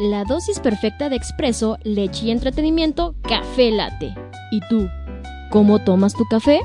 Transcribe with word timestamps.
La 0.00 0.24
dosis 0.24 0.60
perfecta 0.60 1.10
de 1.10 1.16
expreso, 1.16 1.76
leche 1.82 2.24
y 2.24 2.30
entretenimiento, 2.30 3.14
café 3.20 3.70
late. 3.70 4.14
¿Y 4.50 4.60
tú? 4.70 4.88
¿Cómo 5.50 5.78
tomas 5.78 6.14
tu 6.14 6.24
café? 6.30 6.58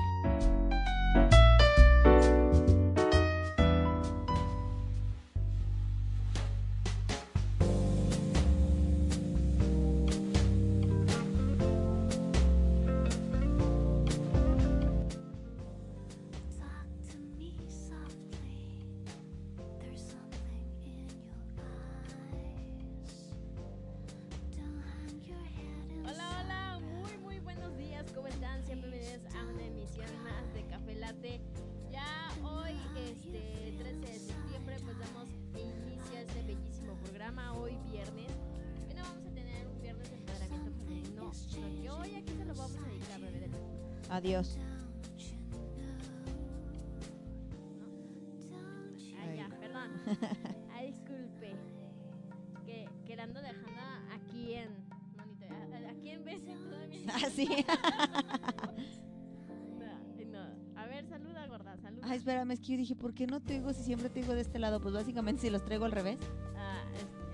De 64.33 64.41
este 64.41 64.59
lado? 64.59 64.79
Pues 64.81 64.93
básicamente 64.93 65.41
si 65.41 65.49
los 65.49 65.63
traigo 65.63 65.85
al 65.85 65.91
revés, 65.91 66.17
Ah, 66.57 66.83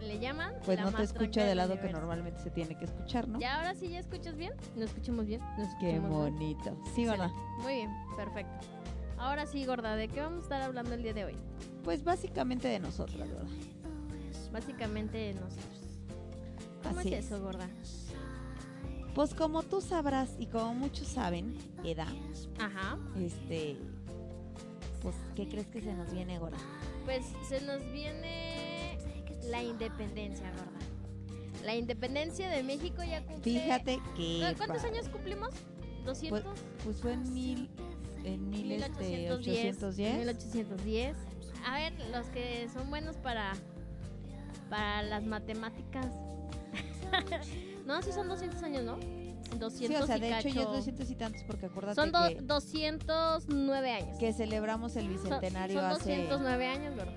le 0.02 0.20
llaman. 0.20 0.54
pues 0.66 0.78
la 0.78 0.86
no 0.86 0.92
te 0.92 1.04
escucho 1.04 1.42
del 1.42 1.58
lado 1.58 1.80
que 1.80 1.92
normalmente 1.92 2.40
se 2.42 2.50
tiene 2.52 2.78
que 2.78 2.86
escuchar, 2.86 3.28
¿no? 3.28 3.40
¿Ya 3.40 3.56
ahora 3.58 3.74
sí 3.76 3.90
ya 3.90 4.00
escuchas 4.00 4.36
bien? 4.36 4.54
¿Nos 4.76 4.90
escuchamos 4.90 5.26
bien? 5.28 5.42
¿Nos 5.58 5.68
Qué 5.80 5.88
bien? 6.00 6.10
bonito. 6.10 6.76
Sí. 6.96 7.04
Excelente. 7.06 7.36
Muy 7.62 7.74
bien, 7.76 7.92
perfecto. 8.18 8.66
Ahora 9.18 9.46
sí, 9.46 9.64
gorda, 9.66 9.96
¿de 9.96 10.08
qué 10.08 10.20
vamos 10.20 10.40
a 10.40 10.44
estar 10.44 10.62
hablando 10.64 10.94
el 10.96 11.04
día 11.04 11.14
de 11.14 11.26
hoy? 11.26 11.36
Pues 11.84 12.04
básicamente 12.04 12.68
de 12.68 12.80
nosotras, 12.80 13.30
¿verdad? 13.30 13.46
Básicamente 14.52 15.18
de 15.18 15.34
nosotros. 15.36 15.80
¿Cómo 16.84 17.00
Así 17.00 17.14
es 17.14 17.26
es. 17.26 17.32
eso, 17.32 17.42
gorda? 17.42 17.70
Pues 19.14 19.34
como 19.34 19.62
tú 19.64 19.82
sabrás 19.82 20.36
y 20.40 20.48
como 20.48 20.74
muchos 20.74 21.08
saben, 21.08 21.56
Eda, 21.84 22.08
Ajá. 22.60 22.98
este, 23.18 23.78
pues, 25.02 25.16
¿qué 25.36 25.48
crees 25.48 25.68
que 25.68 25.82
se 25.82 25.94
nos 25.94 26.12
viene 26.12 26.38
ahora? 26.38 26.58
Pues 27.06 27.26
se 27.48 27.62
nos 27.62 27.84
viene 27.92 28.98
la 29.50 29.64
independencia, 29.64 30.50
gorda. 30.52 31.66
La 31.66 31.76
independencia 31.76 32.50
de 32.50 32.64
México 32.64 33.04
ya 33.04 33.24
cumple... 33.24 33.60
Fíjate 33.60 34.00
que... 34.16 34.40
¿Cu- 34.52 34.58
¿Cuántos 34.58 34.84
años 34.84 35.10
cumplimos? 35.10 35.50
¿200? 36.06 36.44
Pues 36.84 36.98
fue 37.02 37.14
en 37.14 37.34
mil, 37.34 37.70
en 38.24 38.50
mil, 38.50 38.72
este, 38.72 39.04
1810. 39.04 39.78
810. 39.84 40.18
1810. 40.18 41.18
A 41.68 41.76
ver, 41.76 41.94
los 42.12 42.26
que 42.28 42.68
son 42.74 42.90
buenos 42.90 43.18
para 43.18 43.54
para 44.70 45.04
las 45.04 45.24
matemáticas. 45.26 46.08
no, 47.86 48.02
sí 48.02 48.12
son 48.14 48.28
200 48.30 48.64
años, 48.64 48.84
¿no? 48.84 48.98
200 49.60 49.98
Sí, 49.98 50.04
o 50.04 50.06
sea, 50.08 50.18
y 50.18 50.22
de 50.22 50.28
hecho 50.30 50.50
ya 50.50 50.50
es 50.50 50.56
cacho. 50.66 50.72
200 50.74 51.10
y 51.12 51.16
tantos 51.16 51.44
porque 51.44 51.66
acuérdate 51.68 51.96
Son 51.96 52.12
do- 52.12 52.28
que, 52.28 52.36
209 52.42 53.92
años. 53.92 54.18
que 54.18 54.34
celebramos 54.34 54.96
el 54.96 55.06
Son- 55.06 55.14
bicentenario 55.14 55.80
son, 55.80 55.92
hace, 55.92 56.18
209 56.28 56.66
años, 56.68 56.96
¿verdad? 56.96 57.14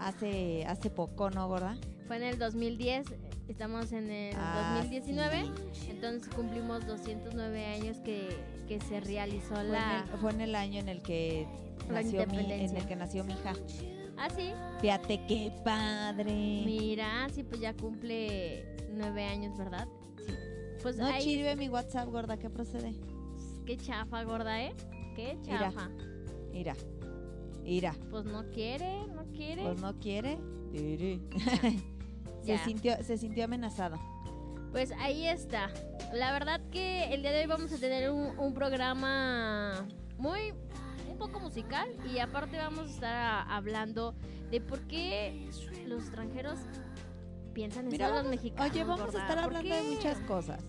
hace, 0.00 0.64
hace 0.66 0.90
poco, 0.90 1.30
¿no, 1.30 1.46
gorda? 1.48 1.76
Fue 2.06 2.16
en 2.16 2.22
el 2.24 2.38
2010, 2.38 3.06
estamos 3.48 3.92
en 3.92 4.10
el 4.10 4.34
Ah, 4.38 4.78
2019, 4.82 5.44
sí. 5.72 5.90
entonces 5.90 6.32
cumplimos 6.34 6.86
209 6.86 7.66
años 7.66 7.98
que, 7.98 8.28
que 8.68 8.80
se 8.80 9.00
realizó 9.00 9.54
Fue, 9.54 9.64
la... 9.64 9.98
en 10.06 10.12
el, 10.12 10.18
fue 10.18 10.30
en 10.32 10.40
el 10.40 10.54
año 10.54 10.80
en 10.80 10.88
el 10.88 11.02
que 11.02 11.46
La 11.88 12.02
nació 12.02 12.26
mi, 12.26 12.38
en 12.52 12.76
el 12.76 12.86
que 12.86 12.96
nació 12.96 13.24
mi 13.24 13.32
hija. 13.34 13.52
Ah, 14.16 14.28
sí, 14.34 14.52
Fíjate 14.80 15.26
qué 15.26 15.52
padre. 15.64 16.24
mira, 16.64 17.26
sí, 17.34 17.42
pues 17.42 17.60
ya 17.60 17.74
cumple 17.74 18.64
nueve 18.92 19.24
años, 19.24 19.56
¿verdad? 19.58 19.88
Pues 20.84 20.98
no 20.98 21.06
ahí, 21.06 21.22
sirve 21.22 21.56
mi 21.56 21.68
WhatsApp, 21.68 22.08
gorda, 22.10 22.36
¿qué 22.36 22.48
procede? 22.50 22.94
qué 23.66 23.76
chafa, 23.78 24.22
gorda, 24.24 24.62
¿eh? 24.62 24.74
Qué 25.16 25.38
chafa. 25.42 25.88
Mira, 26.52 26.76
mira, 27.62 27.94
Pues 28.10 28.26
no 28.26 28.44
quiere, 28.50 29.06
no 29.08 29.24
quiere. 29.32 29.62
pues 29.64 29.80
no 29.80 29.98
quiere. 29.98 30.38
Se, 32.44 32.58
sintió, 32.58 33.02
se 33.02 33.16
sintió 33.16 33.44
amenazado. 33.46 33.96
Pues 34.70 34.92
ahí 34.98 35.26
está. 35.26 35.70
La 36.12 36.30
verdad 36.32 36.60
que 36.70 37.04
el 37.14 37.22
día 37.22 37.32
de 37.32 37.40
hoy 37.40 37.46
vamos 37.46 37.72
a 37.72 37.78
tener 37.78 38.10
un, 38.10 38.38
un 38.38 38.52
programa 38.52 39.86
muy 40.18 40.52
un 41.10 41.16
poco 41.16 41.40
musical 41.40 41.88
y 42.12 42.18
aparte 42.18 42.58
vamos 42.58 42.90
a 42.90 42.90
estar 42.92 43.14
a- 43.16 43.56
hablando 43.56 44.14
de 44.50 44.60
por 44.60 44.80
qué 44.82 45.48
los 45.86 46.02
extranjeros 46.02 46.58
piensan 47.54 47.86
en 47.86 47.92
Mira, 47.92 48.08
los 48.08 48.16
vamos- 48.16 48.30
mexicanos. 48.30 48.70
Oye, 48.72 48.84
vamos 48.84 49.00
gorda. 49.06 49.18
a 49.18 49.22
estar 49.22 49.36
¿Por 49.36 49.44
hablando 49.56 49.74
de 49.74 49.82
muchas 49.94 50.18
cosas. 50.20 50.62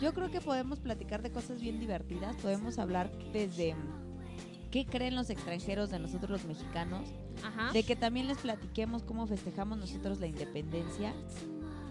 Yo 0.00 0.12
creo 0.14 0.30
que 0.30 0.40
podemos 0.40 0.80
platicar 0.80 1.22
de 1.22 1.30
cosas 1.30 1.60
bien 1.60 1.78
divertidas. 1.78 2.34
Podemos 2.36 2.78
hablar 2.78 3.10
desde 3.32 3.74
mm, 3.74 4.70
qué 4.70 4.86
creen 4.86 5.14
los 5.14 5.30
extranjeros 5.30 5.90
de 5.90 5.98
nosotros 5.98 6.30
los 6.30 6.44
mexicanos, 6.44 7.08
Ajá. 7.44 7.72
de 7.72 7.82
que 7.84 7.94
también 7.94 8.26
les 8.26 8.38
platiquemos 8.38 9.02
cómo 9.04 9.26
festejamos 9.26 9.78
nosotros 9.78 10.18
la 10.18 10.26
independencia. 10.26 11.12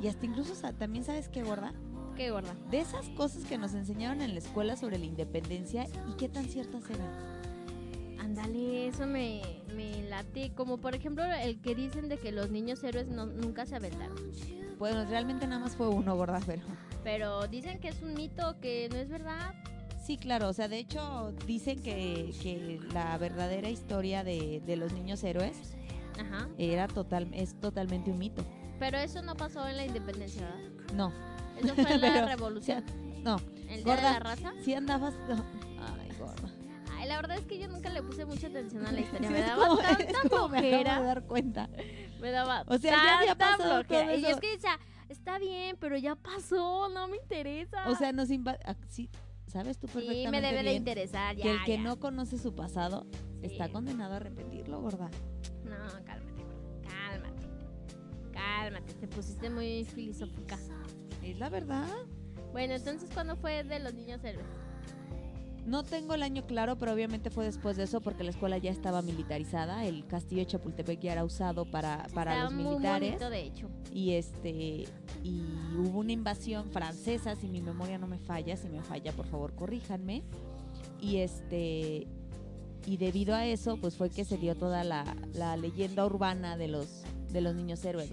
Y 0.01 0.07
hasta 0.07 0.25
incluso 0.25 0.53
también 0.73 1.03
sabes 1.05 1.29
qué 1.29 1.43
gorda, 1.43 1.73
Qué 2.17 2.31
gorda. 2.31 2.53
de 2.71 2.79
esas 2.81 3.07
cosas 3.09 3.45
que 3.45 3.57
nos 3.57 3.73
enseñaron 3.75 4.21
en 4.21 4.33
la 4.33 4.39
escuela 4.39 4.75
sobre 4.75 4.97
la 4.97 5.05
independencia 5.05 5.85
y 6.09 6.13
qué 6.17 6.27
tan 6.27 6.45
ciertas 6.45 6.89
eran. 6.89 7.07
Ándale, 8.21 8.87
eso 8.87 9.07
me, 9.07 9.41
me 9.75 10.03
late. 10.03 10.51
Como 10.55 10.77
por 10.77 10.93
ejemplo 10.95 11.23
el 11.25 11.59
que 11.59 11.73
dicen 11.75 12.07
de 12.07 12.17
que 12.17 12.31
los 12.31 12.51
niños 12.51 12.83
héroes 12.83 13.07
no- 13.07 13.25
nunca 13.25 13.65
se 13.65 13.75
aventaron. 13.75 14.15
Bueno, 14.77 15.05
realmente 15.05 15.47
nada 15.47 15.59
más 15.61 15.75
fue 15.75 15.87
uno, 15.89 16.15
gorda, 16.15 16.39
pero 16.45 16.61
Pero 17.03 17.47
dicen 17.47 17.79
que 17.79 17.87
es 17.89 18.01
un 18.01 18.13
mito, 18.13 18.55
que 18.61 18.89
no 18.91 18.97
es 18.97 19.09
verdad. 19.09 19.53
sí, 20.05 20.17
claro, 20.17 20.49
o 20.49 20.53
sea, 20.53 20.67
de 20.67 20.77
hecho 20.79 21.33
dicen 21.47 21.81
que, 21.81 22.31
que 22.41 22.79
la 22.93 23.17
verdadera 23.17 23.69
historia 23.69 24.23
de, 24.23 24.61
de 24.65 24.75
los 24.75 24.91
niños 24.93 25.23
héroes 25.23 25.73
Ajá. 26.19 26.47
era 26.57 26.87
total, 26.87 27.27
es 27.33 27.59
totalmente 27.59 28.11
un 28.11 28.17
mito. 28.19 28.43
Pero 28.79 28.97
eso 28.97 29.21
no 29.23 29.35
pasó 29.35 29.67
en 29.67 29.77
la 29.77 29.85
independencia, 29.85 30.41
¿verdad? 30.47 30.93
No, 30.95 31.13
Eso 31.59 31.73
fue 31.75 31.91
en 31.93 32.01
la 32.01 32.07
Pero, 32.13 32.27
revolución. 32.27 32.83
no, 33.23 33.37
El 33.67 33.67
día 33.67 33.75
de 33.77 33.83
gorda. 33.83 34.13
la 34.13 34.19
raza. 34.19 34.53
si 34.63 34.73
andabas... 34.75 35.13
no. 35.29 35.43
La 37.11 37.17
verdad 37.17 37.37
es 37.37 37.45
que 37.45 37.59
yo 37.59 37.67
nunca 37.67 37.89
le 37.89 38.01
puse 38.01 38.25
mucha 38.25 38.47
atención 38.47 38.85
a 38.85 38.91
la 38.91 39.01
historia. 39.01 39.27
Sí, 39.27 39.33
me 39.33 39.41
daba 39.47 39.67
como- 39.67 39.81
tanta 39.81 40.29
como 40.29 40.47
me 40.49 40.59
flojera. 40.59 41.01
dar 41.01 41.23
cuenta. 41.25 41.69
Me 42.21 42.31
daba 42.31 42.63
O 42.67 42.77
sea, 42.77 42.91
ya 42.91 43.17
había 43.19 43.35
pasado 43.35 43.83
flojera. 43.83 44.05
todo 44.07 44.17
Y 44.17 44.21
eso. 44.21 44.29
es 44.29 44.37
que 44.39 44.51
decía, 44.51 44.79
está 45.09 45.37
bien, 45.39 45.75
pero 45.79 45.97
ya 45.97 46.15
pasó, 46.15 46.87
no 46.89 47.07
me 47.07 47.17
interesa. 47.17 47.87
O 47.89 47.95
sea, 47.95 48.11
nos 48.13 48.29
inva- 48.29 48.57
ah, 48.65 48.75
sí, 48.87 49.09
¿Sabes 49.47 49.77
tú 49.77 49.87
sí, 49.87 49.93
perfectamente 49.95 50.31
me 50.31 50.41
debe 50.41 50.63
de 50.63 50.73
interesar. 50.75 51.35
Ya, 51.35 51.43
que 51.43 51.51
el 51.51 51.63
que 51.65 51.75
ya. 51.77 51.81
no 51.83 51.99
conoce 51.99 52.37
su 52.37 52.55
pasado 52.55 53.05
está 53.41 53.65
Sí. 53.67 53.71
condenado 53.73 54.13
a 54.15 54.19
repetirlo, 54.19 54.79
gorda? 54.79 55.09
No, 55.65 55.75
cálmate, 56.05 56.43
gorda, 56.43 56.89
cálmate. 56.89 57.47
Cálmate, 58.31 58.93
te 58.93 59.07
pusiste 59.09 59.49
muy 59.49 59.83
filosófica. 59.83 60.57
Es 61.21 61.37
la 61.37 61.49
verdad. 61.49 61.87
Bueno, 62.53 62.75
entonces, 62.75 63.09
¿cuándo 63.13 63.35
fue 63.35 63.63
de 63.65 63.79
los 63.79 63.93
niños 63.93 64.23
héroes? 64.23 64.45
No 65.65 65.83
tengo 65.83 66.15
el 66.15 66.23
año 66.23 66.43
claro, 66.47 66.75
pero 66.77 66.91
obviamente 66.91 67.29
fue 67.29 67.45
después 67.45 67.77
de 67.77 67.83
eso 67.83 68.01
porque 68.01 68.23
la 68.23 68.31
escuela 68.31 68.57
ya 68.57 68.71
estaba 68.71 69.01
militarizada. 69.03 69.85
El 69.85 70.07
castillo 70.07 70.41
de 70.41 70.47
Chapultepec 70.47 70.99
ya 70.99 71.11
era 71.13 71.23
usado 71.23 71.65
para, 71.65 72.07
para 72.15 72.45
los 72.45 72.53
muy 72.53 72.63
militares. 72.75 73.09
bonito, 73.11 73.29
de 73.29 73.41
hecho. 73.43 73.69
y 73.93 74.11
este 74.13 74.87
y 75.23 75.43
hubo 75.77 75.99
una 75.99 76.13
invasión 76.13 76.67
francesa 76.71 77.35
si 77.35 77.47
mi 77.47 77.61
memoria 77.61 77.99
no 77.99 78.07
me 78.07 78.17
falla 78.17 78.57
si 78.57 78.69
me 78.69 78.81
falla 78.81 79.11
por 79.11 79.27
favor 79.27 79.53
corríjanme 79.53 80.23
y 80.99 81.17
este 81.17 82.07
y 82.87 82.97
debido 82.97 83.35
a 83.35 83.45
eso 83.45 83.77
pues 83.77 83.95
fue 83.95 84.09
que 84.09 84.25
se 84.25 84.37
dio 84.37 84.55
toda 84.55 84.83
la, 84.83 85.03
la 85.33 85.55
leyenda 85.57 86.03
urbana 86.05 86.57
de 86.57 86.69
los 86.69 87.03
de 87.31 87.41
los 87.41 87.53
niños 87.53 87.85
héroes. 87.85 88.11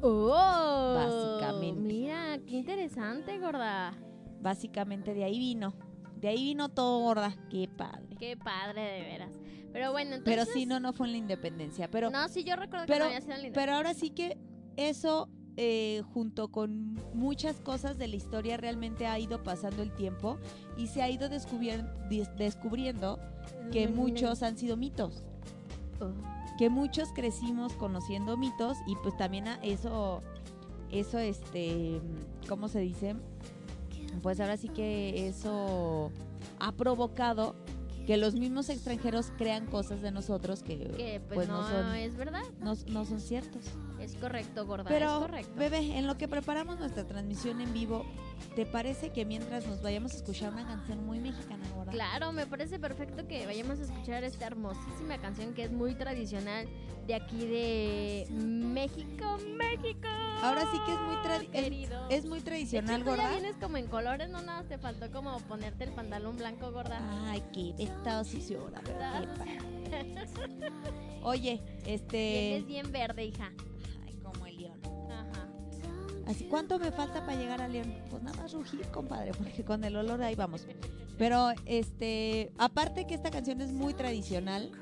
Oh, 0.00 0.94
Básicamente. 1.38 1.80
Mira, 1.80 2.38
qué 2.46 2.56
interesante, 2.56 3.38
gorda. 3.38 3.92
básicamente 4.40 5.14
de 5.14 5.24
ahí 5.24 5.38
vino 5.38 5.72
de 6.22 6.28
ahí 6.28 6.42
vino 6.42 6.70
todo 6.70 7.00
gorda 7.00 7.36
qué 7.50 7.68
padre 7.68 8.16
Qué 8.18 8.36
padre, 8.36 8.80
de 8.80 9.00
veras. 9.02 9.32
Pero 9.72 9.90
bueno, 9.92 10.14
entonces. 10.14 10.44
pero 10.44 10.44
sí 10.44 10.64
no 10.64 10.80
no 10.80 10.92
fue 10.92 11.06
en 11.08 11.12
la 11.12 11.18
independencia 11.18 11.90
pero 11.90 12.08
no, 12.08 12.26
sí, 12.28 12.44
yo 12.44 12.56
recuerdo 12.56 12.86
que 12.86 12.98
no 12.98 13.04
había 13.04 13.20
sido 13.20 13.36
linda. 13.36 13.52
pero 13.54 13.74
ahora 13.74 13.92
sí 13.92 14.10
que 14.10 14.38
eso 14.76 15.28
eh, 15.58 16.02
junto 16.14 16.48
con 16.48 16.94
muchas 17.12 17.60
cosas 17.60 17.98
de 17.98 18.08
la 18.08 18.16
historia, 18.16 18.56
realmente 18.56 19.06
ha 19.06 19.18
ido 19.18 19.42
pasando 19.42 19.82
el 19.82 19.92
tiempo 19.92 20.38
y 20.78 20.86
se 20.86 21.02
ha 21.02 21.10
ido 21.10 21.28
descubriendo 21.28 23.18
que 23.70 23.86
muchos 23.88 24.42
han 24.42 24.56
sido 24.56 24.78
mitos. 24.78 25.22
Oh. 26.00 26.10
que 26.58 26.68
muchos 26.70 27.12
crecimos 27.12 27.74
conociendo 27.74 28.36
mitos 28.36 28.76
y 28.86 28.96
pues 28.96 29.16
también 29.16 29.46
a 29.46 29.54
eso, 29.62 30.20
eso 30.90 31.18
este, 31.18 32.00
¿cómo 32.48 32.68
se 32.68 32.80
dice? 32.80 33.14
Pues 34.20 34.40
ahora 34.40 34.56
sí 34.56 34.68
que 34.68 35.28
eso 35.28 36.10
ha 36.58 36.72
provocado 36.72 37.54
que 38.06 38.16
los 38.16 38.34
mismos 38.34 38.68
extranjeros 38.68 39.32
crean 39.38 39.66
cosas 39.66 40.02
de 40.02 40.10
nosotros 40.10 40.62
que, 40.62 40.78
Que 40.96 41.20
pues, 41.26 41.34
pues, 41.36 41.48
no, 41.48 41.62
no, 41.62 41.68
son, 41.68 41.94
es 41.96 42.16
verdad. 42.16 42.42
no, 42.60 42.74
no 42.88 43.04
son 43.04 43.20
ciertos. 43.20 43.62
Es 44.00 44.16
correcto, 44.16 44.66
gorda. 44.66 44.84
Pero, 44.88 45.12
es 45.12 45.18
correcto. 45.20 45.52
bebé, 45.56 45.96
en 45.96 46.08
lo 46.08 46.18
que 46.18 46.26
preparamos 46.26 46.78
nuestra 46.80 47.06
transmisión 47.06 47.60
en 47.60 47.72
vivo, 47.72 48.04
¿te 48.56 48.66
parece 48.66 49.10
que 49.10 49.24
mientras 49.24 49.64
nos 49.66 49.80
vayamos 49.80 50.14
a 50.14 50.16
escuchar 50.16 50.52
una 50.52 50.66
canción 50.66 51.06
muy 51.06 51.20
mexicana 51.20 51.64
ahora? 51.74 51.92
Claro, 51.92 52.32
me 52.32 52.46
parece 52.46 52.80
perfecto 52.80 53.26
que 53.28 53.46
vayamos 53.46 53.78
a 53.78 53.82
escuchar 53.82 54.24
esta 54.24 54.46
hermosísima 54.48 55.18
canción 55.18 55.54
que 55.54 55.62
es 55.64 55.70
muy 55.72 55.94
tradicional 55.94 56.66
de 57.06 57.14
aquí 57.14 57.46
de 57.46 58.26
México, 58.30 59.38
México. 59.56 60.08
Ahora 60.42 60.62
sí 60.72 60.78
que 60.84 60.92
es 60.92 61.00
muy 61.00 61.16
tradi- 61.16 61.48
es- 62.10 62.24
muy 62.26 62.38
De 62.40 62.44
tradicional, 62.44 63.02
hecho, 63.02 63.10
tú 63.10 63.16
ya 63.16 63.22
gorda. 63.22 63.30
vienes 63.38 63.56
como 63.60 63.76
en 63.76 63.86
colores, 63.86 64.28
no 64.30 64.42
nada, 64.42 64.64
te 64.64 64.78
faltó 64.78 65.10
como 65.12 65.38
ponerte 65.42 65.84
el 65.84 65.92
pantalón 65.92 66.36
blanco, 66.36 66.72
gorda. 66.72 67.00
Ay, 67.30 67.42
qué 67.52 67.74
estado 67.92 68.24
sucio, 68.24 68.60
ahora. 68.60 68.82
Oye, 71.22 71.62
este. 71.86 72.16
Vienes 72.16 72.66
bien 72.66 72.92
verde, 72.92 73.24
hija. 73.24 73.52
Ay, 74.04 74.14
como 74.22 74.46
el 74.46 74.56
león. 74.56 74.80
Ajá. 75.10 75.48
Así, 76.26 76.44
¿cuánto 76.44 76.78
me 76.78 76.90
falta 76.90 77.24
para 77.24 77.38
llegar 77.38 77.60
al 77.60 77.72
león? 77.72 77.94
Pues 78.10 78.22
nada 78.22 78.40
más 78.40 78.52
rugir, 78.52 78.86
compadre, 78.88 79.32
porque 79.32 79.64
con 79.64 79.84
el 79.84 79.96
olor 79.96 80.22
ahí 80.22 80.34
vamos. 80.34 80.66
Pero, 81.18 81.50
este, 81.66 82.52
aparte 82.58 83.06
que 83.06 83.14
esta 83.14 83.30
canción 83.30 83.60
es 83.60 83.72
muy 83.72 83.94
tradicional. 83.94 84.72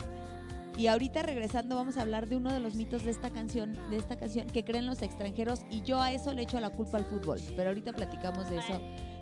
Y 0.79 0.87
ahorita 0.87 1.23
regresando 1.23 1.77
vamos 1.77 1.99
a 1.99 2.03
hablar 2.03 2.27
de 2.27 2.37
uno 2.37 2.51
de 2.53 2.61
los 2.61 2.75
mitos 2.75 3.05
de 3.05 3.11
esta 3.11 3.29
canción, 3.29 3.77
de 3.91 3.99
esta 3.99 4.17
canción 4.17 4.47
que 4.47 4.65
creen 4.65 4.87
los 4.87 5.03
extranjeros 5.03 5.61
y 5.71 5.83
yo 5.83 6.01
a 6.01 6.13
eso 6.13 6.33
le 6.33 6.43
echo 6.43 6.59
la 6.59 6.71
culpa 6.71 6.97
al 6.97 7.05
fútbol. 7.05 7.39
Pero 7.55 7.69
ahorita 7.69 7.93
platicamos 7.93 8.49
de 8.49 8.59
eso 8.59 8.81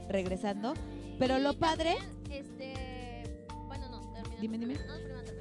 regresando. 0.09 0.75
Pero 1.19 1.39
lo 1.41 1.59
padre 1.59 1.97
Dime, 4.41 4.59
dime. 4.59 4.77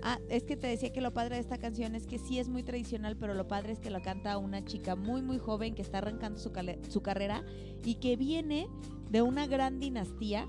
Ah, 0.03 0.19
es 0.29 0.43
que 0.43 0.55
te 0.55 0.67
decía 0.67 0.91
que 0.93 1.01
lo 1.01 1.11
padre 1.13 1.35
de 1.35 1.41
esta 1.41 1.57
canción 1.57 1.95
es 1.95 2.07
que 2.07 2.17
sí 2.19 2.39
es 2.39 2.47
muy 2.49 2.63
tradicional, 2.63 3.17
pero 3.17 3.33
lo 3.33 3.47
padre 3.47 3.73
es 3.73 3.79
que 3.79 3.89
lo 3.89 4.01
canta 4.01 4.37
una 4.37 4.63
chica 4.63 4.95
muy, 4.95 5.21
muy 5.21 5.37
joven 5.37 5.75
que 5.75 5.81
está 5.81 5.99
arrancando 5.99 6.39
su, 6.39 6.51
su 6.89 7.01
carrera 7.01 7.43
y 7.83 7.95
que 7.95 8.15
viene 8.15 8.67
de 9.09 9.21
una 9.21 9.47
gran 9.47 9.79
dinastía 9.79 10.45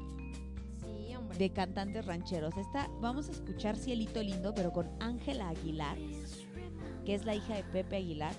Sí, 0.80 1.14
de 1.38 1.50
cantantes 1.50 2.06
rancheros. 2.06 2.56
Esta, 2.56 2.88
vamos 3.00 3.28
a 3.28 3.32
escuchar 3.32 3.76
Cielito 3.76 4.22
Lindo, 4.22 4.54
pero 4.54 4.72
con 4.72 4.90
Ángela 5.00 5.48
Aguilar, 5.48 5.96
que 7.04 7.14
es 7.14 7.24
la 7.24 7.34
hija 7.34 7.54
de 7.56 7.64
Pepe 7.64 7.96
Aguilar. 7.96 8.34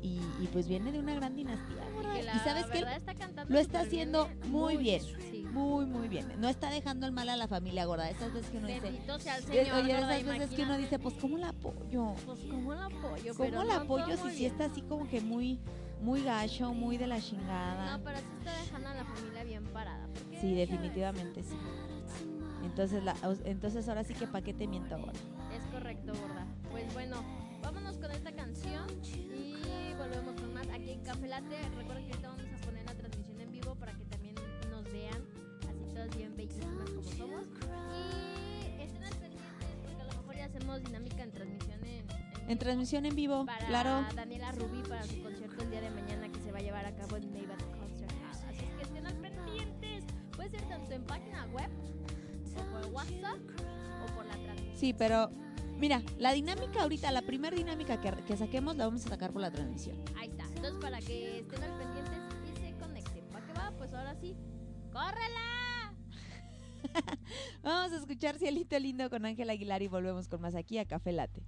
Y, 0.00 0.20
y 0.40 0.48
pues 0.52 0.68
viene 0.68 0.92
de 0.92 1.00
una 1.00 1.12
gran 1.14 1.34
dinastía. 1.34 1.82
la 2.24 2.36
Y 2.36 2.38
sabes 2.38 2.66
que 2.66 2.80
lo 2.80 3.58
está 3.58 3.80
bien, 3.80 3.86
haciendo 3.86 4.26
¿eh? 4.26 4.36
muy 4.46 4.76
bien. 4.76 5.02
Sí. 5.02 5.37
Muy, 5.58 5.86
muy 5.86 6.08
bien. 6.08 6.32
No 6.38 6.48
está 6.48 6.70
dejando 6.70 7.06
el 7.06 7.12
mal 7.12 7.28
a 7.28 7.36
la 7.36 7.48
familia 7.48 7.84
gorda. 7.84 8.08
Esas 8.08 8.32
veces 8.32 8.50
que 8.50 8.58
uno 8.58 8.68
dice, 8.68 8.80
Bendito 8.80 9.18
sea 9.18 9.36
el 9.36 9.44
Señor. 9.44 9.74
Oye, 9.74 9.94
gorda, 9.94 10.16
esas 10.16 10.38
veces 10.38 10.56
que 10.56 10.62
uno 10.62 10.78
dice, 10.78 10.98
pues 10.98 11.14
¿cómo 11.20 11.36
la 11.38 11.48
apoyo? 11.48 12.14
Pues, 12.24 12.40
¿cómo 12.48 12.74
la 12.74 12.86
apoyo? 12.86 13.34
¿Cómo 13.34 13.44
Pero 13.44 13.64
la 13.64 13.74
no, 13.76 13.80
apoyo 13.82 14.16
si 14.16 14.36
bien. 14.38 14.52
está 14.52 14.66
así 14.66 14.82
como 14.82 15.08
que 15.08 15.20
muy, 15.20 15.58
muy 16.00 16.22
gacho, 16.22 16.72
muy 16.72 16.96
de 16.96 17.06
la 17.08 17.20
chingada? 17.20 17.98
No, 17.98 18.04
pero 18.04 18.18
sí 18.18 18.24
está 18.38 18.56
dejando 18.60 18.88
a 18.88 18.94
la 18.94 19.04
familia 19.04 19.44
bien 19.44 19.64
parada. 19.64 20.08
Sí, 20.40 20.54
definitivamente 20.54 21.42
sí. 21.42 21.56
Entonces, 22.64 23.02
la, 23.02 23.16
entonces 23.44 23.88
ahora 23.88 24.04
sí 24.04 24.14
que 24.14 24.26
pa' 24.26 24.42
qué 24.42 24.54
te 24.54 24.66
miento 24.66 24.96
ves, 24.96 25.16
Es 25.56 25.64
correcto, 25.72 26.12
gorda. 26.12 26.46
Pues 26.70 26.92
bueno, 26.92 27.22
vámonos 27.62 27.96
con 27.98 28.10
esta 28.10 28.30
canción 28.32 28.86
y 29.02 29.94
volvemos 29.94 30.34
con 30.40 30.54
más 30.54 30.68
aquí 30.68 30.90
en 30.92 31.00
Café 31.00 31.26
Latte. 31.28 31.56
Recuerden 31.76 32.06
que 32.06 32.17
así 36.08 36.16
todas 36.16 36.16
bien 36.16 36.36
bellísimas 36.36 36.90
como 36.90 37.02
somos. 37.02 37.46
Y 37.92 38.82
estén 38.82 39.04
al 39.04 39.14
pendientes 39.16 39.76
porque 39.82 40.02
a 40.02 40.04
lo 40.04 40.20
mejor 40.20 40.36
ya 40.36 40.44
hacemos 40.46 40.82
dinámica 40.82 41.22
en 41.22 41.32
transmisión 41.32 41.84
en, 41.84 42.10
en 42.10 42.50
En 42.50 42.58
transmisión 42.58 43.06
en 43.06 43.16
vivo, 43.16 43.46
para 43.46 43.66
claro. 43.66 44.06
Daniela 44.14 44.52
Rubí 44.52 44.82
para 44.88 45.02
su 45.04 45.22
concierto 45.22 45.62
el 45.62 45.70
día 45.70 45.80
de 45.80 45.90
mañana 45.90 46.28
que 46.30 46.40
se 46.40 46.52
va 46.52 46.58
a 46.58 46.62
llevar 46.62 46.86
a 46.86 46.94
cabo 46.94 47.16
en 47.16 47.32
Maybach 47.32 47.62
Concert 47.78 48.12
Hall. 48.12 48.48
Así 48.48 48.66
que 48.76 48.82
estén 48.82 49.06
al 49.06 49.14
pendientes. 49.16 50.04
Puede 50.34 50.50
ser 50.50 50.62
tanto 50.68 50.92
en 50.92 51.02
página 51.04 51.46
web, 51.46 51.68
o 52.56 52.62
por 52.72 52.92
WhatsApp, 52.92 53.38
o 54.02 54.14
por 54.14 54.26
la 54.26 54.34
transmisión. 54.34 54.76
Sí, 54.76 54.94
pero 54.94 55.30
mira, 55.78 56.02
la 56.18 56.32
dinámica 56.32 56.82
ahorita, 56.82 57.10
la 57.10 57.22
primera 57.22 57.56
dinámica 57.56 58.00
que, 58.00 58.12
que 58.24 58.36
saquemos 58.36 58.76
la 58.76 58.86
vamos 58.86 59.04
a 59.06 59.08
sacar 59.08 59.32
por 59.32 59.42
la 59.42 59.50
transmisión. 59.50 59.96
Ahí 60.16 60.28
está. 60.28 60.44
Entonces, 60.44 60.80
para 60.80 61.00
que 61.00 61.40
estén 61.40 61.62
al 61.62 61.76
pendientes 61.76 62.18
y 62.44 62.60
se 62.60 62.72
conecten. 62.78 63.24
¿Para 63.26 63.46
qué 63.46 63.52
va? 63.52 63.72
Pues 63.76 63.92
ahora 63.92 64.14
sí. 64.14 64.36
¡Córrela! 64.92 65.77
Vamos 67.62 67.92
a 67.92 67.96
escuchar 67.96 68.38
Cielito 68.38 68.78
Lindo 68.78 69.10
con 69.10 69.24
Ángel 69.26 69.50
Aguilar 69.50 69.82
y 69.82 69.88
volvemos 69.88 70.28
con 70.28 70.40
más 70.40 70.54
aquí 70.54 70.78
a 70.78 70.84
Café 70.86 71.12
Late. 71.12 71.42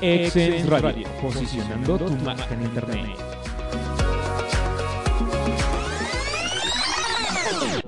Exens 0.00 0.68
Radio, 0.68 1.06
posicionando 1.22 1.96
tu 1.96 2.10
marca 2.24 2.54
en 2.54 2.62
Internet. 2.62 3.31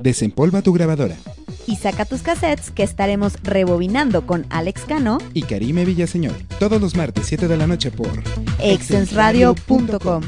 Desempolva 0.04 0.61
tu 0.61 0.75
grabadora. 0.75 1.16
Y 1.66 1.76
saca 1.76 2.04
tus 2.04 2.20
cassettes 2.20 2.70
que 2.70 2.82
estaremos 2.82 3.38
rebobinando 3.42 4.26
con 4.26 4.44
Alex 4.50 4.82
Cano, 4.82 5.16
Y 5.32 5.44
Karime 5.44 5.87
Villaseñor. 5.87 6.34
Todos 6.58 6.78
los 6.78 6.94
martes 6.94 7.25
7 7.26 7.49
de 7.49 7.56
la 7.56 7.66
noche 7.66 7.90
por 7.90 8.23
exensradio.com. 8.61 10.23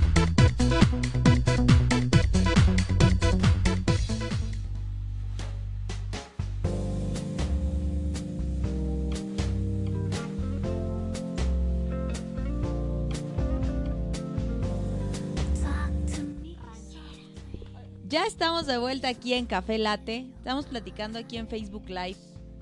vuelta 18.87 19.09
aquí 19.09 19.35
en 19.35 19.47
Café 19.47 19.78
Late. 19.78 20.26
Estamos 20.37 20.66
platicando 20.66 21.19
aquí 21.19 21.38
en 21.38 21.49
Facebook 21.49 21.88
Live, 21.88 22.19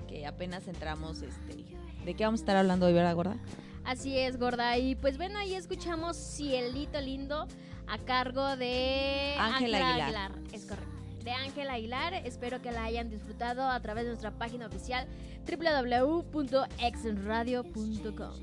que 0.07 0.25
apenas 0.25 0.67
entramos, 0.67 1.21
este, 1.21 1.65
¿de 2.03 2.13
qué 2.15 2.25
vamos 2.25 2.39
a 2.39 2.41
estar 2.41 2.57
hablando 2.57 2.87
hoy, 2.87 2.93
verdad, 2.93 3.13
gorda? 3.13 3.37
Así 3.83 4.17
es, 4.17 4.39
gorda. 4.39 4.75
Y 4.79 4.95
pues 4.95 5.17
bueno, 5.17 5.37
ahí 5.37 5.53
escuchamos 5.53 6.17
Cielito 6.17 6.99
Lindo 6.99 7.47
a 7.85 7.99
cargo 7.99 8.57
de 8.57 9.35
Ángela 9.37 9.93
Aguilar. 9.93 10.31
Es 10.51 10.65
correcto. 10.65 10.91
De 11.23 11.29
Ángela 11.29 11.73
Aguilar. 11.73 12.15
Espero 12.15 12.59
que 12.59 12.71
la 12.71 12.85
hayan 12.85 13.11
disfrutado 13.11 13.69
a 13.69 13.79
través 13.81 14.05
de 14.05 14.09
nuestra 14.09 14.31
página 14.31 14.65
oficial 14.65 15.07
www.exenradio.com. 15.47 18.33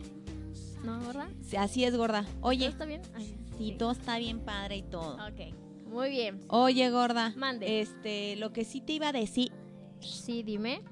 ¿No, 0.84 1.00
gorda? 1.00 1.28
Sí, 1.42 1.56
así 1.56 1.82
es, 1.82 1.96
gorda. 1.96 2.22
¿Todo 2.22 2.36
Oye, 2.42 2.66
está 2.66 2.84
bien? 2.84 3.02
Ay, 3.16 3.36
sí, 3.58 3.74
todo 3.76 3.90
está 3.90 4.18
bien 4.18 4.38
padre 4.38 4.76
y 4.76 4.82
todo. 4.82 5.14
Ok, 5.14 5.52
muy 5.92 6.10
bien. 6.10 6.40
Oye, 6.48 6.90
gorda. 6.90 7.32
Mande. 7.36 7.80
Este, 7.80 8.36
lo 8.36 8.52
que 8.52 8.64
sí 8.64 8.80
te 8.80 8.94
iba 8.94 9.08
a 9.08 9.12
decir 9.12 9.52
Sí, 10.00 10.42
dime. 10.42 10.82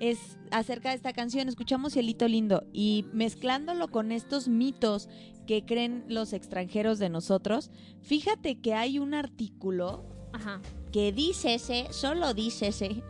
es 0.00 0.18
acerca 0.50 0.90
de 0.90 0.96
esta 0.96 1.12
canción. 1.12 1.48
Escuchamos 1.48 1.94
Cielito 1.94 2.28
Lindo 2.28 2.64
y 2.72 3.06
mezclándolo 3.12 3.88
con 3.88 4.12
estos 4.12 4.48
mitos 4.48 5.08
que 5.46 5.64
creen 5.64 6.04
los 6.08 6.32
extranjeros 6.32 6.98
de 6.98 7.08
nosotros, 7.08 7.70
fíjate 8.02 8.60
que 8.60 8.74
hay 8.74 8.98
un 8.98 9.14
artículo 9.14 10.04
Ajá. 10.32 10.60
que 10.90 11.12
dice 11.12 11.54
ese, 11.54 11.86
solo 11.90 12.32
dice 12.34 12.68
ese, 12.68 13.02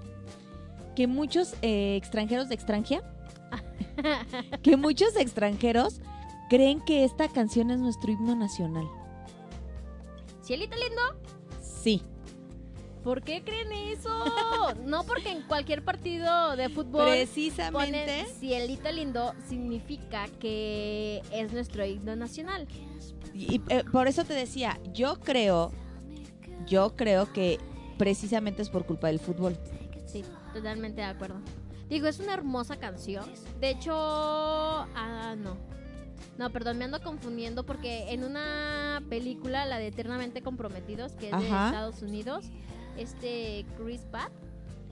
que 0.97 1.07
muchos 1.07 1.54
eh, 1.62 1.97
extranjeros 1.97 2.49
de 2.49 2.57
extranjera, 2.57 3.02
que 4.62 4.76
muchos 4.76 5.16
extranjeros 5.16 6.00
creen 6.50 6.81
que 6.81 7.04
esta 7.04 7.28
canción 7.28 7.71
es 7.71 7.78
nuestro 7.78 8.11
himno 8.12 8.35
nacional. 8.35 8.87
Cielito 10.45 10.77
Lindo. 10.77 11.03
Sí. 11.63 12.03
¿Por 13.03 13.23
qué 13.23 13.43
creen 13.43 13.73
eso? 13.73 14.11
No 14.85 15.05
porque 15.05 15.31
en 15.31 15.43
cualquier 15.43 15.85
partido 15.85 16.57
de 16.57 16.69
fútbol 16.69 17.07
Precisamente. 17.07 18.01
ponen 18.03 18.27
cielito 18.39 18.91
lindo 18.93 19.35
significa 19.49 20.27
que 20.41 21.23
es 21.31 21.53
nuestro 21.53 21.85
himno 21.85 22.17
nacional. 22.17 22.67
Y 23.35 23.61
eh, 23.69 23.85
por 23.91 24.09
eso 24.09 24.25
te 24.25 24.33
decía, 24.33 24.79
yo 24.93 25.21
creo, 25.21 25.73
yo 26.67 26.97
creo 26.97 27.31
que 27.33 27.59
precisamente 27.99 28.63
es 28.63 28.71
por 28.71 28.87
culpa 28.87 29.09
del 29.09 29.21
fútbol. 29.21 29.57
Sí, 30.07 30.25
totalmente 30.53 31.01
de 31.03 31.07
acuerdo. 31.07 31.41
Digo, 31.89 32.07
es 32.07 32.21
una 32.21 32.33
hermosa 32.35 32.77
canción. 32.77 33.25
De 33.61 33.71
hecho, 33.71 33.93
ah, 33.95 35.35
no. 35.37 35.57
No, 36.38 36.50
perdón, 36.50 36.78
me 36.78 36.85
ando 36.85 37.00
confundiendo 37.02 37.64
porque 37.64 38.12
en 38.12 38.25
una 38.25 39.02
película, 39.09 39.66
la 39.66 39.78
de 39.78 39.88
Eternamente 39.88 40.43
Comprometidos, 40.43 41.12
que 41.12 41.26
es 41.31 41.33
de. 41.38 41.45
Estados 41.47 42.02
Unidos, 42.02 42.47
este 42.97 43.64
Chris 43.78 44.02
Pratt 44.11 44.33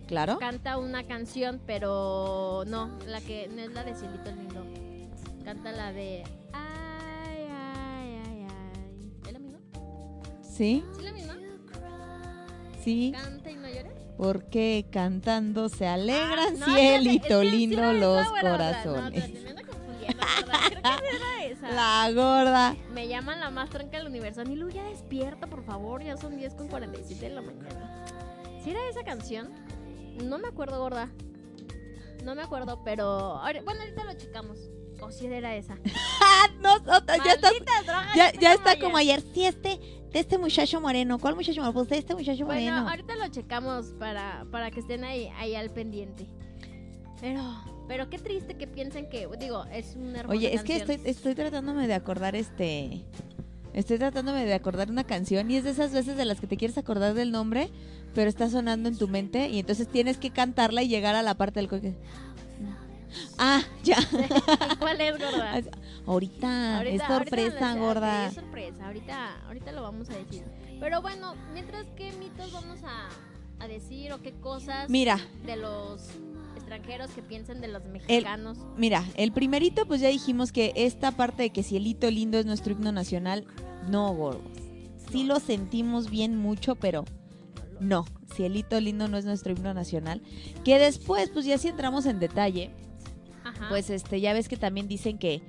Claro. 0.06 0.38
canta 0.38 0.76
una 0.78 1.04
canción, 1.04 1.60
pero 1.66 2.64
no, 2.66 2.90
la 3.06 3.20
que 3.20 3.48
no 3.48 3.62
es 3.62 3.72
la 3.72 3.82
de 3.84 3.94
Cielito 3.94 4.30
Lindo. 4.30 4.64
Canta 5.44 5.72
la 5.72 5.92
de 5.92 6.22
ay, 6.52 7.46
ay, 7.50 8.16
ay, 8.26 8.46
ay. 8.48 9.12
¿Es 9.26 9.32
la 9.32 9.38
misma? 9.38 9.58
Sí, 10.42 10.84
¿Sí 10.96 11.02
la 11.02 11.12
misma? 11.12 11.36
sí. 12.82 13.12
Canta 13.14 13.50
y 13.50 13.54
no 13.56 13.68
llores. 13.68 13.92
Porque 14.16 14.86
cantando 14.92 15.68
se 15.68 15.86
alegran, 15.88 16.54
Ah, 16.62 16.66
no, 16.66 16.74
cielito 16.74 17.42
lindo 17.42 17.92
los 17.92 18.26
corazones. 18.28 19.30
Creo 20.80 20.96
que 20.98 21.10
sí 21.10 21.16
era 21.16 21.44
esa. 21.44 21.68
La 21.70 22.12
gorda. 22.12 22.76
Me 22.92 23.08
llaman 23.08 23.40
la 23.40 23.50
más 23.50 23.70
tranca 23.70 23.98
del 23.98 24.06
universo. 24.06 24.44
Nilu, 24.44 24.68
ya 24.70 24.84
despierta, 24.84 25.46
por 25.46 25.64
favor. 25.64 26.02
Ya 26.02 26.16
son 26.16 26.36
10 26.36 26.54
con 26.54 26.68
47 26.68 27.28
de 27.28 27.34
la 27.34 27.42
mañana. 27.42 28.04
Si 28.62 28.70
era 28.70 28.80
esa 28.88 29.02
canción, 29.04 29.50
no 30.24 30.38
me 30.38 30.48
acuerdo, 30.48 30.78
gorda. 30.78 31.08
No 32.24 32.34
me 32.34 32.42
acuerdo, 32.42 32.82
pero. 32.84 33.40
Bueno, 33.64 33.80
ahorita 33.80 34.04
lo 34.04 34.14
checamos. 34.14 34.58
O 35.00 35.10
si 35.10 35.26
era 35.26 35.54
esa. 35.56 35.76
Ah, 36.24 36.48
no, 36.60 36.78
no, 36.78 36.92
ya 37.24 37.32
está, 37.34 37.50
ya, 38.40 38.52
está 38.54 38.78
como 38.78 38.96
ayer. 38.96 39.18
ayer. 39.18 39.34
Sí, 39.34 39.44
este, 39.44 39.78
de 40.12 40.18
este 40.20 40.38
muchacho 40.38 40.80
moreno. 40.80 41.18
¿Cuál 41.18 41.34
muchacho 41.34 41.60
moreno? 41.60 41.74
Pues 41.74 41.88
de 41.88 41.98
este 41.98 42.14
muchacho 42.14 42.46
Bueno, 42.46 42.70
moreno. 42.70 42.88
ahorita 42.88 43.16
lo 43.16 43.28
checamos 43.28 43.86
para, 43.98 44.46
para 44.50 44.70
que 44.70 44.80
estén 44.80 45.04
ahí, 45.04 45.28
ahí 45.36 45.54
al 45.56 45.70
pendiente. 45.70 46.28
Pero, 47.20 47.40
pero 47.92 48.08
qué 48.08 48.18
triste 48.18 48.54
que 48.54 48.66
piensen 48.66 49.06
que, 49.10 49.28
digo, 49.38 49.66
es 49.66 49.96
una 49.96 50.20
hermosa 50.20 50.38
Oye, 50.38 50.54
es 50.54 50.62
que 50.62 50.76
estoy, 50.76 50.98
estoy 51.04 51.34
tratándome 51.34 51.86
de 51.86 51.92
acordar 51.92 52.34
este. 52.34 53.04
Estoy 53.74 53.98
tratándome 53.98 54.46
de 54.46 54.54
acordar 54.54 54.90
una 54.90 55.04
canción 55.04 55.50
y 55.50 55.56
es 55.58 55.64
de 55.64 55.70
esas 55.72 55.92
veces 55.92 56.16
de 56.16 56.24
las 56.24 56.40
que 56.40 56.46
te 56.46 56.56
quieres 56.56 56.78
acordar 56.78 57.12
del 57.12 57.32
nombre, 57.32 57.68
pero 58.14 58.30
está 58.30 58.48
sonando 58.48 58.88
en 58.88 58.96
tu 58.96 59.08
mente 59.08 59.50
y 59.50 59.58
entonces 59.58 59.88
tienes 59.88 60.16
que 60.16 60.30
cantarla 60.30 60.82
y 60.82 60.88
llegar 60.88 61.14
a 61.16 61.20
la 61.20 61.34
parte 61.34 61.60
del 61.60 61.68
coque. 61.68 61.94
Ah, 63.36 63.60
ya. 63.84 63.98
¿Y 64.00 64.76
¿Cuál 64.78 64.98
es, 64.98 65.18
gorda? 65.18 65.60
Ahorita, 66.06 66.78
Ahorita- 66.78 66.94
es 66.94 67.12
sorpresa, 67.12 67.74
gorda. 67.76 68.26
es 68.28 68.34
sorpresa, 68.36 68.86
ahorita, 68.86 69.40
ahorita 69.48 69.72
lo 69.72 69.82
vamos 69.82 70.08
a 70.08 70.14
decir. 70.16 70.44
Pero 70.80 71.02
bueno, 71.02 71.34
mientras 71.52 71.84
qué 71.94 72.10
mitos 72.12 72.52
vamos 72.52 72.78
a, 72.84 73.10
a 73.62 73.68
decir 73.68 74.14
o 74.14 74.22
qué 74.22 74.32
cosas 74.32 74.88
Mira, 74.88 75.18
de 75.44 75.56
los 75.56 76.08
extranjeros 76.72 77.10
que 77.10 77.22
piensan 77.22 77.60
de 77.60 77.68
los 77.68 77.84
mexicanos. 77.84 78.58
mira, 78.76 79.04
el 79.16 79.32
primerito 79.32 79.86
pues 79.86 80.00
ya 80.00 80.08
dijimos 80.08 80.52
que 80.52 80.72
esta 80.74 81.12
parte 81.12 81.44
de 81.44 81.50
que 81.50 81.62
Cielito 81.62 82.10
Lindo 82.10 82.38
es 82.38 82.46
nuestro 82.46 82.72
himno 82.72 82.92
nacional, 82.92 83.44
no, 83.88 84.12
gordos. 84.14 84.42
Sí 85.10 85.24
lo 85.24 85.40
sentimos 85.40 86.08
bien 86.10 86.36
mucho, 86.36 86.74
pero 86.76 87.04
no, 87.80 88.06
Cielito 88.34 88.80
Lindo 88.80 89.08
no 89.08 89.18
es 89.18 89.24
nuestro 89.24 89.52
himno 89.52 89.74
nacional. 89.74 90.22
Que 90.64 90.78
después, 90.78 91.30
pues 91.30 91.44
ya 91.44 91.58
si 91.58 91.68
entramos 91.68 92.06
en 92.06 92.18
detalle, 92.18 92.70
Ajá. 93.44 93.68
pues 93.68 93.90
este 93.90 94.20
ya 94.20 94.32
ves 94.32 94.48
que 94.48 94.56
también 94.56 94.88
dicen 94.88 95.18
que 95.18 95.42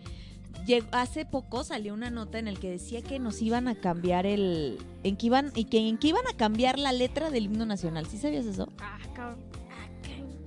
hace 0.92 1.26
poco 1.26 1.64
salió 1.64 1.94
una 1.94 2.10
nota 2.10 2.40
en 2.40 2.48
el 2.48 2.60
que 2.60 2.70
decía 2.70 3.02
que 3.02 3.20
nos 3.20 3.42
iban 3.42 3.68
a 3.68 3.76
cambiar 3.76 4.26
el 4.26 4.78
en 5.04 5.18
que 5.18 5.26
iban 5.26 5.52
y 5.56 5.66
que 5.66 5.88
en 5.88 5.98
que 5.98 6.10
iban 6.10 6.26
a 6.32 6.38
cambiar 6.38 6.80
la 6.80 6.92
letra 6.92 7.30
del 7.30 7.46
himno 7.46 7.66
nacional. 7.66 8.06
¿Sí 8.08 8.18
sabías 8.18 8.46
eso? 8.46 8.70
Ah, 8.80 8.98
cabrón. 9.14 9.40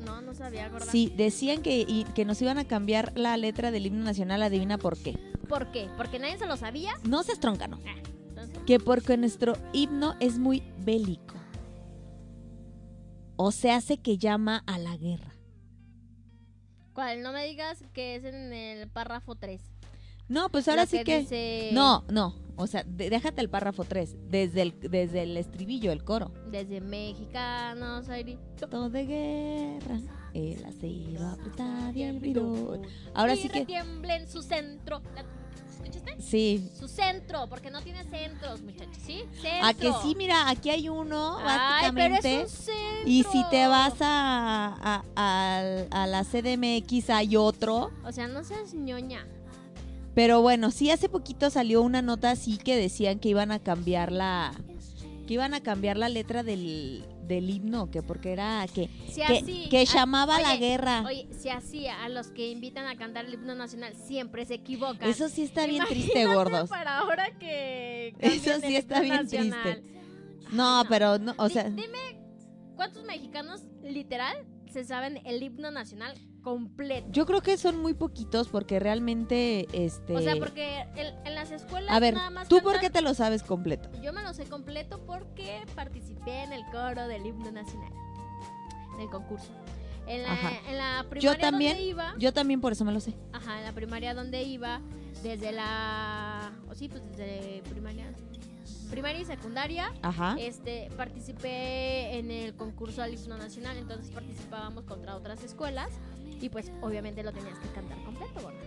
Ah. 0.07 0.21
No, 0.21 0.21
no 0.23 0.35
sabía, 0.35 0.69
gorda. 0.69 0.87
Sí, 0.87 1.13
decían 1.17 1.63
que 1.63 1.81
y- 1.87 2.05
que 2.15 2.25
nos 2.25 2.41
iban 2.43 2.59
a 2.59 2.65
cambiar 2.65 3.13
la 3.17 3.37
letra 3.37 3.71
del 3.71 3.87
himno 3.87 4.05
nacional, 4.05 4.43
adivina 4.43 4.79
por 4.79 4.97
qué. 4.97 5.19
¿Por 5.49 5.71
qué? 5.73 5.89
¿Porque 5.97 6.19
nadie 6.19 6.39
se 6.39 6.47
lo 6.47 6.57
sabía? 6.57 6.95
No 7.09 7.23
se 7.23 7.33
estronca, 7.33 7.69
no. 7.69 7.79
Entonces, 8.29 8.59
Que 8.67 8.79
porque 8.81 9.17
nuestro 9.17 9.55
himno 9.73 10.15
es 10.21 10.39
muy 10.39 10.63
bélico. 10.85 11.35
O 13.37 13.53
se 13.53 13.71
hace 13.71 13.99
que 13.99 14.17
llama 14.19 14.63
a 14.67 14.79
la 14.79 14.97
guerra. 14.97 15.33
¿Cuál? 16.95 17.23
No 17.23 17.33
me 17.33 17.45
digas 17.47 17.85
que 17.93 18.17
es 18.17 18.25
en 18.25 18.53
el 18.53 18.89
párrafo 18.89 19.35
3. 19.35 19.61
No, 20.29 20.49
pues 20.49 20.67
ahora 20.69 20.83
La 20.83 20.87
sí 20.87 21.03
que... 21.05 21.21
dice 21.21 21.71
No, 21.73 22.05
no. 22.09 22.35
O 22.59 22.67
sea, 22.67 22.85
de- 22.85 23.11
déjate 23.11 23.41
el 23.43 23.51
párrafo 23.51 23.85
3. 23.85 24.17
Desde 24.31 24.63
el, 24.63 24.81
desde 24.81 25.23
el 25.25 25.37
estribillo, 25.37 25.93
el 25.93 26.03
coro. 26.05 26.33
Desde 26.51 26.81
mexicanos. 26.81 28.07
Todo 28.71 28.89
de 28.89 29.05
guerra. 29.07 30.01
El 30.33 30.65
acero 30.65 31.27
apretado 31.29 31.93
y 31.95 32.03
el. 32.03 32.83
Ahora 33.15 33.35
y 33.35 33.39
sí 33.39 33.49
que... 33.49 33.61
retiembla 33.61 34.17
en 34.17 34.27
su 34.29 34.43
centro. 34.43 35.03
La- 35.15 35.25
¿Escuchaste? 35.85 36.21
Sí. 36.21 36.71
Su 36.79 36.89
centro, 36.89 37.47
porque 37.49 37.71
no 37.71 37.81
tiene 37.83 38.03
centros, 38.05 38.61
muchachos, 38.63 38.97
¿sí? 39.05 39.23
Centro. 39.41 39.67
A 39.67 39.75
que 39.75 39.93
sí, 40.03 40.15
mira, 40.17 40.49
aquí 40.49 40.71
hay 40.71 40.89
uno, 40.89 41.37
Ay, 41.39 41.45
pero 41.45 42.09
básicamente. 42.09 42.41
es 42.43 42.51
un 42.53 42.57
centro. 42.65 43.03
Y 43.07 43.23
si 43.25 43.45
te 43.51 43.67
vas 43.69 43.95
a, 44.01 44.75
a, 44.83 45.05
a- 45.15 46.03
a 46.03 46.07
la 46.07 46.25
CDMX 46.25 47.11
hay 47.11 47.37
otro. 47.37 47.91
O 48.05 48.11
sea, 48.13 48.27
no 48.27 48.43
seas 48.45 48.75
ñoña. 48.75 49.27
Pero 50.17 50.41
bueno, 50.41 50.71
sí 50.71 50.91
hace 50.91 51.09
poquito 51.11 51.51
salió 51.51 51.83
una 51.83 52.01
nota 52.01 52.31
así 52.31 52.57
que 52.57 52.75
decían 52.75 53.19
que 53.21 53.29
iban 53.29 53.53
a 53.53 53.59
cambiar 53.61 54.11
la 54.11 54.51
que 55.27 55.35
iban 55.35 55.53
a 55.55 55.61
cambiar 55.61 55.97
la 55.99 56.09
letra 56.09 56.43
del, 56.43 57.05
del 57.27 57.51
himno, 57.51 57.91
que 57.91 58.03
porque 58.03 58.33
era 58.33 58.65
que 58.73 58.89
Si 59.09 59.17
que, 59.17 59.25
así. 59.25 59.69
que 59.69 59.81
a- 59.81 59.85
llamaba 59.85 60.37
a 60.37 60.41
la 60.41 60.57
guerra. 60.57 61.03
Oye, 61.05 61.29
si 61.39 61.51
así 61.51 61.87
a 61.87 62.09
los 62.09 62.29
que 62.29 62.49
invitan 62.51 62.87
a 62.87 62.97
cantar 62.97 63.27
el 63.27 63.35
himno 63.35 63.55
nacional 63.55 63.93
siempre 63.95 64.47
se 64.47 64.55
equivocan. 64.55 65.07
Eso 65.07 65.29
sí 65.29 65.43
está 65.43 65.67
bien 65.67 65.85
triste, 65.87 66.25
gordos. 66.27 66.71
Para 66.71 66.99
ahora 66.99 67.37
que. 67.39 68.15
Eso 68.21 68.59
sí 68.61 68.69
el 68.69 68.77
está 68.77 69.01
bien 69.01 69.17
nacional. 69.17 69.83
No, 70.53 70.81
Ay, 70.81 70.87
pero 70.89 71.19
no, 71.19 71.35
o 71.37 71.49
sea, 71.51 71.65
dime, 71.65 72.21
¿cuántos 72.77 73.05
mexicanos 73.05 73.65
literal 73.83 74.47
se 74.73 74.85
saben 74.85 75.21
el 75.27 75.43
himno 75.43 75.71
nacional 75.73 76.15
completo? 76.47 77.09
yo 77.11 77.27
creo 77.27 77.41
que 77.41 77.57
son 77.57 77.83
muy 77.83 77.93
poquitos 77.93 78.47
porque 78.47 78.79
realmente 78.79 79.67
este 79.73 80.15
O 80.15 80.21
sea, 80.21 80.37
porque 80.37 80.83
el- 80.95 81.13
en 81.25 81.35
las 81.35 81.51
escuelas 81.51 81.93
A 81.93 81.99
ver, 81.99 82.15
nada 82.15 82.31
más 82.31 82.47
¿tú 82.47 82.61
por 82.63 82.79
qué 82.79 82.89
te 82.89 83.03
lo 83.03 83.15
sabes 83.15 83.43
completo? 83.43 83.89
Yo 84.01 84.13
me 84.13 84.23
lo 84.23 84.33
sé 84.33 84.45
completo 84.45 85.05
porque 85.05 85.65
participé 85.75 86.45
en 86.45 86.53
el 86.53 86.65
coro 86.67 87.09
del 87.09 87.27
himno 87.27 87.51
nacional. 87.51 87.93
En 88.95 89.01
el 89.01 89.11
concurso. 89.11 89.51
En 90.07 90.23
la, 90.23 90.37
en 90.69 90.79
la 90.79 91.05
primaria 91.11 91.37
también, 91.41 91.73
donde 91.73 91.89
iba. 91.89 92.15
Yo 92.17 92.33
también 92.33 92.61
por 92.61 92.71
eso 92.71 92.85
me 92.85 92.93
lo 92.93 93.01
sé. 93.01 93.13
Ajá, 93.33 93.59
en 93.59 93.65
la 93.65 93.73
primaria 93.73 94.15
donde 94.15 94.45
iba. 94.45 94.81
Desde 95.25 95.51
la. 95.51 96.53
O 96.71 96.77
sí, 96.77 96.89
pues 96.89 97.03
desde 97.11 97.63
primaria. 97.69 98.15
Primaria 98.89 99.21
y 99.21 99.25
secundaria. 99.25 99.93
Ajá. 100.03 100.37
Este, 100.39 100.91
participé 100.97 102.19
en 102.19 102.31
el 102.31 102.55
concurso 102.55 103.03
al 103.03 103.15
himno 103.15 103.37
nacional, 103.37 103.77
entonces 103.79 104.13
participábamos 104.13 104.85
contra 104.85 105.17
otras 105.17 105.43
escuelas 105.43 105.91
y 106.41 106.49
pues 106.49 106.71
obviamente 106.83 107.23
lo 107.23 107.33
tenías 107.33 107.59
que 107.59 107.69
cantar 107.69 108.03
completo, 108.05 108.41
gorda, 108.41 108.59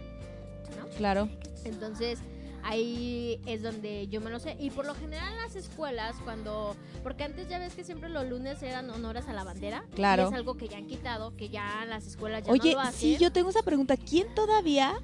¿no? 0.78 0.88
Claro. 0.98 1.30
Entonces 1.64 2.20
ahí 2.64 3.40
es 3.46 3.64
donde 3.64 4.08
yo 4.10 4.20
me 4.20 4.30
lo 4.30 4.38
sé 4.40 4.58
y 4.60 4.70
por 4.70 4.86
lo 4.86 4.94
general 4.94 5.32
en 5.34 5.38
las 5.38 5.56
escuelas 5.56 6.16
cuando 6.26 6.76
porque 7.04 7.24
antes 7.24 7.48
ya 7.48 7.58
ves 7.58 7.74
que 7.74 7.86
siempre 7.86 8.10
los 8.10 8.28
lunes 8.28 8.62
eran 8.62 8.90
honores 8.90 9.28
a 9.30 9.34
la 9.34 9.46
bandera 9.46 9.86
Claro. 9.96 10.24
y 10.24 10.28
es 10.28 10.34
algo 10.34 10.58
que 10.58 10.68
ya 10.68 10.78
han 10.78 10.86
quitado 10.88 11.36
que 11.38 11.48
ya 11.48 11.86
las 11.88 12.06
escuelas 12.06 12.44
ya 12.44 12.52
Oye, 12.52 12.72
no 12.72 12.76
lo 12.76 12.82
hacen 12.82 13.00
sí, 13.00 13.18
yo 13.18 13.32
tengo 13.32 13.50
esa 13.50 13.64
pregunta. 13.64 13.96
¿Quién 13.96 14.28
todavía 14.36 15.00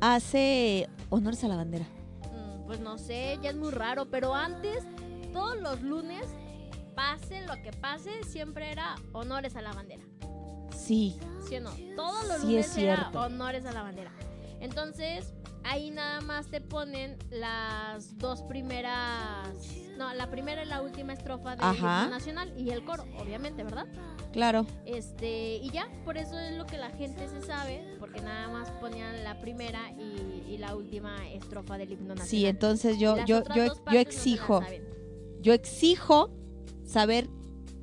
hace 0.00 0.88
honores 1.10 1.42
a 1.44 1.48
la 1.48 1.56
bandera? 1.56 1.84
Mm, 2.32 2.66
pues 2.66 2.80
no 2.80 2.98
sé 2.98 3.38
ya 3.42 3.50
es 3.50 3.56
muy 3.56 3.70
raro 3.70 4.06
pero 4.06 4.34
antes 4.34 4.84
todos 5.32 5.56
los 5.60 5.82
lunes 5.82 6.24
pase 6.96 7.42
lo 7.46 7.54
que 7.62 7.70
pase 7.72 8.24
siempre 8.24 8.72
era 8.72 8.96
honores 9.12 9.54
a 9.54 9.62
la 9.62 9.72
bandera 9.72 10.02
Sí. 10.74 11.18
¿Sí 11.48 11.56
o 11.56 11.60
no? 11.60 11.70
Todos 11.94 12.26
los 12.28 12.40
Sí, 12.40 12.46
lunes 12.48 12.66
es 12.66 12.78
era 12.78 13.10
honores 13.14 13.64
a 13.66 13.72
la 13.72 13.82
bandera. 13.82 14.12
Entonces, 14.60 15.32
ahí 15.64 15.90
nada 15.90 16.20
más 16.20 16.46
te 16.48 16.60
ponen 16.60 17.16
las 17.30 18.16
dos 18.18 18.42
primeras. 18.42 19.48
No, 19.96 20.12
la 20.14 20.30
primera 20.30 20.62
y 20.64 20.66
la 20.66 20.82
última 20.82 21.12
estrofa 21.12 21.56
del 21.56 21.76
himno 21.76 22.08
nacional 22.08 22.52
y 22.58 22.70
el 22.70 22.84
coro, 22.84 23.04
obviamente, 23.18 23.64
¿verdad? 23.64 23.86
Claro. 24.32 24.66
Este, 24.84 25.56
y 25.56 25.70
ya, 25.70 25.88
por 26.04 26.18
eso 26.18 26.38
es 26.38 26.54
lo 26.56 26.66
que 26.66 26.76
la 26.76 26.90
gente 26.90 27.26
se 27.28 27.40
sabe, 27.40 27.96
porque 27.98 28.20
nada 28.20 28.48
más 28.48 28.70
ponían 28.72 29.24
la 29.24 29.38
primera 29.40 29.92
y, 29.92 30.44
y 30.52 30.58
la 30.58 30.74
última 30.76 31.28
estrofa 31.30 31.78
del 31.78 31.92
himno 31.92 32.08
nacional. 32.08 32.28
Sí, 32.28 32.46
entonces 32.46 32.98
yo, 32.98 33.16
yo, 33.24 33.42
yo, 33.44 33.54
yo 33.54 33.74
no 33.86 33.98
exijo, 33.98 34.62
yo 35.40 35.54
exijo 35.54 36.30
saber 36.84 37.28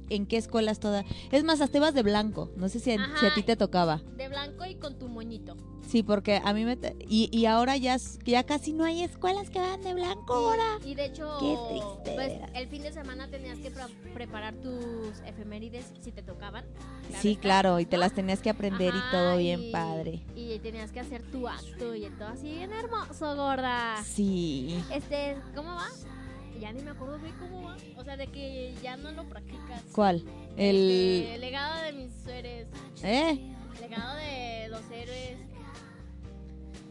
en 0.09 0.25
qué 0.25 0.37
escuelas 0.37 0.79
toda. 0.79 1.03
Es 1.31 1.43
más, 1.43 1.61
hasta 1.61 1.77
ibas 1.77 1.93
de 1.93 2.03
blanco. 2.03 2.51
No 2.55 2.69
sé 2.69 2.79
si, 2.79 2.91
a- 2.91 2.95
si 3.19 3.25
a 3.25 3.29
Ajá. 3.29 3.35
ti 3.35 3.43
te 3.43 3.55
tocaba. 3.55 4.01
De 4.17 4.27
blanco 4.29 4.65
y 4.65 4.75
con 4.75 4.97
tu 4.99 5.07
moñito. 5.07 5.55
Sí, 5.87 6.01
porque 6.01 6.41
a 6.43 6.53
mí 6.53 6.63
me... 6.65 6.75
te- 6.77 6.95
Y, 7.07 7.29
y 7.37 7.45
ahora 7.45 7.75
ya, 7.77 7.97
ya 8.25 8.43
casi 8.45 8.71
no 8.73 8.83
hay 8.85 9.03
escuelas 9.03 9.49
que 9.49 9.59
van 9.59 9.81
de 9.81 9.93
blanco 9.93 10.33
ahora. 10.33 10.63
Y 10.85 10.95
de 10.95 11.05
hecho, 11.05 11.29
Qué 11.39 11.57
triste, 11.69 12.11
pues, 12.15 12.33
el 12.55 12.67
fin 12.69 12.81
de 12.83 12.93
semana 12.93 13.27
tenías 13.29 13.59
que 13.59 13.69
pre- 13.69 13.83
preparar 14.13 14.55
tus 14.55 15.19
efemérides 15.25 15.85
si 16.01 16.11
te 16.11 16.23
tocaban. 16.23 16.65
claro 17.07 17.21
sí, 17.21 17.35
claro, 17.35 17.79
y 17.79 17.85
te 17.85 17.97
las 17.97 18.13
tenías 18.13 18.39
que 18.39 18.49
aprender 18.49 18.93
y 18.95 19.11
todo 19.11 19.37
bien 19.37 19.61
y- 19.61 19.71
padre. 19.71 20.23
Y 20.35 20.57
tenías 20.59 20.91
que 20.91 21.01
hacer 21.01 21.21
tu 21.31 21.47
acto 21.47 21.93
y 21.93 22.09
todo 22.17 22.29
así 22.29 22.49
bien 22.49 22.71
hermoso, 22.71 23.35
gorda. 23.35 24.01
Sí. 24.05 24.81
Este, 24.91 25.37
¿cómo 25.53 25.69
va? 25.75 25.87
Ya 26.59 26.71
ni 26.71 26.81
me 26.81 26.91
acuerdo 26.91 27.17
de 27.19 27.31
cómo 27.39 27.63
va. 27.63 27.75
O 27.97 28.03
sea, 28.03 28.17
de 28.17 28.27
que 28.27 28.73
ya 28.81 28.97
no 28.97 29.11
lo 29.11 29.23
practicas. 29.25 29.81
¿Cuál? 29.91 30.23
Este, 30.51 31.35
El... 31.35 31.41
legado 31.41 31.81
de 31.83 31.93
mis 31.93 32.11
seres. 32.23 32.67
¿Eh? 33.03 33.53
Legado 33.81 34.15
de 34.15 34.67
los 34.69 34.81
héroes. 34.91 35.37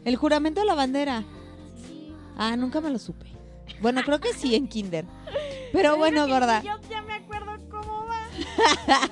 El 0.05 0.15
juramento 0.15 0.59
de 0.61 0.65
la 0.67 0.75
bandera. 0.75 1.23
Sí. 1.87 2.13
Ah, 2.37 2.55
nunca 2.55 2.81
me 2.81 2.89
lo 2.89 2.99
supe. 2.99 3.25
Bueno, 3.81 4.01
creo 4.03 4.19
que 4.19 4.33
sí 4.33 4.55
en 4.55 4.67
kinder. 4.67 5.05
Pero 5.71 5.97
bueno, 5.97 6.27
gorda. 6.27 6.61
Yo 6.61 6.73
ya 6.89 7.01
me 7.01 7.13
acuerdo 7.13 7.57
cómo 7.69 8.05
va. 8.05 8.27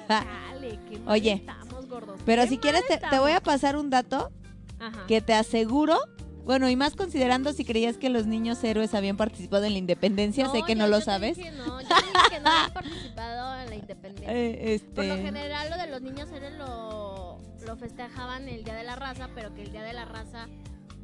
Dale, 0.51 0.79
qué 0.89 0.99
mal 0.99 1.13
Oye, 1.13 1.33
estamos, 1.33 1.87
gordos. 1.87 2.19
Pero 2.25 2.45
si 2.47 2.57
quieres, 2.57 2.85
te, 2.87 2.97
te 2.97 3.19
voy 3.19 3.31
a 3.31 3.41
pasar 3.41 3.77
un 3.77 3.89
dato 3.89 4.31
Ajá. 4.79 5.05
que 5.07 5.21
te 5.21 5.33
aseguro. 5.33 5.97
Bueno, 6.45 6.69
y 6.69 6.75
más 6.75 6.95
considerando 6.95 7.53
si 7.53 7.63
creías 7.65 7.97
que 7.97 8.09
los 8.09 8.25
niños 8.25 8.63
héroes 8.63 8.93
habían 8.95 9.15
participado 9.17 9.63
en 9.65 9.73
la 9.73 9.79
independencia, 9.79 10.49
sé 10.49 10.61
que 10.65 10.75
no 10.75 10.87
lo 10.87 10.93
yo 10.97 10.99
te 10.99 11.05
sabes. 11.05 11.37
dije 11.37 11.51
no, 11.51 11.79
yo 11.81 11.87
dije 11.87 12.11
que 12.31 12.39
no 12.39 12.49
habían 12.49 12.73
participado 12.73 13.61
en 13.61 13.69
la 13.69 13.75
independencia. 13.75 14.27
Eh, 14.33 14.81
Por 14.95 15.05
lo 15.05 15.13
este, 15.13 15.23
general, 15.25 15.69
lo 15.69 15.77
de 15.77 15.87
los 15.87 16.01
niños 16.01 16.29
héroes 16.31 16.53
lo, 16.57 17.39
lo 17.65 17.75
festejaban 17.77 18.49
el 18.49 18.63
Día 18.63 18.73
de 18.75 18.83
la 18.83 18.95
Raza, 18.95 19.29
pero 19.35 19.53
que 19.53 19.61
el 19.61 19.71
Día 19.71 19.83
de 19.83 19.93
la 19.93 20.05
Raza 20.05 20.47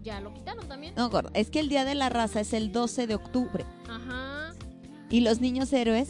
ya 0.03 0.19
lo 0.21 0.33
quitaron 0.33 0.67
también. 0.67 0.93
no, 0.95 1.09
gordo, 1.09 1.29
es 1.33 1.49
que 1.49 1.59
el 1.59 1.69
Día 1.69 1.85
de 1.85 1.93
la 1.95 2.09
Raza 2.09 2.39
es 2.41 2.53
el 2.53 2.71
12 2.71 3.07
de 3.07 3.15
octubre 3.15 3.65
Ajá. 3.89 4.53
y 5.09 5.19
los 5.21 5.39
niños 5.41 5.71
héroes 5.73 6.09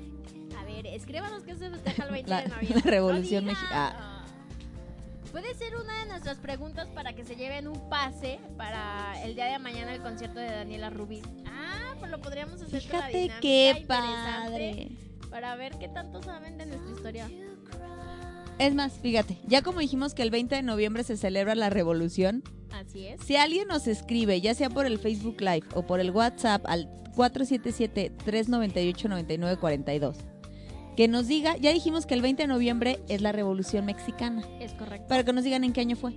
A 0.59 0.65
ver, 0.65 0.87
escríbanos 0.87 1.43
qué 1.45 1.57
se 1.57 1.71
festeja 1.71 2.05
el 2.05 2.11
20 2.13 2.31
La- 2.31 2.43
de 2.43 2.49
noviembre. 2.55 2.81
la 2.85 2.91
Revolución 2.91 3.45
No. 3.45 3.53
Mexicana. 3.53 3.95
Ah. 3.99 4.09
Puede 5.31 5.55
ser 5.55 5.75
una 5.77 5.99
de 6.01 6.07
nuestras 6.11 6.37
preguntas 6.39 6.89
para 6.89 7.15
que 7.15 7.25
se 7.25 7.37
lleven 7.37 7.67
un 7.67 7.89
pase 7.89 8.39
para 8.59 9.15
el 9.25 9.35
día 9.35 9.47
de 9.47 9.59
mañana 9.59 9.95
el 9.95 10.03
concierto 10.03 10.39
de 10.39 10.47
Daniela 10.51 10.91
Rubí. 10.91 11.23
Ah, 11.47 11.95
pues 11.99 12.11
lo 12.11 12.21
podríamos 12.21 12.61
hacer 12.61 12.83
con 12.83 12.99
la 12.99 13.07
Fíjate 13.07 13.19
dinámica 13.19 13.41
qué 13.41 13.85
padre. 13.89 14.89
Para 15.31 15.57
ver 15.57 15.79
qué 15.79 15.89
tanto 15.89 16.23
saben 16.23 16.59
de 16.59 16.67
nuestra 16.67 16.91
historia. 16.91 17.31
Es 18.59 18.75
más, 18.75 18.93
fíjate, 18.95 19.39
ya 19.47 19.63
como 19.63 19.79
dijimos 19.81 20.15
que 20.15 20.23
el 20.23 20.31
20 20.31 20.55
de 20.57 20.63
noviembre 20.63 21.05
se 21.05 21.17
celebra 21.17 21.55
la 21.55 21.71
revolución, 21.71 22.43
Así 22.71 23.07
es. 23.07 23.21
si 23.25 23.37
alguien 23.37 23.67
nos 23.69 23.87
escribe, 23.89 24.41
ya 24.41 24.55
sea 24.55 24.71
por 24.71 24.87
el 24.87 24.99
Facebook 24.99 25.41
Live 25.41 25.67
o 25.75 25.85
por 25.87 26.01
el 26.01 26.11
WhatsApp 26.13 26.65
al 26.67 26.89
477-398-9942, 27.17 30.17
que 30.97 31.09
nos 31.09 31.27
diga, 31.27 31.57
ya 31.57 31.73
dijimos 31.73 32.07
que 32.07 32.15
el 32.15 32.23
20 32.23 32.43
de 32.43 32.47
noviembre 32.47 33.01
es 33.09 33.21
la 33.23 33.33
revolución 33.33 33.85
mexicana, 33.87 34.43
Es 34.61 34.75
correcto. 34.75 35.07
pero 35.09 35.25
que 35.25 35.33
nos 35.33 35.43
digan 35.45 35.65
en 35.65 35.73
qué 35.73 35.81
año 35.81 35.97
fue. 35.97 36.15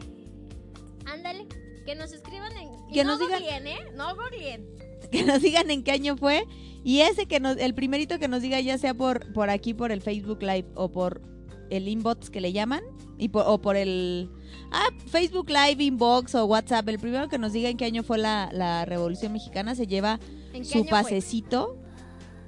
Ándale, 1.06 1.48
que 1.86 1.96
nos 1.96 2.12
escriban 2.12 2.52
en... 2.58 2.70
Que 2.94 3.04
no 3.04 3.18
nos 3.18 3.28
digan- 3.28 3.40
googleen, 3.42 3.68
¿eh? 3.68 3.80
No 3.96 4.16
googleen. 4.16 4.68
que 5.12 5.24
nos 5.24 5.42
digan 5.42 5.72
en 5.72 5.84
qué 5.84 5.92
año 5.92 6.18
fue 6.18 6.46
y 6.84 7.02
ese 7.02 7.26
que 7.28 7.40
nos 7.40 7.58
el 7.58 7.74
primerito 7.76 8.18
que 8.20 8.28
nos 8.28 8.42
diga 8.42 8.60
ya 8.60 8.76
sea 8.78 8.94
por 8.94 9.32
por 9.34 9.50
aquí 9.52 9.74
por 9.74 9.92
el 9.92 10.02
Facebook 10.02 10.42
Live 10.42 10.66
o 10.76 10.92
por 10.92 11.22
el 11.70 11.88
inbox 11.88 12.30
que 12.30 12.42
le 12.42 12.52
llaman 12.54 12.82
y 13.18 13.30
por, 13.30 13.44
o 13.48 13.60
por 13.62 13.76
el 13.76 14.30
ah, 14.72 14.88
Facebook 15.08 15.50
Live 15.50 15.84
inbox 15.84 16.36
o 16.36 16.46
WhatsApp 16.46 16.88
el 16.90 17.00
primero 17.00 17.28
que 17.30 17.38
nos 17.38 17.54
diga 17.54 17.70
en 17.70 17.78
qué 17.78 17.86
año 17.86 18.04
fue 18.04 18.18
la, 18.18 18.50
la 18.54 18.86
Revolución 18.86 19.34
Mexicana 19.34 19.76
se 19.76 19.88
lleva 19.88 20.20
¿En 20.54 20.64
qué 20.64 20.70
su 20.70 20.80
fue? 20.80 20.90
pasecito 20.90 21.78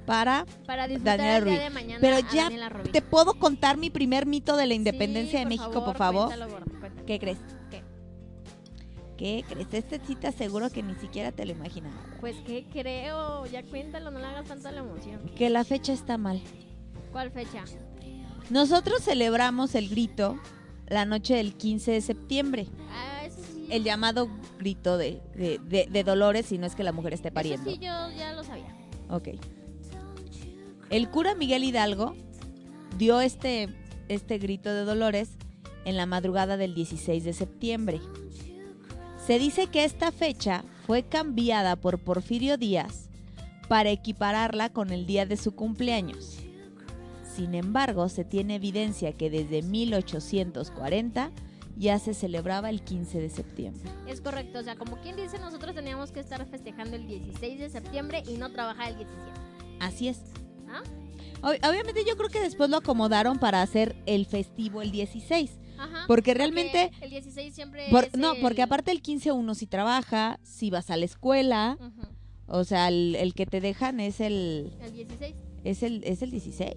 para 0.06 0.46
Para 0.66 0.88
disfrutar 0.88 1.18
Daniela 1.18 1.36
el 1.38 1.44
día 1.44 1.54
Rubí. 1.54 1.64
de 1.64 1.70
mañana 1.70 1.98
Pero 2.00 2.18
ya 2.32 2.48
te 2.92 3.02
puedo 3.02 3.34
contar 3.34 3.76
mi 3.76 3.90
primer 3.90 4.24
mito 4.26 4.56
de 4.56 4.66
la 4.66 4.74
independencia 4.74 5.38
Sí, 5.40 5.44
de 5.44 5.48
México 5.48 5.84
por 5.84 5.96
favor 5.96 6.26
cuéntalo, 6.28 6.50
gordo, 6.52 6.78
cuéntalo. 6.80 7.06
¿qué 7.06 7.18
crees? 7.18 7.38
¿Qué? 7.70 7.82
¿Qué 9.18 9.44
crees? 9.48 9.66
Este 9.72 10.00
sí 10.06 10.14
te 10.14 10.28
aseguro 10.28 10.70
que 10.70 10.82
ni 10.82 10.94
siquiera 10.94 11.32
te 11.32 11.44
lo 11.44 11.52
imaginabas. 11.52 11.98
Pues 12.20 12.36
que 12.46 12.64
creo, 12.72 13.44
ya 13.46 13.62
cuéntalo, 13.64 14.10
no 14.12 14.18
le 14.20 14.26
hagas 14.26 14.46
tanta 14.46 14.70
la 14.70 14.80
emoción. 14.80 15.20
Que 15.36 15.50
la 15.50 15.64
fecha 15.64 15.92
está 15.92 16.16
mal. 16.18 16.40
¿Cuál 17.12 17.30
fecha? 17.32 17.64
Nosotros 18.50 19.02
celebramos 19.02 19.74
el 19.74 19.88
grito 19.88 20.38
la 20.88 21.04
noche 21.04 21.34
del 21.34 21.54
15 21.54 21.92
de 21.92 22.00
septiembre, 22.00 22.66
Ah, 22.90 23.22
sí. 23.28 23.66
el 23.70 23.84
llamado 23.84 24.30
grito 24.58 24.96
de, 24.96 25.20
de, 25.36 25.58
de- 25.58 25.86
de 25.90 26.04
Dolores, 26.04 26.46
si 26.46 26.56
no 26.56 26.66
es 26.66 26.74
que 26.74 26.82
la 26.82 26.92
mujer 26.92 27.12
esté 27.12 27.30
pariendo. 27.30 27.68
Eso 27.70 27.78
sí, 27.78 27.84
yo 27.86 28.10
ya 28.16 28.32
lo 28.32 28.42
sabía. 28.42 28.74
Ok. 29.10 29.28
El 30.90 31.10
cura 31.10 31.34
Miguel 31.34 31.64
Hidalgo 31.64 32.16
dio 32.96 33.20
este, 33.20 33.68
este 34.08 34.38
grito 34.38 34.72
de 34.72 34.84
Dolores 34.84 35.28
en 35.84 35.98
la 35.98 36.06
madrugada 36.06 36.56
del 36.56 36.74
16 36.74 37.24
de 37.24 37.32
septiembre. 37.34 38.00
Se 39.26 39.38
dice 39.38 39.66
que 39.66 39.84
esta 39.84 40.10
fecha 40.10 40.64
fue 40.86 41.02
cambiada 41.02 41.76
por 41.76 41.98
Porfirio 41.98 42.56
Díaz 42.56 43.10
para 43.68 43.90
equipararla 43.90 44.70
con 44.72 44.90
el 44.90 45.04
día 45.04 45.26
de 45.26 45.36
su 45.36 45.52
cumpleaños. 45.54 46.38
Sin 47.38 47.54
embargo, 47.54 48.08
se 48.08 48.24
tiene 48.24 48.56
evidencia 48.56 49.12
que 49.12 49.30
desde 49.30 49.62
1840 49.62 51.30
ya 51.76 52.00
se 52.00 52.12
celebraba 52.12 52.68
el 52.68 52.82
15 52.82 53.20
de 53.20 53.30
septiembre. 53.30 53.88
Es 54.08 54.20
correcto, 54.20 54.58
o 54.58 54.62
sea, 54.64 54.74
como 54.74 54.96
quien 54.96 55.14
dice, 55.14 55.38
nosotros 55.38 55.72
teníamos 55.72 56.10
que 56.10 56.18
estar 56.18 56.44
festejando 56.46 56.96
el 56.96 57.06
16 57.06 57.60
de 57.60 57.70
septiembre 57.70 58.24
y 58.28 58.38
no 58.38 58.50
trabajar 58.50 58.88
el 58.90 58.96
17. 58.98 59.30
Así 59.78 60.08
es. 60.08 60.20
¿Ah? 60.68 60.82
Ob- 61.42 61.70
obviamente 61.70 62.02
yo 62.04 62.16
creo 62.16 62.28
que 62.28 62.40
después 62.40 62.68
lo 62.70 62.78
acomodaron 62.78 63.38
para 63.38 63.62
hacer 63.62 63.94
el 64.06 64.26
festivo 64.26 64.82
el 64.82 64.90
16. 64.90 65.52
Ajá. 65.78 66.04
Porque 66.08 66.34
realmente... 66.34 66.90
el 67.00 67.10
16 67.10 67.54
siempre 67.54 67.86
por- 67.92 68.06
es 68.06 68.16
no, 68.16 68.32
el- 68.32 68.40
porque 68.42 68.62
aparte 68.62 68.90
el 68.90 69.00
15 69.00 69.30
uno 69.30 69.54
sí 69.54 69.68
trabaja, 69.68 70.40
si 70.42 70.70
vas 70.70 70.90
a 70.90 70.96
la 70.96 71.04
escuela, 71.04 71.78
Ujú, 71.80 72.08
o 72.48 72.64
sea, 72.64 72.88
el, 72.88 73.14
el 73.14 73.32
que 73.34 73.46
te 73.46 73.60
dejan 73.60 74.00
es 74.00 74.18
el, 74.20 74.72
El 74.82 74.92
16. 74.92 75.36
es 75.62 75.82
el, 75.84 76.02
es 76.02 76.22
el 76.22 76.32
16. 76.32 76.74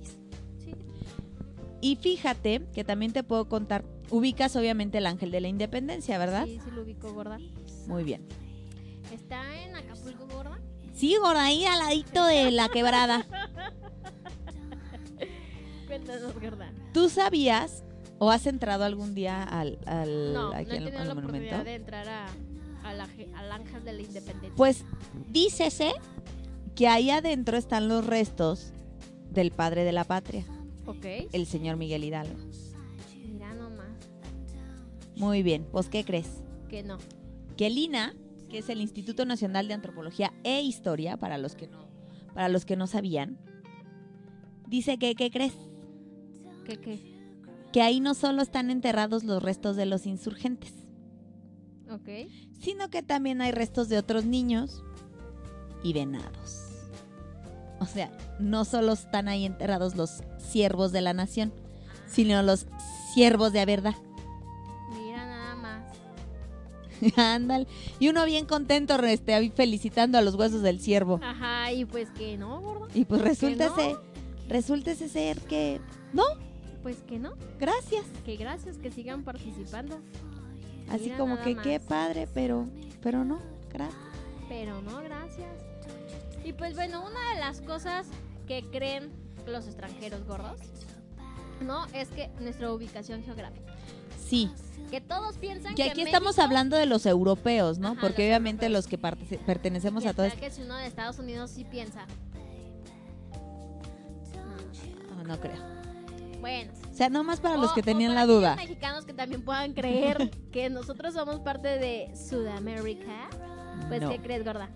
Y 1.81 1.95
fíjate 1.95 2.61
que 2.73 2.83
también 2.83 3.11
te 3.11 3.23
puedo 3.23 3.49
contar, 3.49 3.83
ubicas 4.11 4.55
obviamente 4.55 4.99
el 4.99 5.07
Ángel 5.07 5.31
de 5.31 5.41
la 5.41 5.47
Independencia, 5.47 6.17
¿verdad? 6.17 6.45
Sí, 6.45 6.59
sí 6.63 6.71
lo 6.71 6.83
ubico, 6.83 7.11
gorda. 7.13 7.39
Muy 7.87 8.03
bien. 8.03 8.21
¿Está 9.11 9.61
en 9.63 9.75
Acapulco, 9.75 10.27
gorda? 10.27 10.59
Sí, 10.93 11.15
gorda, 11.17 11.45
ahí 11.45 11.65
al 11.65 11.79
ladito 11.79 12.23
de 12.25 12.51
la 12.51 12.69
quebrada. 12.69 13.25
Cuéntanos, 15.87 16.33
gorda. 16.39 16.71
¿Tú 16.93 17.09
sabías 17.09 17.83
o 18.19 18.29
has 18.31 18.45
entrado 18.45 18.83
algún 18.83 19.13
día 19.15 19.43
al, 19.43 19.79
al, 19.85 20.33
No, 20.33 20.49
no 20.49 20.53
he 20.53 20.57
aquí 20.57 20.71
al- 20.71 20.77
tenido 20.83 20.99
al 21.01 21.07
la 21.07 21.15
monumento? 21.15 21.55
oportunidad 21.55 21.65
de 21.65 21.75
entrar 21.75 22.07
a, 22.07 22.27
a 22.83 22.93
la 22.93 23.07
al 23.35 23.51
Ángel 23.51 23.83
de 23.83 23.93
la 23.93 24.01
Independencia. 24.01 24.53
Pues 24.55 24.85
dícese 25.31 25.91
que 26.75 26.87
ahí 26.87 27.09
adentro 27.09 27.57
están 27.57 27.87
los 27.89 28.05
restos 28.05 28.71
del 29.31 29.51
padre 29.51 29.83
de 29.83 29.91
la 29.91 30.03
patria, 30.03 30.45
el 31.01 31.45
señor 31.45 31.77
Miguel 31.77 32.03
Hidalgo. 32.03 32.35
Mira 33.25 33.53
nomás. 33.53 33.87
Muy 35.15 35.43
bien, 35.43 35.67
pues 35.71 35.89
¿qué 35.89 36.03
crees? 36.03 36.43
Que 36.69 36.83
no. 36.83 36.97
Que 37.57 37.67
el 37.67 37.77
INA, 37.77 38.15
que 38.49 38.59
es 38.59 38.69
el 38.69 38.81
Instituto 38.81 39.25
Nacional 39.25 39.67
de 39.67 39.73
Antropología 39.73 40.33
e 40.43 40.61
Historia, 40.61 41.17
para 41.17 41.37
los 41.37 41.55
que 41.55 41.67
no, 41.67 41.87
para 42.33 42.49
los 42.49 42.65
que 42.65 42.75
no 42.75 42.87
sabían, 42.87 43.37
dice 44.67 44.97
que, 44.97 45.15
¿qué 45.15 45.29
crees? 45.29 45.53
¿Qué 46.65 46.77
qué? 46.77 46.99
Que 47.71 47.81
ahí 47.81 47.99
no 47.99 48.13
solo 48.13 48.41
están 48.41 48.69
enterrados 48.69 49.23
los 49.23 49.41
restos 49.41 49.75
de 49.75 49.85
los 49.85 50.05
insurgentes, 50.05 50.73
Ok. 51.89 52.09
sino 52.59 52.89
que 52.89 53.01
también 53.03 53.41
hay 53.41 53.51
restos 53.51 53.89
de 53.89 53.97
otros 53.97 54.25
niños 54.25 54.83
y 55.83 55.93
venados. 55.93 56.70
O 57.81 57.85
sea, 57.85 58.09
no 58.39 58.63
solo 58.63 58.93
están 58.93 59.27
ahí 59.27 59.45
enterrados 59.45 59.95
los 59.95 60.21
siervos 60.37 60.91
de 60.91 61.01
la 61.01 61.13
nación, 61.13 61.51
sino 62.07 62.41
los 62.43 62.67
siervos 63.13 63.51
de 63.51 63.59
la 63.59 63.65
verdad. 63.65 63.95
Mira 64.95 65.25
nada 65.25 65.55
más. 65.55 65.83
Ándale. 67.17 67.67
Y 67.99 68.07
uno 68.09 68.23
bien 68.25 68.45
contento, 68.45 68.95
este, 69.03 69.49
felicitando 69.51 70.17
a 70.17 70.21
los 70.21 70.35
huesos 70.35 70.61
del 70.61 70.79
siervo. 70.79 71.19
Ajá, 71.23 71.71
y 71.71 71.85
pues 71.85 72.09
que 72.11 72.37
no, 72.37 72.61
gordo. 72.61 72.87
Y 72.93 73.05
pues 73.05 73.21
resulta 73.21 73.67
no? 73.69 73.75
ser, 73.75 73.95
resulta 74.47 74.91
ese 74.91 75.09
ser 75.09 75.39
que, 75.41 75.81
no, 76.13 76.23
Pues 76.83 76.97
que 77.07 77.17
no. 77.17 77.33
gracias. 77.59 78.05
Que 78.25 78.35
gracias, 78.37 78.77
que 78.77 78.91
sigan 78.91 79.23
participando. 79.23 79.99
Así 80.89 81.05
Mira 81.05 81.17
como 81.17 81.41
que 81.41 81.55
más. 81.55 81.63
qué 81.63 81.79
padre, 81.79 82.27
pero, 82.33 82.67
pero 83.01 83.25
no, 83.25 83.39
gracias. 83.73 83.97
Pero 84.49 84.81
no, 84.83 85.01
gracias. 85.01 85.49
Y 86.43 86.53
pues 86.53 86.75
bueno, 86.75 87.01
una 87.05 87.33
de 87.33 87.39
las 87.39 87.61
cosas 87.61 88.07
que 88.47 88.63
creen 88.71 89.11
los 89.45 89.67
extranjeros 89.67 90.25
gordos, 90.25 90.59
¿no? 91.61 91.85
Es 91.93 92.09
que 92.09 92.29
nuestra 92.39 92.71
ubicación 92.71 93.23
geográfica. 93.23 93.71
Sí, 94.27 94.49
Que 94.89 94.99
todos 95.01 95.37
piensan 95.37 95.75
que 95.75 95.83
que 95.83 95.91
aquí 95.91 96.01
estamos 96.01 96.29
México- 96.35 96.43
hablando 96.43 96.75
de 96.77 96.85
los 96.85 97.05
europeos, 97.05 97.77
¿no? 97.79 97.89
Ajá, 97.89 98.01
Porque 98.01 98.23
los 98.23 98.29
obviamente 98.29 98.65
europeos. 98.65 98.85
los 98.85 98.89
que 98.89 98.97
parte- 98.97 99.37
pertenecemos 99.45 100.03
Y 100.03 100.07
a 100.07 100.13
todo 100.13 100.25
hasta 100.25 100.37
esto. 100.37 100.47
que 100.47 100.51
si 100.53 100.61
uno 100.63 100.75
de 100.77 100.85
Estados 100.87 101.19
Unidos 101.19 101.51
sí 101.51 101.63
piensa. 101.65 102.05
No, 105.25 105.39
creo. 105.39 105.57
Bueno. 106.41 106.71
O 106.91 106.93
sea, 106.93 107.09
no 107.09 107.23
más 107.23 107.39
para 107.39 107.55
los 107.57 107.71
que 107.73 107.81
tenían 107.83 108.13
para 108.13 108.25
la 108.25 108.33
duda. 108.33 108.51
aquellos 108.53 108.69
mexicanos 108.69 109.05
que 109.05 109.13
también 109.13 109.43
puedan 109.45 109.73
creer 109.73 110.29
que 110.51 110.69
nosotros 110.69 111.13
somos 111.13 111.39
parte 111.39 111.67
de 111.77 112.11
Sudamérica. 112.15 113.29
Pues, 113.87 114.01
No. 114.01 114.09
¿qué 114.09 114.19
crees, 114.19 114.43
gorda? 114.43 114.69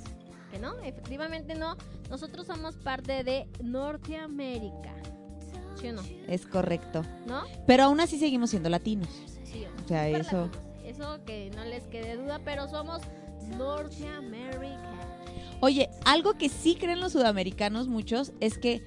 Que 0.56 0.62
no, 0.62 0.80
efectivamente 0.84 1.54
no. 1.54 1.76
Nosotros 2.10 2.48
somos 2.48 2.78
parte 2.78 3.26
de 3.26 3.46
Norteamérica. 3.62 4.94
¿Sí 5.76 5.90
o 5.90 5.92
no? 5.94 6.02
Es 6.30 6.46
correcto. 6.46 7.02
¿No? 7.28 7.42
Pero 7.68 7.84
aún 7.84 8.00
así 8.00 8.18
seguimos 8.18 8.52
siendo 8.52 8.70
latinos. 8.70 9.10
Sí, 9.44 9.66
O 9.84 9.88
sea, 9.90 10.08
eso- 10.08 10.44
latinos. 10.46 10.66
Eso 10.86 11.26
que 11.26 11.52
no 11.58 11.66
les 11.66 11.84
quede 11.88 12.16
duda, 12.16 12.40
pero 12.46 12.70
somos 12.70 13.02
Norteamérica. 13.58 14.94
Oye, 15.60 15.90
algo 16.06 16.36
que 16.36 16.48
sí 16.48 16.76
creen 16.76 17.02
los 17.02 17.12
sudamericanos 17.12 17.90
muchos 17.90 18.32
es 18.40 18.58
que 18.58 18.82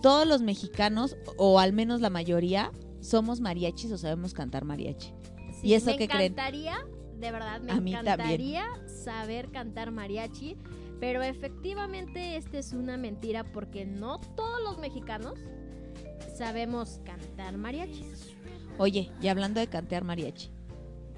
todos 0.00 0.28
los 0.28 0.42
mexicanos, 0.42 1.16
o 1.38 1.58
al 1.58 1.72
menos 1.72 2.00
la 2.00 2.10
mayoría, 2.10 2.70
somos 3.00 3.40
mariachis 3.40 3.90
o 3.90 3.98
sabemos 3.98 4.32
cantar 4.32 4.64
mariachi. 4.64 5.12
Sí, 5.60 5.66
¿Y 5.68 5.74
eso 5.74 5.86
me 5.86 5.96
qué 5.96 6.06
creen? 6.06 6.32
encantaría, 6.34 6.76
de 7.18 7.30
verdad, 7.32 7.60
me 7.60 7.68
también. 7.72 7.98
encantaría 7.98 8.64
saber 8.86 9.50
cantar 9.50 9.90
mariachi, 9.90 10.56
pero 11.00 11.22
efectivamente 11.22 12.36
esta 12.36 12.58
es 12.58 12.72
una 12.72 12.96
mentira 12.96 13.44
porque 13.44 13.84
no 13.84 14.18
todos 14.36 14.60
los 14.62 14.78
mexicanos 14.78 15.34
sabemos 16.36 17.00
cantar 17.04 17.56
mariachi. 17.56 18.04
Oye, 18.78 19.10
y 19.20 19.28
hablando 19.28 19.58
de 19.60 19.66
cantar 19.66 20.04
mariachi, 20.04 20.50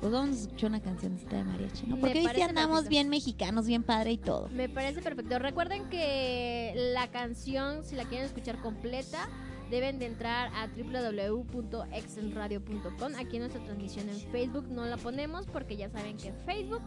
pues 0.01 0.11
vamos 0.13 0.37
a 0.37 0.41
escuchar 0.41 0.71
una 0.71 0.81
cancioncita 0.81 1.37
de 1.37 1.45
mariachi, 1.45 1.87
¿no? 1.87 1.97
Porque 1.99 2.21
hoy 2.21 2.29
sí 2.35 2.41
andamos 2.41 2.71
perfecto. 2.79 2.89
bien 2.91 3.09
mexicanos, 3.11 3.67
bien 3.67 3.83
padre 3.83 4.13
y 4.13 4.19
todo. 4.19 4.49
Me 4.49 4.69
parece 4.69 5.03
perfecto. 5.03 5.39
Recuerden 5.39 5.91
que 5.91 6.73
la 6.95 7.11
canción, 7.11 7.85
si 7.85 7.97
la 7.97 8.05
quieren 8.05 8.25
escuchar 8.27 8.59
completa, 8.63 9.29
deben 9.71 9.99
de 9.99 10.05
entrar 10.07 10.51
a 10.55 10.67
www.exenradio.com. 10.67 13.15
Aquí 13.17 13.37
en 13.37 13.43
nuestra 13.43 13.63
transmisión 13.63 14.09
en 14.09 14.19
Facebook 14.31 14.67
no 14.69 14.85
la 14.85 14.97
ponemos 14.97 15.47
porque 15.47 15.77
ya 15.77 15.89
saben 15.89 16.17
que 16.17 16.33
Facebook 16.45 16.83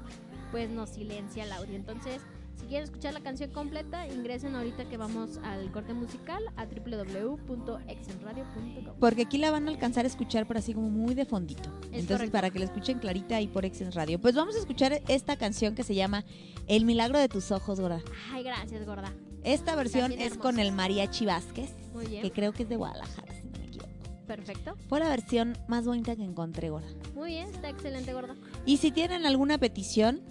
pues 0.52 0.70
nos 0.70 0.90
silencia 0.90 1.46
el 1.46 1.52
audio. 1.52 1.76
Entonces, 1.76 2.22
si 2.56 2.68
quieren 2.68 2.84
escuchar 2.84 3.14
la 3.14 3.22
canción 3.22 3.50
completa, 3.50 4.08
ingresen 4.08 4.56
ahorita 4.56 4.88
que 4.88 4.98
vamos 4.98 5.40
al 5.44 5.72
corte 5.72 5.94
musical 5.94 6.44
a 6.56 6.66
www.exenradio.com. 6.66 8.96
Porque 9.00 9.24
aquí 9.24 9.40
la 9.40 9.50
van 9.50 9.68
a 9.68 9.72
alcanzar 9.72 10.06
a 10.06 10.08
escuchar, 10.08 10.46
pero 10.48 10.60
así 10.60 10.74
como 10.74 10.90
muy 10.90 11.16
de 11.16 11.26
fondito. 11.26 11.72
Entonces, 11.86 12.18
correcto. 12.18 12.34
para 12.34 12.52
que 12.52 12.60
la 12.60 12.66
escuchen 12.66 13.00
clarita 13.00 13.38
ahí 13.38 13.48
por 13.48 13.66
Exens 13.66 13.96
Radio. 13.96 14.22
Pues 14.22 14.36
vamos 14.36 14.56
a 14.56 14.60
escuchar 14.60 15.02
esta 15.08 15.36
canción 15.38 15.74
que 15.74 15.82
se 15.84 15.96
llama 15.96 16.24
El 16.68 16.86
milagro 16.86 17.18
de 17.18 17.30
tus 17.30 17.52
ojos, 17.52 17.80
gorda. 17.80 18.04
Ay, 18.32 18.44
gracias, 18.44 18.86
gorda. 18.86 19.12
Esta 19.44 19.76
versión 19.76 20.12
es 20.14 20.38
con 20.38 20.60
el 20.60 20.72
Mariachi 20.72 21.26
Vázquez, 21.26 21.72
Muy 21.94 22.08
bien. 22.08 22.22
que 22.22 22.32
creo 22.32 22.54
que 22.54 22.64
es 22.64 22.70
de 22.70 22.76
Guadalajara, 22.78 23.34
si 23.36 23.46
no 23.48 23.60
me 23.60 23.66
equivoco. 23.66 23.90
Perfecto. 24.28 24.76
Fue 24.88 25.00
la 25.00 25.10
versión 25.10 25.58
más 25.68 25.86
bonita 25.86 26.16
que 26.16 26.24
encontré, 26.24 26.70
gorda. 26.70 26.88
Muy 27.14 27.32
bien, 27.32 27.50
está 27.50 27.70
excelente, 27.70 28.14
gorda. 28.14 28.36
Y 28.66 28.78
si 28.78 28.92
tienen 28.92 29.26
alguna 29.26 29.58
petición, 29.58 30.22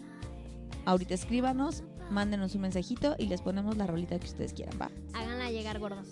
ahorita 0.87 1.15
escríbanos, 1.15 1.83
mándenos 2.11 2.55
un 2.55 2.63
mensajito 2.63 3.15
y 3.19 3.27
les 3.27 3.43
ponemos 3.43 3.77
la 3.77 3.87
rolita 3.87 4.19
que 4.19 4.27
ustedes 4.27 4.53
quieran, 4.55 4.79
¿va? 4.81 4.91
Háganla 5.15 5.51
llegar, 5.51 5.79
gordos. 5.79 6.09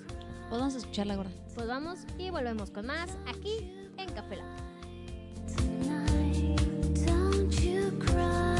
Pues 0.48 0.60
vamos 0.60 0.74
a 0.74 0.78
escucharla, 0.78 1.16
gorda. 1.16 1.30
Pues 1.54 1.66
vamos 1.68 2.00
y 2.18 2.30
volvemos 2.30 2.70
con 2.70 2.86
más 2.86 3.10
aquí 3.26 3.72
en 3.96 4.10
Café 4.12 4.36
Latte. 4.36 4.62
Don't 7.06 7.50
you 7.60 7.98
cry. 7.98 8.59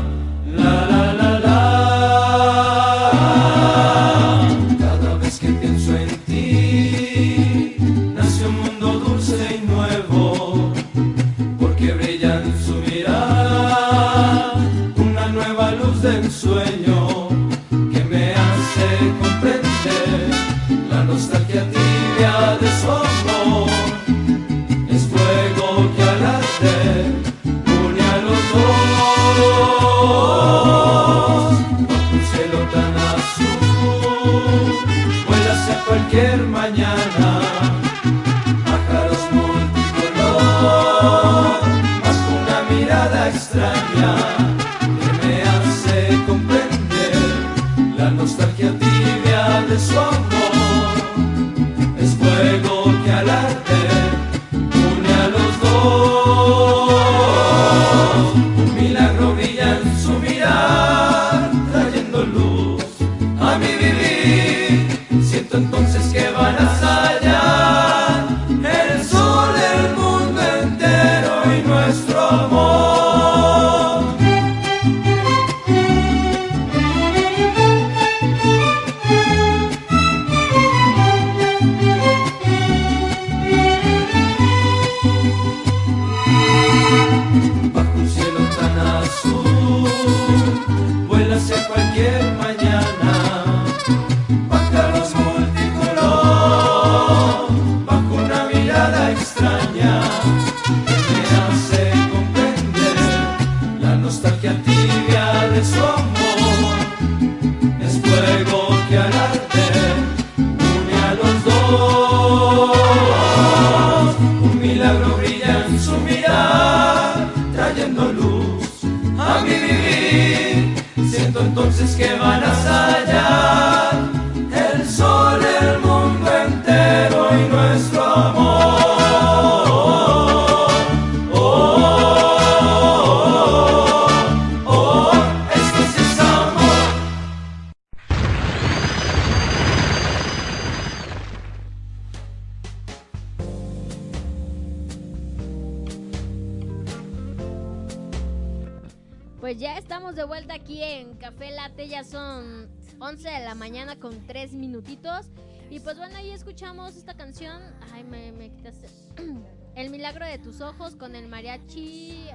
Pues 149.51 149.59
ya 149.59 149.77
estamos 149.77 150.15
de 150.15 150.23
vuelta 150.23 150.53
aquí 150.53 150.81
en 150.81 151.17
Café 151.17 151.51
Latte, 151.51 151.85
ya 151.85 152.05
son 152.05 152.69
11 152.99 153.29
de 153.29 153.39
la 153.41 153.53
mañana 153.53 153.97
con 153.97 154.25
3 154.25 154.53
minutitos. 154.53 155.25
Y 155.69 155.81
pues 155.81 155.97
bueno, 155.97 156.15
ahí 156.15 156.31
escuchamos 156.31 156.95
esta 156.95 157.15
canción. 157.15 157.61
Ay, 157.91 158.05
me, 158.05 158.49
quitaste. 158.49 158.87
El 159.75 159.89
milagro 159.89 160.25
de 160.25 160.37
tus 160.37 160.61
ojos 160.61 160.95
con 160.95 161.17
el 161.17 161.27
mariachi 161.27 162.27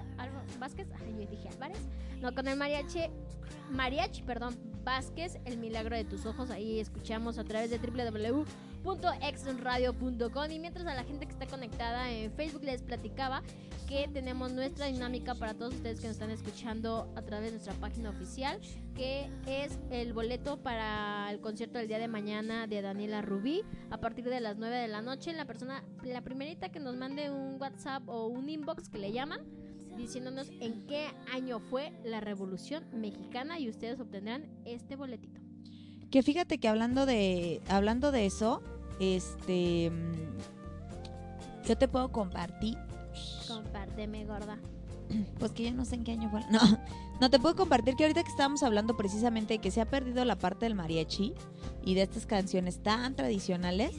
Vázquez. 0.59 0.89
Ay, 1.01 1.17
yo 1.19 1.31
dije 1.31 1.49
Álvarez. 1.49 1.81
No, 2.21 2.35
con 2.35 2.49
el 2.49 2.59
mariachi. 2.59 3.05
Mariachi, 3.71 4.23
perdón, 4.23 4.55
Vázquez, 4.85 5.39
El 5.47 5.57
milagro 5.57 5.97
de 5.97 6.05
tus 6.05 6.27
ojos. 6.27 6.51
Ahí 6.51 6.81
escuchamos 6.81 7.39
a 7.39 7.45
través 7.45 7.71
de 7.71 7.79
www.exonradio.com. 8.87 10.51
Y 10.51 10.59
mientras 10.59 10.87
a 10.87 10.95
la 10.95 11.05
gente 11.05 11.27
que 11.27 11.33
está 11.33 11.47
conectada 11.47 12.11
en 12.13 12.33
Facebook 12.33 12.63
les 12.63 12.83
platicaba 12.83 13.43
que 13.89 14.09
tenemos 14.13 14.53
nuestra 14.53 14.87
dinámica 14.87 15.35
para 15.35 15.55
todos 15.55 15.75
ustedes 15.75 16.01
que 16.01 16.07
nos 16.07 16.15
están 16.15 16.31
escuchando 16.31 17.13
a 17.17 17.23
través 17.23 17.47
de 17.47 17.51
nuestra 17.53 17.75
página 17.75 18.11
oficial, 18.11 18.61
que 18.95 19.31
es 19.47 19.79
el 19.91 20.13
boleto 20.13 20.63
para 20.63 21.31
el 21.31 21.41
concierto 21.41 21.79
del 21.79 21.89
día 21.89 21.99
de 21.99 22.09
mañana 22.09 22.67
de 22.67 22.83
Daniela 22.83 23.23
Rubí 23.23 23.63
a 23.91 23.99
partir 23.99 24.25
de 24.25 24.41
las 24.41 24.57
9 24.57 24.77
de 24.77 24.89
la 24.89 25.03
noche. 25.03 25.33
La 25.33 25.45
persona, 25.45 25.85
la 26.03 26.23
primerita 26.23 26.71
que 26.71 26.81
nos 26.81 26.97
mande 26.97 27.31
un 27.31 27.61
WhatsApp 27.61 28.09
o 28.09 28.27
un 28.27 28.49
inbox 28.49 28.89
que 28.89 28.99
le 28.99 29.13
llaman 29.13 29.41
diciéndonos 29.97 30.51
en 30.61 30.87
qué 30.87 31.09
año 31.33 31.59
fue 31.59 31.93
la 32.05 32.21
Revolución 32.21 32.85
Mexicana 32.93 33.59
y 33.59 33.69
ustedes 33.69 33.99
obtendrán 33.99 34.45
este 34.65 34.95
boletito. 34.95 35.41
Que 36.11 36.23
fíjate 36.23 36.59
que 36.59 36.69
hablando 36.69 37.07
de 37.07 37.61
hablando 37.69 38.13
de 38.13 38.27
eso, 38.27 38.63
este 39.01 39.91
mm, 39.91 41.67
yo 41.69 41.77
te 41.77 41.89
puedo 41.89 42.11
compartir, 42.13 42.79
Compárteme, 43.49 44.25
gorda. 44.25 44.59
pues 45.39 45.53
que 45.53 45.65
yo 45.65 45.73
no 45.73 45.85
sé 45.85 45.95
en 45.97 46.05
qué 46.05 46.13
año 46.13 46.31
fue. 46.31 46.41
No, 46.51 46.61
no 47.21 47.31
te 47.31 47.39
puedo 47.39 47.57
compartir 47.57 47.95
que 47.97 48.05
ahorita 48.05 48.23
que 48.23 48.31
estábamos 48.31 48.63
hablando 48.63 48.97
precisamente 48.97 49.55
de 49.55 49.59
que 49.59 49.71
se 49.71 49.81
ha 49.81 49.87
perdido 49.87 50.25
la 50.25 50.37
parte 50.37 50.67
del 50.67 50.75
mariachi 50.75 51.33
y 51.85 51.95
de 51.95 52.03
estas 52.03 52.27
canciones 52.27 52.83
tan 52.83 53.15
tradicionales, 53.17 53.93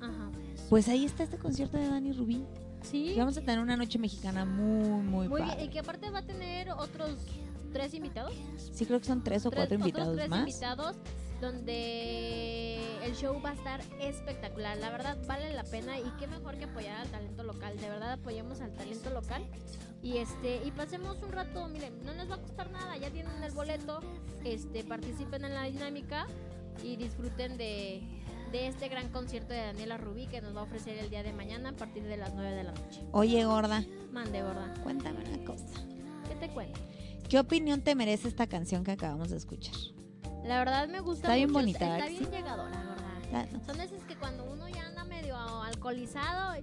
Ajá. 0.00 0.30
pues 0.70 0.88
ahí 0.88 1.04
está 1.04 1.24
este 1.24 1.38
concierto 1.38 1.76
de 1.78 1.88
Dani 1.88 2.12
Rubí. 2.12 2.44
Sí. 2.82 3.12
Y 3.14 3.18
vamos 3.18 3.36
a 3.36 3.40
tener 3.40 3.58
una 3.60 3.76
noche 3.76 3.98
mexicana 3.98 4.44
muy 4.44 5.02
muy, 5.02 5.28
Muy 5.28 5.42
bien. 5.42 5.60
Y 5.60 5.68
que 5.68 5.78
aparte 5.80 6.10
va 6.10 6.18
a 6.20 6.26
tener 6.26 6.70
otros 6.72 7.16
tres 7.72 7.94
invitados. 7.94 8.32
Sí 8.72 8.84
creo 8.86 9.00
que 9.00 9.06
son 9.06 9.22
tres 9.24 9.44
o 9.46 9.50
Tres- 9.50 9.68
cuatro 9.68 9.76
otros 9.76 9.88
invitados 9.88 10.16
tres 10.16 10.28
más. 10.28 10.40
invitados 10.40 10.96
donde 11.42 12.78
el 13.04 13.14
show 13.16 13.38
va 13.44 13.50
a 13.50 13.54
estar 13.54 13.80
espectacular. 14.00 14.78
La 14.78 14.90
verdad 14.90 15.18
vale 15.26 15.52
la 15.52 15.64
pena 15.64 15.98
y 15.98 16.08
qué 16.18 16.28
mejor 16.28 16.56
que 16.56 16.64
apoyar 16.64 16.96
al 17.00 17.08
talento 17.08 17.42
local. 17.42 17.76
De 17.78 17.88
verdad 17.88 18.12
apoyemos 18.12 18.60
al 18.60 18.72
talento 18.72 19.10
local 19.10 19.44
y 20.02 20.18
este 20.18 20.62
y 20.64 20.70
pasemos 20.70 21.20
un 21.22 21.32
rato. 21.32 21.68
Miren, 21.68 22.02
no 22.04 22.14
les 22.14 22.30
va 22.30 22.36
a 22.36 22.40
costar 22.40 22.70
nada. 22.70 22.96
Ya 22.96 23.10
tienen 23.10 23.42
el 23.42 23.52
boleto. 23.52 24.00
Este 24.44 24.84
participen 24.84 25.44
en 25.44 25.54
la 25.54 25.64
dinámica 25.64 26.26
y 26.82 26.96
disfruten 26.96 27.58
de 27.58 28.02
de 28.52 28.68
este 28.68 28.88
gran 28.88 29.08
concierto 29.08 29.54
de 29.54 29.60
Daniela 29.60 29.96
Rubí 29.96 30.26
que 30.26 30.42
nos 30.42 30.54
va 30.54 30.60
a 30.60 30.64
ofrecer 30.64 30.98
el 30.98 31.08
día 31.08 31.22
de 31.22 31.32
mañana 31.32 31.70
a 31.70 31.72
partir 31.72 32.04
de 32.04 32.18
las 32.18 32.34
9 32.34 32.50
de 32.54 32.64
la 32.64 32.72
noche. 32.72 33.02
Oye, 33.10 33.44
gorda, 33.46 33.82
Mande, 34.12 34.42
gorda. 34.42 34.74
cuéntame 34.82 35.24
una 35.26 35.42
cosa. 35.46 35.64
¿Qué 36.28 36.34
te 36.34 36.50
cuento? 36.52 36.78
¿Qué 37.30 37.38
opinión 37.38 37.80
te 37.80 37.94
merece 37.94 38.28
esta 38.28 38.46
canción 38.46 38.84
que 38.84 38.90
acabamos 38.90 39.30
de 39.30 39.38
escuchar? 39.38 39.74
La 40.44 40.58
verdad 40.58 40.88
me 40.88 41.00
gusta 41.00 41.26
Está 41.28 41.34
bien 41.36 41.48
mucho, 41.48 41.60
bonita, 41.60 41.78
Está 41.84 41.92
¿verdad? 41.94 42.08
bien 42.08 42.24
Sí. 42.24 42.30
llegadora. 42.30 42.96
Ah, 43.34 43.46
no. 43.52 43.64
Son 43.64 43.80
esas 43.80 44.02
que 44.04 44.16
cuando 44.16 44.44
uno 44.44 44.68
ya 44.68 44.86
anda 44.86 45.04
medio 45.04 45.36
alcoholizado. 45.36 46.54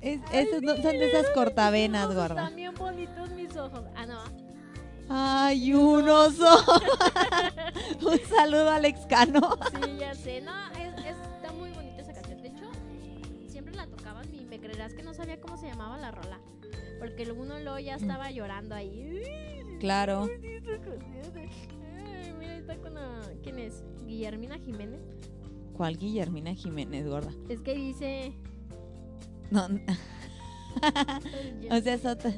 Es, 0.00 0.20
esos 0.32 0.62
no- 0.62 0.74
son 0.76 0.82
de 0.98 1.08
esas 1.08 1.30
cortavenas, 1.30 2.04
ojos 2.06 2.16
gorda. 2.16 2.42
Están 2.42 2.56
bien 2.56 2.74
bonitos 2.74 3.30
mis 3.30 3.56
ojos. 3.56 3.82
Ah, 3.96 4.06
no. 4.06 4.18
Ay, 5.08 5.72
un 5.74 6.08
oso. 6.08 6.44
un 8.02 8.18
saludo 8.28 8.70
a 8.70 8.76
Alex 8.76 9.06
Cano. 9.06 9.56
Sí, 9.84 9.96
ya 9.98 10.14
sé. 10.14 10.40
No, 10.40 10.52
es, 10.72 10.94
es- 11.04 11.16
está 11.36 11.52
muy 11.52 11.70
bonita 11.70 12.02
esa 12.02 12.12
canción. 12.12 12.42
De 12.42 12.48
hecho, 12.48 12.64
siempre 13.48 13.74
la 13.76 13.86
tocaban 13.86 14.32
y 14.34 14.44
me 14.46 14.58
creerás 14.58 14.94
que 14.94 15.02
no 15.02 15.14
sabía 15.14 15.40
cómo 15.40 15.56
se 15.56 15.66
llamaba 15.68 15.96
la 15.98 16.10
rola. 16.10 16.40
Porque 16.98 17.22
el 17.22 17.32
uno 17.32 17.58
luego 17.60 17.78
ya 17.78 17.94
estaba 17.94 18.30
llorando 18.32 18.74
ahí. 18.74 19.22
Claro. 19.80 20.28
Está 22.68 22.76
con 22.82 22.94
la... 22.94 23.20
¿Quién 23.42 23.58
es? 23.58 23.84
Guillermina 24.06 24.58
Jiménez. 24.58 25.00
¿Cuál 25.76 25.98
Guillermina 25.98 26.54
Jiménez, 26.54 27.06
gorda? 27.06 27.30
Es 27.48 27.60
que 27.60 27.74
dice... 27.74 28.32
No, 29.50 29.66
o 31.70 31.80
sea, 31.80 31.94
es 31.94 32.04
otra- 32.04 32.34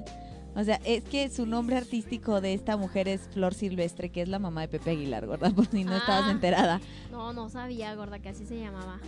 O 0.54 0.62
sea, 0.64 0.76
es 0.84 1.04
que 1.04 1.30
su 1.30 1.46
nombre 1.46 1.76
artístico 1.76 2.40
de 2.42 2.52
esta 2.52 2.76
mujer 2.76 3.08
es 3.08 3.22
Flor 3.32 3.54
Silvestre, 3.54 4.10
que 4.10 4.20
es 4.22 4.28
la 4.28 4.38
mamá 4.38 4.62
de 4.62 4.68
Pepe 4.68 4.90
Aguilar, 4.90 5.26
gorda, 5.26 5.50
por 5.50 5.66
si 5.66 5.84
no 5.84 5.96
estabas 5.96 6.24
Ah. 6.26 6.30
enterada. 6.30 6.80
No, 7.10 7.32
no 7.32 7.48
sabía, 7.48 7.94
gorda, 7.94 8.18
que 8.18 8.28
así 8.28 8.44
se 8.44 8.58
llamaba. 8.58 9.00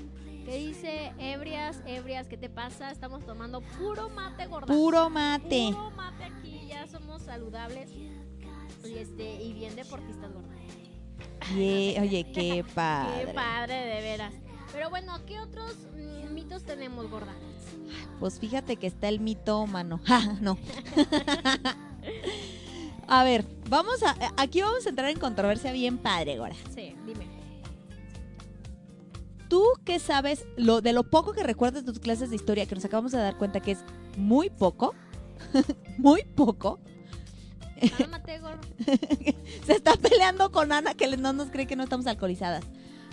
¿Qué 0.46 0.56
dice? 0.56 1.12
Ebrias, 1.18 1.82
ebrias, 1.86 2.26
¿qué 2.28 2.36
te 2.38 2.48
pasa? 2.48 2.90
Estamos 2.90 3.24
tomando 3.26 3.60
puro 3.78 4.08
mate, 4.08 4.46
gorda. 4.46 4.66
Puro 4.66 5.10
mate. 5.10 5.68
Puro 5.72 5.90
mate 5.90 6.24
aquí, 6.24 6.66
ya 6.68 6.86
somos 6.86 7.22
saludables 7.22 7.90
y, 7.92 8.10
este, 8.94 9.42
y 9.42 9.52
bien 9.52 9.74
deportistas, 9.76 10.32
gorda. 10.32 10.48
Ye- 11.54 11.98
oye, 12.00 12.26
qué 12.34 12.64
padre. 12.74 13.26
Qué 13.26 13.34
padre, 13.34 13.74
de 13.74 14.00
veras. 14.02 14.34
Pero 14.72 14.90
bueno, 14.90 15.14
¿qué 15.26 15.40
otros 15.40 15.74
mm, 15.96 16.32
mitos 16.32 16.62
tenemos, 16.64 17.10
gorda? 17.10 17.34
Pues 18.20 18.38
fíjate 18.38 18.76
que 18.76 18.86
está 18.86 19.08
el 19.08 19.20
mitómano. 19.20 20.00
Ja, 20.04 20.34
no. 20.40 20.58
a 23.08 23.24
ver, 23.24 23.44
vamos 23.68 24.02
a. 24.02 24.14
Aquí 24.36 24.60
vamos 24.62 24.86
a 24.86 24.90
entrar 24.90 25.10
en 25.10 25.18
controversia 25.18 25.72
bien 25.72 25.98
padre, 25.98 26.38
Gora. 26.38 26.54
Sí, 26.74 26.94
dime. 27.06 27.26
¿Tú 29.48 29.64
qué 29.84 29.98
sabes 29.98 30.46
lo, 30.56 30.80
de 30.80 30.92
lo 30.92 31.10
poco 31.10 31.32
que 31.32 31.42
recuerdas 31.42 31.84
de 31.84 31.92
tus 31.92 31.98
clases 32.00 32.30
de 32.30 32.36
historia, 32.36 32.66
que 32.66 32.76
nos 32.76 32.84
acabamos 32.84 33.10
de 33.10 33.18
dar 33.18 33.36
cuenta 33.36 33.58
que 33.58 33.72
es 33.72 33.80
muy 34.16 34.48
poco? 34.48 34.94
muy 35.98 36.22
poco. 36.22 36.78
Cálmate, 37.96 38.38
gorda. 38.40 38.60
Se 39.66 39.72
está 39.72 39.94
peleando 39.96 40.50
con 40.52 40.72
Ana 40.72 40.94
que 40.94 41.16
no 41.16 41.32
nos 41.32 41.50
cree 41.50 41.66
que 41.66 41.76
no 41.76 41.84
estamos 41.84 42.06
alcoholizadas. 42.06 42.64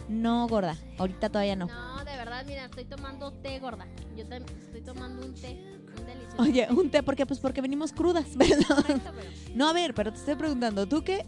No, 0.10 0.48
gorda. 0.48 0.78
Ahorita 0.98 1.30
todavía 1.30 1.56
no. 1.56 1.68
No, 1.68 1.98
de 2.06 2.16
verdad, 2.16 2.46
mira, 2.48 2.66
estoy 2.66 2.86
tomando 2.86 3.32
té, 3.34 3.60
gorda. 3.60 3.86
Yo 4.16 4.26
también 4.26 4.46
estoy 4.60 4.82
tomando 4.82 5.26
un 5.26 5.34
té. 5.34 5.58
Un 6.00 6.06
delicioso. 6.06 6.42
Oye, 6.42 6.68
un 6.72 6.90
té, 6.90 7.04
¿por 7.04 7.16
qué? 7.16 7.26
Pues 7.26 7.40
porque 7.40 7.62
venimos 7.62 7.92
crudas, 7.92 8.26
¿verdad? 8.38 8.66
Correcto, 8.68 9.12
pero- 9.16 9.32
No, 9.56 9.68
a 9.70 9.74
ver, 9.74 9.94
pero 9.94 10.12
te 10.14 10.20
estoy 10.20 10.36
preguntando, 10.36 10.88
¿tú 10.88 11.04
qué, 11.04 11.26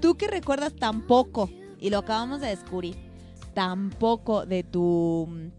tú 0.00 0.16
qué 0.16 0.26
recuerdas 0.26 0.74
tan 0.74 1.06
poco? 1.06 1.48
Y 1.80 1.90
lo 1.90 1.98
acabamos 1.98 2.40
de 2.40 2.48
descubrir. 2.48 2.96
Tan 3.54 3.90
poco 3.90 4.44
de 4.46 4.64
tu. 4.64 5.50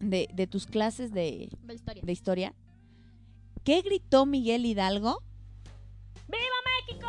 de, 0.00 0.28
de 0.32 0.46
tus 0.46 0.66
clases 0.66 1.12
de, 1.12 1.50
La 1.66 1.74
historia. 1.74 2.02
de 2.04 2.12
historia. 2.12 2.54
¿Qué 3.62 3.80
gritó 3.82 4.26
Miguel 4.26 4.64
Hidalgo? 4.66 5.22
¡México! 6.86 7.06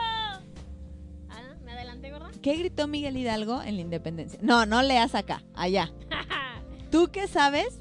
Ah, 1.29 1.55
¿me 1.63 1.71
adelanté, 1.71 2.11
gorda? 2.11 2.31
¿Qué 2.41 2.55
gritó 2.55 2.87
Miguel 2.87 3.17
Hidalgo 3.17 3.61
en 3.61 3.75
la 3.75 3.81
independencia? 3.81 4.39
No, 4.41 4.65
no 4.65 4.81
leas 4.81 5.15
acá, 5.15 5.43
allá. 5.53 5.91
¿Tú 6.91 7.09
qué 7.11 7.27
sabes? 7.27 7.79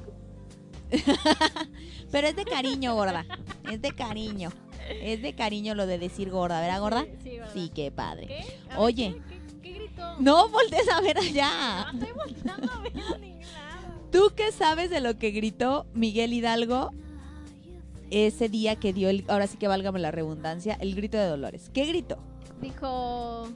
Pero 2.10 2.28
es 2.28 2.36
de 2.36 2.44
cariño, 2.44 2.94
gorda. 2.94 3.24
Es 3.70 3.82
de 3.82 3.92
cariño. 3.92 4.50
Es 5.02 5.22
de 5.22 5.34
cariño 5.34 5.74
lo 5.74 5.86
de 5.86 5.98
decir 5.98 6.30
gorda, 6.30 6.60
¿verdad, 6.60 6.80
gorda? 6.80 7.06
Sí, 7.22 7.38
gorda. 7.38 7.52
Sí, 7.52 7.70
qué 7.74 7.90
padre. 7.90 8.26
¿Qué? 8.26 8.34
Ver, 8.68 8.78
Oye. 8.78 9.14
¿Qué, 9.28 9.36
qué, 9.36 9.60
qué 9.62 9.72
gritó? 9.78 10.16
No 10.20 10.48
voltees 10.48 10.88
a 10.88 11.00
ver 11.00 11.18
allá. 11.18 11.92
No 11.92 12.00
estoy 12.00 12.12
volteando 12.12 12.72
a 12.72 12.80
ver 12.80 12.94
lado. 12.96 14.08
¿Tú 14.10 14.32
qué 14.36 14.52
sabes 14.52 14.90
de 14.90 15.00
lo 15.00 15.18
que 15.18 15.30
gritó 15.30 15.86
Miguel 15.94 16.32
Hidalgo 16.32 16.92
ese 18.10 18.48
día 18.48 18.76
que 18.76 18.92
dio 18.92 19.08
el, 19.08 19.24
ahora 19.28 19.46
sí 19.46 19.56
que 19.56 19.68
válgame 19.68 20.00
la 20.00 20.10
redundancia, 20.10 20.74
el 20.80 20.94
grito 20.94 21.16
de 21.16 21.26
Dolores? 21.26 21.70
¿Qué 21.72 21.86
gritó? 21.86 22.18
Dijo... 22.60 23.48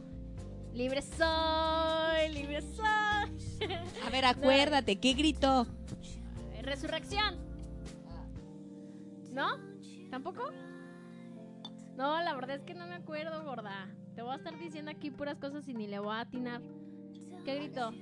Libre 0.75 1.03
soy, 1.03 2.29
libre 2.33 2.63
soy. 2.63 2.87
A 4.07 4.11
ver, 4.11 4.25
acuérdate, 4.27 4.97
¿qué 4.97 5.15
gritó? 5.15 5.67
Resurrección. 6.63 7.37
¿No? 9.33 9.49
¿Tampoco? 10.11 10.53
No, 11.97 12.23
la 12.23 12.35
verdad 12.35 12.57
es 12.57 12.63
que 12.63 12.75
no 12.75 12.87
me 12.87 12.95
acuerdo, 12.95 13.43
gorda. 13.43 13.89
Te 14.15 14.23
voy 14.23 14.33
a 14.33 14.37
estar 14.37 14.57
diciendo 14.57 14.91
aquí 14.91 15.11
puras 15.11 15.39
cosas 15.39 15.67
y 15.67 15.75
ni 15.75 15.89
le 15.89 15.99
voy 15.99 16.15
a 16.15 16.21
atinar. 16.21 16.61
¿Qué 17.45 17.57
gritó? 17.57 17.93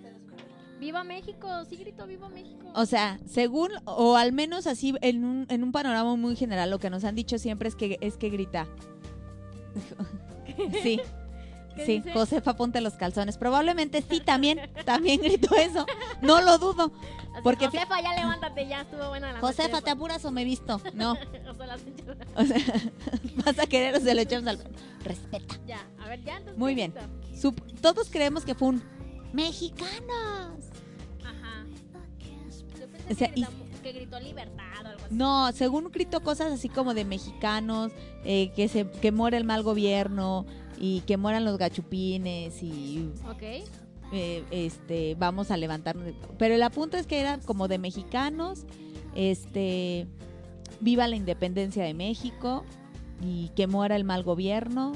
¡Viva 0.79 1.05
México! 1.05 1.49
Sí 1.69 1.77
gritó 1.77 2.07
¡Viva 2.07 2.29
México! 2.29 2.67
O 2.75 2.87
sea, 2.87 3.19
según, 3.27 3.71
o 3.85 4.17
al 4.17 4.33
menos 4.33 4.67
así, 4.67 4.95
en 5.01 5.25
un, 5.25 5.47
en 5.49 5.63
un 5.65 5.73
panorama 5.73 6.17
muy 6.17 6.37
general, 6.37 6.71
lo 6.71 6.79
que 6.79 6.91
nos 6.91 7.05
han 7.05 7.15
dicho 7.15 7.39
siempre 7.39 7.69
es 7.69 7.75
que, 7.77 7.99
es 8.01 8.17
que 8.17 8.29
grita. 8.31 8.67
Sí, 10.83 11.01
¿Qué 11.75 11.85
sí, 11.85 11.93
dice? 11.99 12.13
Josefa, 12.15 12.57
ponte 12.57 12.81
los 12.81 12.95
calzones. 12.95 13.37
Probablemente 13.37 14.03
sí, 14.09 14.21
también, 14.21 14.71
también 14.87 15.21
gritó 15.21 15.55
eso. 15.57 15.85
No 16.23 16.41
lo 16.41 16.57
dudo. 16.57 16.91
Así, 17.33 17.43
porque- 17.43 17.67
Josefa, 17.67 18.01
ya 18.01 18.15
levántate, 18.15 18.67
ya 18.67 18.81
estuvo 18.81 19.09
buena 19.09 19.33
la 19.33 19.41
Josefa, 19.41 19.69
noche. 19.69 19.85
¿te 19.85 19.91
apuras 19.91 20.25
o 20.25 20.31
me 20.31 20.43
he 20.43 20.45
visto? 20.47 20.81
No. 20.95 21.15
O 21.51 21.55
sea, 21.55 21.67
las 21.67 21.81
O 22.37 22.45
sea, 22.45 22.59
vas 23.45 23.59
a 23.59 23.67
querer 23.67 23.95
o 23.97 24.01
se 24.01 24.15
lo 24.15 24.21
echamos 24.23 24.47
al... 24.47 24.59
Respeta. 25.05 25.57
Ya, 25.67 25.79
a 26.03 26.09
ver, 26.09 26.23
ya. 26.25 26.37
entonces, 26.39 26.59
Muy 26.59 26.73
¿qué 26.75 26.89
bien. 26.89 26.95
todos 27.83 28.09
creemos 28.11 28.45
que 28.47 28.55
fue 28.55 28.69
un 28.69 28.83
mexicanos. 29.33 30.65
Ajá. 31.25 31.65
Yo 32.79 32.87
pensé 32.89 33.13
O 33.13 33.17
sea, 33.17 33.29
que, 33.33 33.41
y- 33.41 33.43
gritó, 33.45 33.83
que 33.83 33.93
gritó 33.93 34.21
libertad 34.21 34.65
o 34.85 34.89
algo 34.89 35.05
así. 35.07 35.15
No, 35.15 35.53
según 35.53 35.91
gritó 35.91 36.21
cosas 36.23 36.53
así 36.53 36.69
como 36.69 36.95
de 36.95 37.05
mexicanos, 37.05 37.93
eh, 38.25 38.51
que 38.55 38.69
se 38.69 38.89
que 38.91 39.13
muera 39.13 39.37
el 39.37 39.45
mal 39.45 39.63
gobierno 39.63 40.47
y 40.79 41.01
que 41.03 41.17
mueran 41.17 41.45
los 41.45 41.57
gachupines 41.59 42.63
y 42.63 43.11
Ok. 43.31 43.43
eh, 44.13 44.45
este 44.51 45.15
vamos 45.19 45.51
a 45.51 45.57
levantarnos. 45.57 46.13
Pero 46.39 46.55
el 46.55 46.63
apunte 46.63 46.99
es 46.99 47.07
que 47.07 47.21
era 47.21 47.39
como 47.39 47.69
de 47.69 47.79
mexicanos, 47.79 48.65
este 49.15 50.07
viva 50.81 51.09
la 51.09 51.17
independencia 51.17 51.83
de 51.85 51.95
México 51.95 52.65
y 53.23 53.49
que 53.57 53.67
muera 53.67 53.97
el 53.97 54.05
mal 54.05 54.23
gobierno 54.23 54.93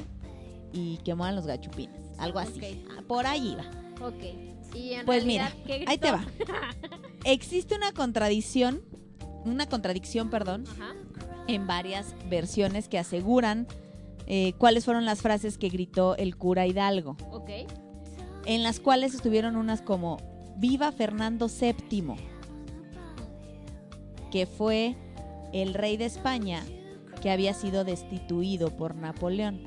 y 0.75 0.99
que 0.99 1.15
mueran 1.15 1.37
los 1.37 1.47
gachupines, 1.47 2.01
algo 2.19 2.39
así. 2.39 2.85
Ah, 2.91 3.03
Por 3.09 3.27
ahí 3.27 3.53
iba. 3.53 3.65
Ok. 4.01 4.75
Y 4.75 4.93
en 4.95 5.05
Pues 5.07 5.25
realidad, 5.25 5.53
mira, 5.65 5.67
¿qué 5.79 5.85
ahí 5.87 5.99
te 5.99 6.11
va. 6.13 6.25
Existe 7.25 7.75
una 7.75 7.93
contradicción, 7.93 8.83
una 9.45 9.67
contradicción, 9.69 10.31
perdón, 10.31 10.65
Ajá. 10.71 10.95
en 11.49 11.67
varias 11.67 12.15
versiones 12.29 12.89
que 12.89 12.99
aseguran 12.99 13.67
eh, 14.27 14.53
cuáles 14.59 14.85
fueron 14.85 15.05
las 15.05 15.23
frases 15.23 15.59
que 15.59 15.69
gritó 15.71 16.17
el 16.17 16.37
cura 16.37 16.67
Hidalgo, 16.67 17.17
Ok. 17.33 17.51
en 18.47 18.63
las 18.63 18.79
cuales 18.79 19.13
estuvieron 19.15 19.57
unas 19.57 19.83
como 19.83 20.19
Viva 20.57 20.93
Fernando 20.93 21.49
VII, 21.49 22.15
que 24.31 24.47
fue 24.47 24.95
el 25.53 25.75
rey 25.75 25.97
de 25.97 26.05
España 26.07 26.63
que 27.21 27.31
había 27.31 27.53
sido 27.55 27.83
destituido 27.85 28.77
por 28.77 28.95
Napoleón. 28.95 29.61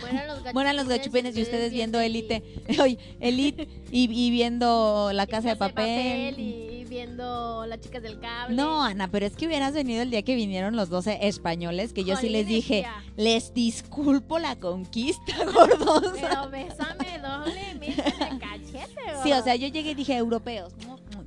Mueran 0.00 0.26
los 0.26 0.36
gachupines, 0.36 0.54
Mueran 0.54 0.76
los 0.76 0.88
gachupines 0.88 1.36
y 1.36 1.42
ustedes 1.42 1.72
viendo 1.72 2.00
Elite, 2.00 2.42
oye, 2.80 2.98
Elite 3.20 3.68
y, 3.90 4.10
y 4.10 4.30
viendo 4.30 5.10
La 5.12 5.26
Casa 5.26 5.50
de 5.50 5.56
Papel. 5.56 6.38
y 6.38 6.84
viendo 6.88 7.64
las 7.66 7.80
chicas 7.80 8.02
del 8.02 8.18
cable. 8.18 8.56
No, 8.56 8.82
Ana, 8.82 9.08
pero 9.08 9.24
es 9.24 9.36
que 9.36 9.46
hubieras 9.46 9.72
venido 9.72 10.02
el 10.02 10.10
día 10.10 10.22
que 10.22 10.34
vinieron 10.34 10.74
los 10.74 10.88
12 10.88 11.18
españoles, 11.28 11.92
que 11.92 12.04
yo 12.04 12.16
sí 12.16 12.28
les 12.28 12.46
dije, 12.48 12.84
les 13.16 13.54
disculpo 13.54 14.38
la 14.38 14.56
conquista, 14.56 15.32
gordos. 15.54 16.12
Pero 16.20 16.50
bésame 16.50 17.18
doble, 17.22 17.74
méteme 17.78 18.38
cachete. 18.40 19.00
Sí, 19.22 19.32
o 19.32 19.42
sea, 19.42 19.54
yo 19.54 19.68
llegué 19.68 19.92
y 19.92 19.94
dije, 19.94 20.16
europeos, 20.16 20.72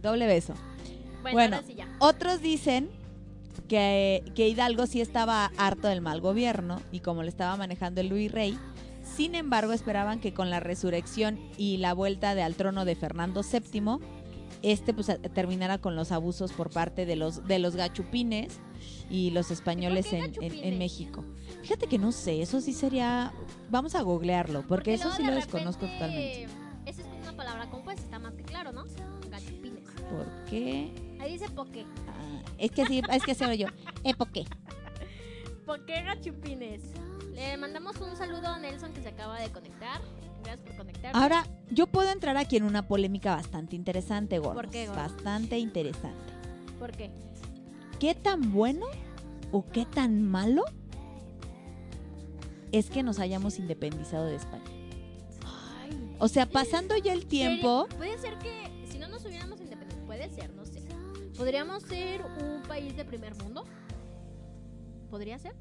doble 0.02 0.28
beso. 0.28 0.54
Bueno, 1.22 1.34
bueno. 1.38 1.62
sí 1.66 1.76
ya. 1.76 1.88
Otros 2.00 2.42
dicen 2.42 2.90
que, 3.68 4.24
que 4.36 4.48
Hidalgo 4.48 4.86
sí 4.88 5.02
estaba 5.02 5.52
harto 5.58 5.88
del 5.88 6.02
mal 6.02 6.22
gobierno 6.22 6.82
y 6.92 7.00
como 7.00 7.24
le 7.24 7.30
estaba 7.30 7.56
manejando 7.58 8.02
el 8.02 8.08
Luis 8.08 8.32
Rey, 8.32 8.58
sin 9.16 9.36
embargo 9.36 9.74
esperaban 9.74 10.20
que 10.20 10.34
con 10.34 10.50
la 10.50 10.60
resurrección 10.60 11.40
y 11.58 11.78
la 11.78 11.94
vuelta 11.94 12.36
de 12.36 12.44
al 12.44 12.56
trono 12.56 12.86
de 12.86 12.96
Fernando 12.96 13.42
VII, 13.42 14.00
este 14.62 14.94
pues 14.94 15.12
terminara 15.34 15.78
con 15.78 15.96
los 15.96 16.12
abusos 16.12 16.54
por 16.54 16.70
parte 16.70 17.06
de 17.06 17.16
los, 17.16 17.46
de 17.46 17.60
los 17.60 17.76
gachupines 17.76 18.60
y 19.10 19.32
los 19.32 19.52
españoles 19.52 20.12
en, 20.14 20.34
en-? 20.42 20.78
México. 20.78 21.24
Fíjate 21.62 21.88
que 21.88 21.98
no 21.98 22.12
sé, 22.12 22.42
eso 22.42 22.62
sí 22.62 22.74
sería... 22.74 23.34
Vamos 23.70 23.96
a 23.96 24.02
googlearlo, 24.02 24.66
porque, 24.68 24.94
eso 24.94 25.12
sí 25.12 25.24
de 25.24 25.30
lo 25.30 25.36
desconozco 25.36 25.86
totalmente. 25.86 26.48
Esa 26.86 27.02
es 27.02 27.08
una 27.22 27.34
palabra 27.36 27.70
compuesta, 27.70 28.04
está 28.04 28.20
más 28.20 28.34
que 28.34 28.44
claro, 28.44 28.72
¿no? 28.72 28.86
Gachupines. 29.30 29.84
¿Por 30.10 30.46
qué? 30.50 30.92
Ahí 31.20 31.34
dice 31.34 31.50
poqué. 31.50 31.86
Es 32.58 32.72
que 32.72 32.86
sí, 32.86 33.02
es 33.12 33.24
que 33.24 33.36
soy 33.36 33.58
yo. 33.58 33.68
¿Eh, 34.04 34.14
por 34.14 34.32
qué? 34.32 34.46
¿Por 35.66 35.86
qué 35.86 36.02
gachupines? 36.04 36.82
Le 37.34 37.58
mandamos 37.58 38.00
un 38.00 38.16
saludo 38.16 38.48
a 38.48 38.60
Nelson 38.60 38.94
que 38.94 39.02
se 39.02 39.10
acaba 39.10 39.40
de 39.40 39.52
conectar. 39.52 40.02
Gracias 40.44 40.68
por 40.68 40.78
conectar. 40.78 41.16
Ahora, 41.16 41.46
yo 41.72 41.88
puedo 41.88 42.12
entrar 42.12 42.38
aquí 42.38 42.58
en 42.58 42.64
una 42.64 42.88
polémica 42.88 43.36
bastante 43.36 43.76
interesante, 43.76 44.40
gordos. 44.40 44.56
¿Por 44.56 44.70
qué, 44.70 44.88
gordo? 44.88 45.02
Bastante 45.02 45.58
interesante. 45.58 46.34
¿Por 46.80 46.92
qué? 46.92 47.12
¿Qué 48.00 48.14
tan 48.14 48.52
bueno 48.52 48.86
o 49.52 49.66
qué 49.66 49.86
tan 49.86 50.22
malo 50.22 50.64
es 52.72 52.90
que 52.90 53.04
nos 53.04 53.20
hayamos 53.20 53.58
independizado 53.60 54.26
de 54.26 54.36
España? 54.36 54.64
Ay. 55.46 56.16
O 56.20 56.28
sea, 56.28 56.46
pasando 56.46 56.98
ya 56.98 57.14
el 57.14 57.26
tiempo, 57.26 57.88
Puede 57.98 58.18
ser 58.18 58.38
que 58.40 58.73
¿Podríamos 61.38 61.84
ser 61.84 62.22
un 62.24 62.62
país 62.68 62.96
de 62.96 63.06
primer 63.06 63.36
mundo? 63.44 63.66
¿Podría 65.10 65.38
ser? 65.40 65.54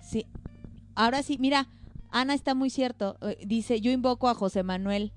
sí. 0.00 0.26
Ahora 0.94 1.22
sí, 1.22 1.36
mira, 1.38 1.68
Ana 2.10 2.34
está 2.34 2.54
muy 2.56 2.70
cierto. 2.70 3.16
Eh, 3.20 3.38
Dice, 3.46 3.80
yo 3.80 3.92
invoco 3.92 4.28
a 4.28 4.34
José 4.34 4.64
Manuel, 4.64 5.12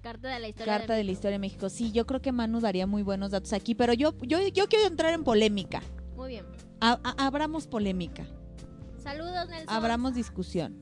Carta 0.00 0.28
de 0.28 0.38
la 0.40 0.48
historia. 0.48 0.78
Carta 0.78 0.94
de 0.94 1.04
la 1.04 1.10
Historia 1.10 1.32
de 1.32 1.38
México. 1.38 1.68
Sí, 1.68 1.92
yo 1.92 2.06
creo 2.06 2.22
que 2.22 2.32
Manu 2.32 2.60
daría 2.60 2.86
muy 2.86 3.02
buenos 3.02 3.32
datos 3.32 3.52
aquí, 3.52 3.74
pero 3.74 3.92
yo, 3.92 4.14
yo, 4.22 4.38
yo 4.48 4.66
quiero 4.68 4.86
entrar 4.86 5.12
en 5.12 5.24
polémica. 5.24 5.82
Muy 6.16 6.28
bien. 6.30 6.46
A- 6.80 6.98
a- 7.02 7.26
abramos 7.26 7.66
polémica. 7.66 8.24
Saludos, 9.02 9.48
Nelson. 9.50 9.68
abramos 9.76 10.14
discusión. 10.14 10.78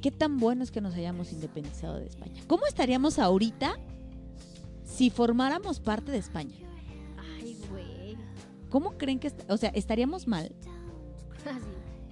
¿Qué 0.00 0.10
tan 0.10 0.38
bueno 0.38 0.62
es 0.64 0.70
que 0.70 0.80
nos 0.80 0.94
hayamos 0.94 1.32
independizado 1.32 1.98
de 1.98 2.06
España? 2.06 2.40
¿Cómo 2.46 2.64
estaríamos 2.66 3.18
ahorita 3.18 3.76
si 4.84 5.10
formáramos 5.10 5.80
parte 5.80 6.12
de 6.12 6.18
España? 6.18 6.56
¿Cómo 8.72 8.96
creen 8.96 9.18
que, 9.18 9.30
o 9.48 9.58
sea, 9.58 9.68
estaríamos 9.74 10.26
mal? 10.26 10.50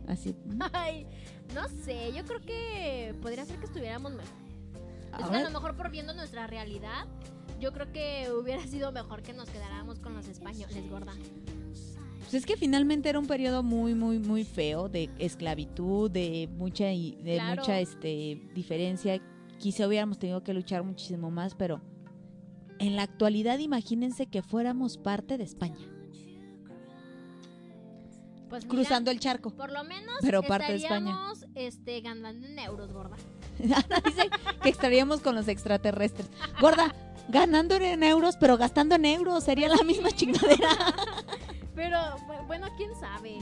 Así. 0.07 0.35
Así. 0.35 0.37
Ay, 0.75 1.07
no 1.55 1.67
sé, 1.69 2.13
yo 2.15 2.23
creo 2.27 2.41
que 2.43 3.15
podría 3.23 3.47
ser 3.47 3.57
que 3.59 3.65
estuviéramos 3.65 4.13
mejor. 4.13 4.35
Es 5.19 5.31
que 5.31 5.37
a 5.37 5.43
lo 5.43 5.51
mejor 5.51 5.75
por 5.75 5.91
viendo 5.91 6.13
nuestra 6.13 6.47
realidad, 6.47 7.07
yo 7.59 7.73
creo 7.73 7.91
que 7.93 8.31
hubiera 8.31 8.63
sido 8.67 8.93
mejor 8.93 9.23
que 9.23 9.33
nos 9.33 9.49
quedáramos 9.49 10.01
con 10.01 10.15
los 10.15 10.29
españoles, 10.29 10.91
gorda. 10.91 11.15
Pues 12.19 12.35
es 12.35 12.45
que 12.45 12.59
finalmente 12.59 13.09
era 13.09 13.19
un 13.19 13.27
periodo 13.27 13.63
muy, 13.63 13.95
muy, 13.95 14.19
muy 14.19 14.45
feo 14.45 14.91
de 14.91 15.09
esclavitud, 15.19 16.11
de 16.11 16.47
mucha, 16.53 16.85
de 16.85 17.17
Claro. 17.23 17.63
mucha 17.63 17.81
este, 17.81 18.39
diferencia. 18.55 19.19
Quizá 19.59 19.89
hubiéramos 19.89 20.19
tenido 20.19 20.45
que 20.45 20.53
luchar 20.53 20.83
muchísimo 20.83 21.31
más, 21.31 21.55
pero 21.55 21.81
en 22.79 22.97
la 22.97 23.03
actualidad 23.03 23.59
imagínense 23.59 24.27
que 24.27 24.43
fuéramos 24.43 24.99
parte 24.99 25.39
de 25.39 25.45
España, 25.45 25.90
Pues 28.51 28.65
mira, 28.65 28.75
cruzando 28.75 29.11
el 29.11 29.19
charco. 29.21 29.51
Por 29.51 29.71
lo 29.73 29.83
menos 29.85 30.17
Pero 30.21 30.43
parte 30.43 30.73
de 30.73 30.79
España. 30.79 31.11
estaríamos 31.11 31.47
este, 31.55 32.01
ganando 32.01 32.47
en 32.47 32.59
euros, 32.59 32.93
gorda. 32.93 33.17
Dice 33.59 34.29
que 34.63 34.69
estaríamos 34.69 35.21
con 35.21 35.35
los 35.37 35.49
extraterrestres. 35.49 36.29
Gorda, 36.61 36.95
ganando 37.29 37.77
en 37.77 38.03
euros, 38.03 38.37
pero 38.37 38.57
gastando 38.59 38.97
en 38.97 39.05
euros, 39.05 39.45
sería 39.45 39.69
la 39.69 39.83
misma 39.85 40.11
chingadera. 40.11 40.69
Pero 41.77 41.97
bu- 42.27 42.47
bueno, 42.47 42.67
quién 42.77 42.91
sabe. 42.99 43.39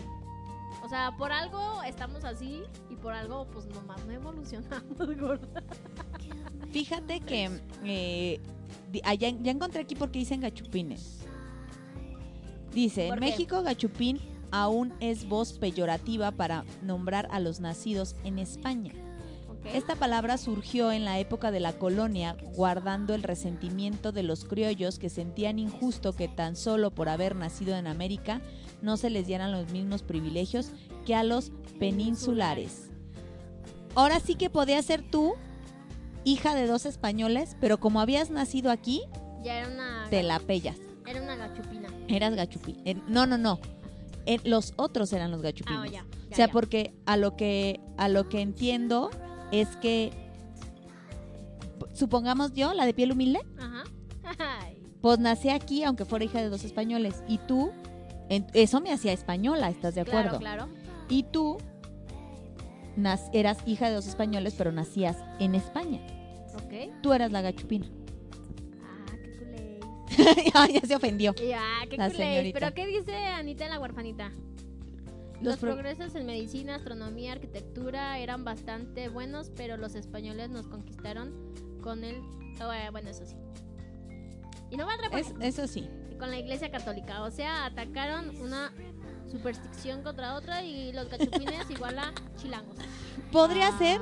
O 0.85 0.89
sea, 0.89 1.17
por 1.17 1.33
algo 1.33 1.83
estamos 1.83 2.23
así 2.25 2.63
y 2.89 2.95
por 2.95 3.13
algo 3.13 3.47
pues 3.51 3.67
nomás 3.67 4.05
no 4.07 4.13
evolucionamos, 4.13 5.17
gorda. 5.19 5.63
Fíjate 6.71 7.19
que 7.21 7.61
eh, 7.85 8.41
ah, 9.03 9.15
ya, 9.15 9.31
ya 9.31 9.51
encontré 9.51 9.81
aquí 9.81 9.97
porque 9.97 10.19
dicen 10.21 10.41
gachupines. 10.41 11.21
Dice, 12.73 13.09
en. 13.09 13.19
México 13.21 13.63
gachupín 13.63 14.21
aún 14.51 14.93
es 15.01 15.29
voz 15.29 15.53
peyorativa 15.55 16.31
para 16.33 16.65
nombrar 16.83 17.29
a 17.31 17.41
los 17.41 17.61
nacidos 17.61 18.15
en 18.25 18.39
España. 18.39 18.93
Esta 19.75 19.97
palabra 19.97 20.39
surgió 20.39 20.93
en 20.93 21.05
la 21.05 21.19
época 21.19 21.51
de 21.51 21.61
la 21.61 21.75
colonia, 21.75 22.37
guardando 22.55 23.15
el 23.15 23.23
resentimiento 23.23 24.13
de 24.13 24.23
los 24.23 24.45
criollos 24.45 24.99
que 24.99 25.11
sentían 25.11 25.59
injusto 25.59 26.15
que 26.15 26.29
tan 26.29 26.57
solo 26.57 26.91
por 26.91 27.09
haber 27.09 27.37
nacido 27.37 27.77
en 27.77 27.87
América 27.87 28.41
no 28.81 28.97
se 28.97 29.11
les 29.11 29.27
dieran 29.27 29.53
los 29.53 29.71
mismos 29.71 30.03
privilegios 30.03 30.71
que 31.05 31.15
a 31.15 31.23
los 31.25 31.51
peninsulares. 31.79 32.89
Ahora 33.95 34.21
sí 34.21 34.37
que 34.37 34.49
podías 34.49 34.85
ser 34.87 35.03
tú, 35.03 35.35
hija 36.25 36.55
de 36.55 36.67
dos 36.67 36.87
españoles, 36.87 37.57
pero 37.61 37.79
como 37.79 38.01
habías 38.01 38.31
nacido 38.31 38.71
aquí, 38.71 39.03
Ya 39.43 39.59
era 39.59 39.69
una, 39.69 40.07
te 40.09 40.23
la 40.23 40.39
pellas. 40.41 40.77
era 41.07 41.21
una 41.21 41.37
gachupina. 41.37 41.89
Eras 42.09 42.35
gachupín. 42.35 42.81
Eh, 42.85 42.95
No, 43.09 43.27
no, 43.27 43.37
no. 43.37 43.59
Los 44.45 44.73
otros 44.77 45.13
eran 45.13 45.31
los 45.31 45.43
gachupines. 45.43 45.81
Ah, 45.83 45.87
ya. 45.87 46.05
O 46.31 46.35
sea, 46.35 46.47
ya. 46.47 46.53
porque 46.53 46.93
a 47.07 47.17
lo 47.17 47.37
que 47.37 47.81
a 47.97 48.09
lo 48.09 48.29
que 48.29 48.41
entiendo 48.41 49.11
es 49.53 49.69
que 49.79 50.13
supongamos 51.95 52.53
yo, 52.53 52.75
la 52.75 52.87
de 52.87 52.95
piel 52.95 53.13
humilde, 53.13 53.41
Ajá. 53.59 53.85
Ay, 54.39 54.83
pues 55.01 55.19
nací 55.19 55.49
aquí 55.51 55.83
aunque 55.85 56.05
fuera 56.05 56.25
hija 56.25 56.41
de 56.41 56.49
dos 56.49 56.65
españoles 56.65 57.23
y 57.29 57.39
tú 57.39 57.71
en- 58.29 58.47
eso 58.53 58.81
me 58.81 58.93
hacía 58.93 59.13
española, 59.13 59.71
¿estás 59.71 59.95
de 59.95 60.03
acuerdo? 60.03 60.39
Claro, 60.39 60.67
claro. 60.67 60.69
Y 61.09 61.23
tú 61.25 61.57
nas- 62.97 63.31
eras 63.33 63.59
hija 63.67 63.89
de 63.89 63.95
dos 63.95 64.07
españoles, 64.07 64.55
pero 64.59 64.71
nacías 64.73 65.17
en 65.39 65.55
España. 65.55 66.01
Ok. 66.57 66.93
Tú 67.03 67.13
eras 67.15 67.33
la 67.33 67.41
gachupina. 67.41 67.87
Ay, 70.55 70.75
ya 70.75 70.81
se 70.87 70.95
ofendió. 70.97 71.35
Ya, 71.35 71.63
qué 71.89 71.97
La 71.97 72.11
señorita. 72.11 72.59
Pero 72.59 72.75
¿qué 72.75 72.87
dice 72.87 73.15
Anita 73.17 73.69
la 73.69 73.79
huerfanita? 73.79 74.31
Los 75.41 75.43
Los, 75.45 75.57
pro- 75.59 75.73
progresos 75.75 76.15
en 76.17 76.27
medicina, 76.27 76.75
astronomía, 76.77 77.33
arquitectura 77.33 78.19
eran 78.19 78.45
bastante 78.45 79.09
buenos, 79.09 79.51
pero 79.57 79.77
los 79.77 79.95
españoles 79.95 80.51
nos 80.51 80.67
conquistaron 80.67 81.33
con 81.81 82.03
el... 82.05 82.17
eh, 82.17 82.89
Bueno, 82.91 83.11
eso 83.11 83.25
sí. 83.25 83.37
Y 84.71 84.77
no 84.77 84.85
van 84.87 84.99
Es- 85.13 85.33
eso 85.41 85.67
sí. 85.69 85.89
con 86.19 86.31
la 86.31 86.39
iglesia 86.39 86.71
católica. 86.71 87.23
O 87.23 87.31
sea, 87.31 87.67
atacaron 87.67 88.37
una 88.41 88.73
superstición 89.31 90.03
contra 90.03 90.35
otra 90.35 90.63
y 90.65 90.93
los 90.93 91.09
gachupines 91.09 91.71
igual 91.71 91.99
a 91.99 92.13
chilangos. 92.37 92.77
Podría 93.31 93.69
Ah, 93.69 93.79
ser, 93.79 94.01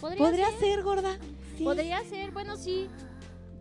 Podría, 0.00 0.18
podría 0.18 0.50
ser. 0.50 0.58
ser, 0.60 0.82
gorda. 0.82 1.18
Sí. 1.56 1.64
Podría 1.64 2.04
ser, 2.04 2.30
bueno, 2.32 2.56
sí. 2.56 2.88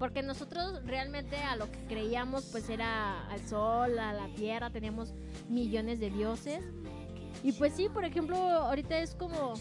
Porque 0.03 0.21
nosotros 0.21 0.85
realmente 0.85 1.37
a 1.37 1.55
lo 1.55 1.71
que 1.71 1.79
creíamos 1.87 2.43
pues 2.51 2.69
era 2.69 3.25
al 3.29 3.39
sol, 3.47 3.97
a 3.97 4.11
la 4.11 4.27
tierra, 4.35 4.69
teníamos 4.69 5.13
millones 5.47 6.01
de 6.01 6.09
dioses. 6.09 6.61
Y 7.41 7.53
pues 7.53 7.73
sí, 7.73 7.87
por 7.87 8.03
ejemplo, 8.03 8.35
ahorita 8.35 8.99
es 8.99 9.15
como, 9.15 9.53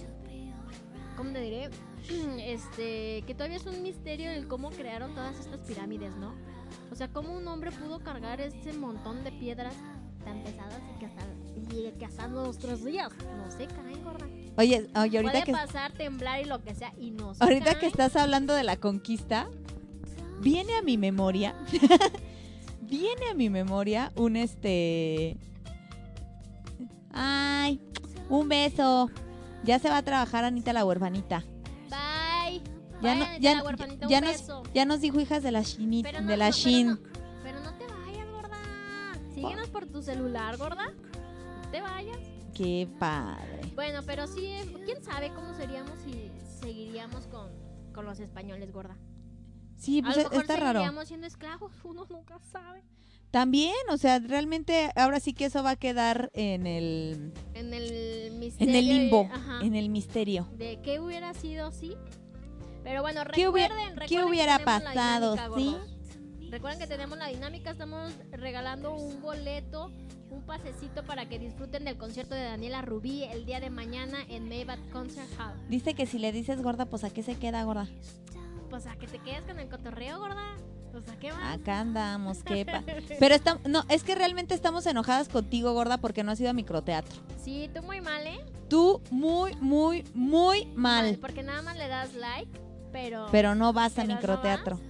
¿cómo 1.17 1.31
te 1.31 1.41
diré? 1.43 1.71
Este, 2.41 3.23
que 3.25 3.35
todavía 3.37 3.57
es 3.57 3.67
un 3.67 3.85
misterio 3.85 4.33
el 4.33 4.49
cómo 4.49 4.71
crearon 4.71 5.15
todas 5.15 5.39
estas 5.39 5.61
pirámides, 5.61 6.17
¿no? 6.17 6.35
O 6.91 6.97
sea, 6.97 7.07
cómo 7.07 7.37
un 7.37 7.47
hombre 7.47 7.71
pudo 7.71 8.01
cargar 8.01 8.41
ese 8.41 8.73
montón 8.73 9.23
de 9.23 9.31
piedras 9.31 9.77
tan 10.25 10.43
pesadas 10.43 10.83
y 10.93 10.99
que 10.99 11.07
hasta, 11.07 11.23
y 11.71 11.93
que 11.93 12.05
hasta 12.05 12.27
nuestros 12.27 12.85
días 12.85 13.13
no 13.37 13.49
se 13.49 13.69
caen, 13.69 14.03
gorda. 14.03 14.27
Oye, 14.57 14.91
oye, 14.97 15.19
ahorita 15.19 15.21
Puede 15.21 15.45
que 15.45 15.53
pasar, 15.53 15.93
temblar 15.93 16.41
y 16.41 16.47
lo 16.47 16.65
que 16.65 16.75
sea 16.75 16.93
y 16.99 17.13
no 17.13 17.33
se 17.33 17.45
Ahorita 17.45 17.75
que 17.75 17.81
caen. 17.83 17.93
estás 17.93 18.17
hablando 18.17 18.55
de 18.55 18.65
la 18.65 18.77
conquista, 18.77 19.49
viene 20.43 20.77
a 20.77 20.83
mi 20.83 20.99
memoria, 20.99 21.55
viene 22.83 23.31
a 23.31 23.35
mi 23.35 23.49
memoria 23.49 24.13
un 24.17 24.37
este... 24.37 25.37
Ay, 27.15 27.81
un 28.29 28.49
beso. 28.49 29.11
Ya 29.65 29.79
se 29.79 29.89
va 29.89 29.99
a 29.99 30.03
trabajar 30.03 30.45
Anita 30.45 30.73
la 30.73 30.85
huerfanita. 30.85 31.45
Bye. 31.91 32.63
Ya, 33.03 33.15
no, 33.15 33.25
a 33.25 33.39
ya, 33.39 33.57
la 33.57 33.65
huerfanita, 33.65 34.09
ya 34.09 34.19
un 34.19 34.25
nos, 34.25 34.33
beso. 34.33 34.63
ya 34.75 34.85
nos 34.87 35.01
dijo 35.01 35.21
hijas 35.21 35.43
de 35.43 35.53
la 35.53 35.61
no, 35.61 36.27
de 36.27 36.37
la 36.37 36.47
no, 36.47 36.53
Shin. 36.53 36.97
Pero 36.97 37.01
no, 37.01 37.43
pero 37.43 37.61
no 37.61 37.75
te 37.77 37.87
vayas, 37.87 38.31
gorda. 38.31 38.59
Síguenos 39.35 39.69
por 39.69 39.87
tu 39.87 40.03
celular, 40.03 40.57
gorda. 40.57 40.93
No 40.93 41.71
te 41.71 41.81
vayas. 41.81 42.19
Qué 42.55 42.89
padre. 42.99 43.61
Bueno, 43.75 44.01
pero 44.07 44.27
sí, 44.27 44.47
eh, 44.47 44.75
quién 44.85 45.03
sabe 45.03 45.33
cómo 45.35 45.55
seríamos 45.55 45.99
si 46.05 46.31
seguiríamos 46.61 47.27
con, 47.27 47.51
con 47.93 48.07
los 48.07 48.21
españoles, 48.21 48.73
gorda. 48.73 48.97
Sí, 49.83 49.99
a 49.99 50.03
pues 50.05 50.17
lo 50.17 50.23
e- 50.23 50.25
mejor 50.27 50.41
está 50.43 50.57
raro. 50.57 51.05
siendo 51.07 51.27
esclavos, 51.27 51.73
uno 51.85 52.07
nunca 52.09 52.39
sabe. 52.53 52.83
También, 53.33 53.75
o 53.91 53.97
sea, 53.97 54.19
realmente 54.19 54.91
ahora 54.95 55.19
sí 55.19 55.33
que 55.33 55.47
eso 55.47 55.63
va 55.63 55.71
a 55.71 55.77
quedar 55.77 56.31
en 56.35 56.67
el, 56.67 57.33
En 57.55 57.73
el 57.73 58.33
misterio. 58.39 58.71
en 58.71 58.77
el 58.79 58.89
limbo, 58.89 59.29
ajá, 59.33 59.61
en 59.63 59.75
el 59.75 59.89
misterio. 59.89 60.47
De 60.57 60.81
qué 60.83 61.01
hubiera 61.01 61.33
sido, 61.35 61.73
sí. 61.73 61.97
Pero 62.85 63.01
bueno, 63.03 63.23
¿Qué 63.33 63.49
hubiera- 63.49 63.69
recuerden, 63.75 63.97
recuerden 63.97 64.09
qué 64.09 64.15
que 64.17 64.25
hubiera 64.25 64.59
la 64.59 64.65
pasado, 64.65 65.35
dinámica, 65.57 65.57
sí? 66.41 66.49
Recuerden 66.51 66.79
que 66.81 66.87
tenemos 66.87 67.17
la 67.19 67.29
dinámica, 67.29 67.71
estamos 67.71 68.13
regalando 68.33 68.95
un 68.95 69.23
boleto, 69.23 69.91
un 70.31 70.43
pasecito 70.45 71.03
para 71.05 71.27
que 71.27 71.39
disfruten 71.39 71.85
del 71.87 71.97
concierto 71.97 72.35
de 72.35 72.43
Daniela 72.43 72.83
Rubí 72.83 73.25
el 73.25 73.47
día 73.47 73.61
de 73.61 73.71
mañana 73.71 74.19
en 74.29 74.49
Maybach 74.49 74.81
Concert 74.91 75.29
Hall. 75.39 75.55
Dice 75.71 75.95
que 75.95 76.05
si 76.05 76.19
le 76.19 76.33
dices 76.33 76.61
gorda, 76.61 76.85
pues 76.87 77.03
a 77.05 77.11
qué 77.11 77.23
se 77.23 77.37
queda 77.37 77.65
gorda. 77.65 77.89
Pues 78.73 78.87
a 78.87 78.97
que 78.97 79.07
te 79.07 79.19
quedes 79.19 79.43
con 79.43 79.59
el 79.59 79.69
cotorreo, 79.69 80.19
gorda. 80.19 80.57
Pues 80.93 81.07
a 81.11 81.19
qué 81.19 81.31
más. 81.31 81.59
Acá 81.61 81.81
andamos, 81.81 82.43
quepa. 82.43 82.83
Pero 83.19 83.35
está, 83.35 83.59
no, 83.69 83.85
es 83.91 84.03
que 84.03 84.15
realmente 84.15 84.55
estamos 84.55 84.87
enojadas 84.87 85.29
contigo, 85.29 85.75
gorda, 85.75 85.99
porque 85.99 86.25
no 86.25 86.33
has 86.33 86.41
ido 86.41 86.49
a 86.49 86.55
microteatro. 86.55 87.21
Sí, 87.45 87.69
tú 87.75 87.83
muy 87.83 88.01
mal, 88.01 88.27
¿eh? 88.27 88.43
Tú 88.71 89.03
muy, 89.11 89.55
muy, 89.57 90.05
muy 90.15 90.65
mal. 90.75 91.19
Porque 91.21 91.43
nada 91.43 91.61
más 91.61 91.77
le 91.77 91.87
das 91.87 92.15
like, 92.15 92.51
pero... 92.93 93.27
Pero 93.31 93.55
no 93.55 93.75
vas 93.75 93.93
a 93.93 93.97
pero 93.97 94.09
no 94.09 94.15
microteatro. 94.15 94.81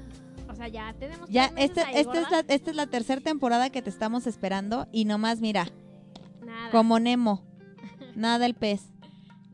O 0.48 0.54
sea, 0.54 0.68
ya 0.68 0.94
tenemos 0.96 1.28
Ya, 1.28 1.46
esta, 1.56 1.84
ahí, 1.88 1.96
esta, 1.96 2.20
es 2.20 2.30
la, 2.30 2.38
esta 2.46 2.70
es 2.70 2.76
la 2.76 2.86
tercera 2.86 3.20
temporada 3.20 3.70
que 3.70 3.82
te 3.82 3.90
estamos 3.90 4.28
esperando 4.28 4.86
y 4.92 5.06
nomás 5.06 5.40
mira, 5.40 5.66
Nada. 6.46 6.70
como 6.70 7.00
Nemo, 7.00 7.42
nada 8.14 8.46
el 8.46 8.54
pez. 8.54 8.84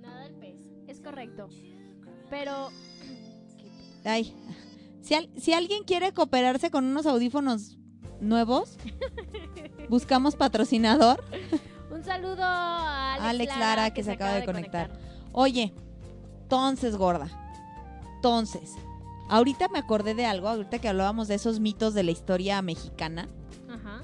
Nada 0.02 0.24
del 0.24 0.34
pez. 0.34 0.60
Es 0.86 1.00
correcto. 1.00 1.48
Pero... 2.28 2.68
Ay, 4.04 4.34
si, 5.02 5.14
al- 5.14 5.30
si 5.38 5.52
alguien 5.52 5.84
quiere 5.84 6.12
cooperarse 6.12 6.70
con 6.70 6.84
unos 6.84 7.06
audífonos 7.06 7.76
nuevos, 8.20 8.76
buscamos 9.88 10.36
patrocinador. 10.36 11.22
Un 11.90 12.04
saludo 12.04 12.42
a 12.42 13.14
Alex, 13.14 13.28
Alex 13.28 13.58
Lara, 13.58 13.94
que 13.94 14.02
se 14.04 14.12
acaba 14.12 14.34
de 14.34 14.44
conectar. 14.44 14.90
Oye, 15.32 15.72
entonces, 16.42 16.96
gorda. 16.96 17.28
Entonces, 18.16 18.72
ahorita 19.28 19.68
me 19.68 19.78
acordé 19.78 20.14
de 20.14 20.26
algo, 20.26 20.48
ahorita 20.48 20.78
que 20.78 20.88
hablábamos 20.88 21.28
de 21.28 21.34
esos 21.36 21.60
mitos 21.60 21.94
de 21.94 22.02
la 22.02 22.10
historia 22.10 22.60
mexicana. 22.62 23.28
Ajá. 23.68 24.02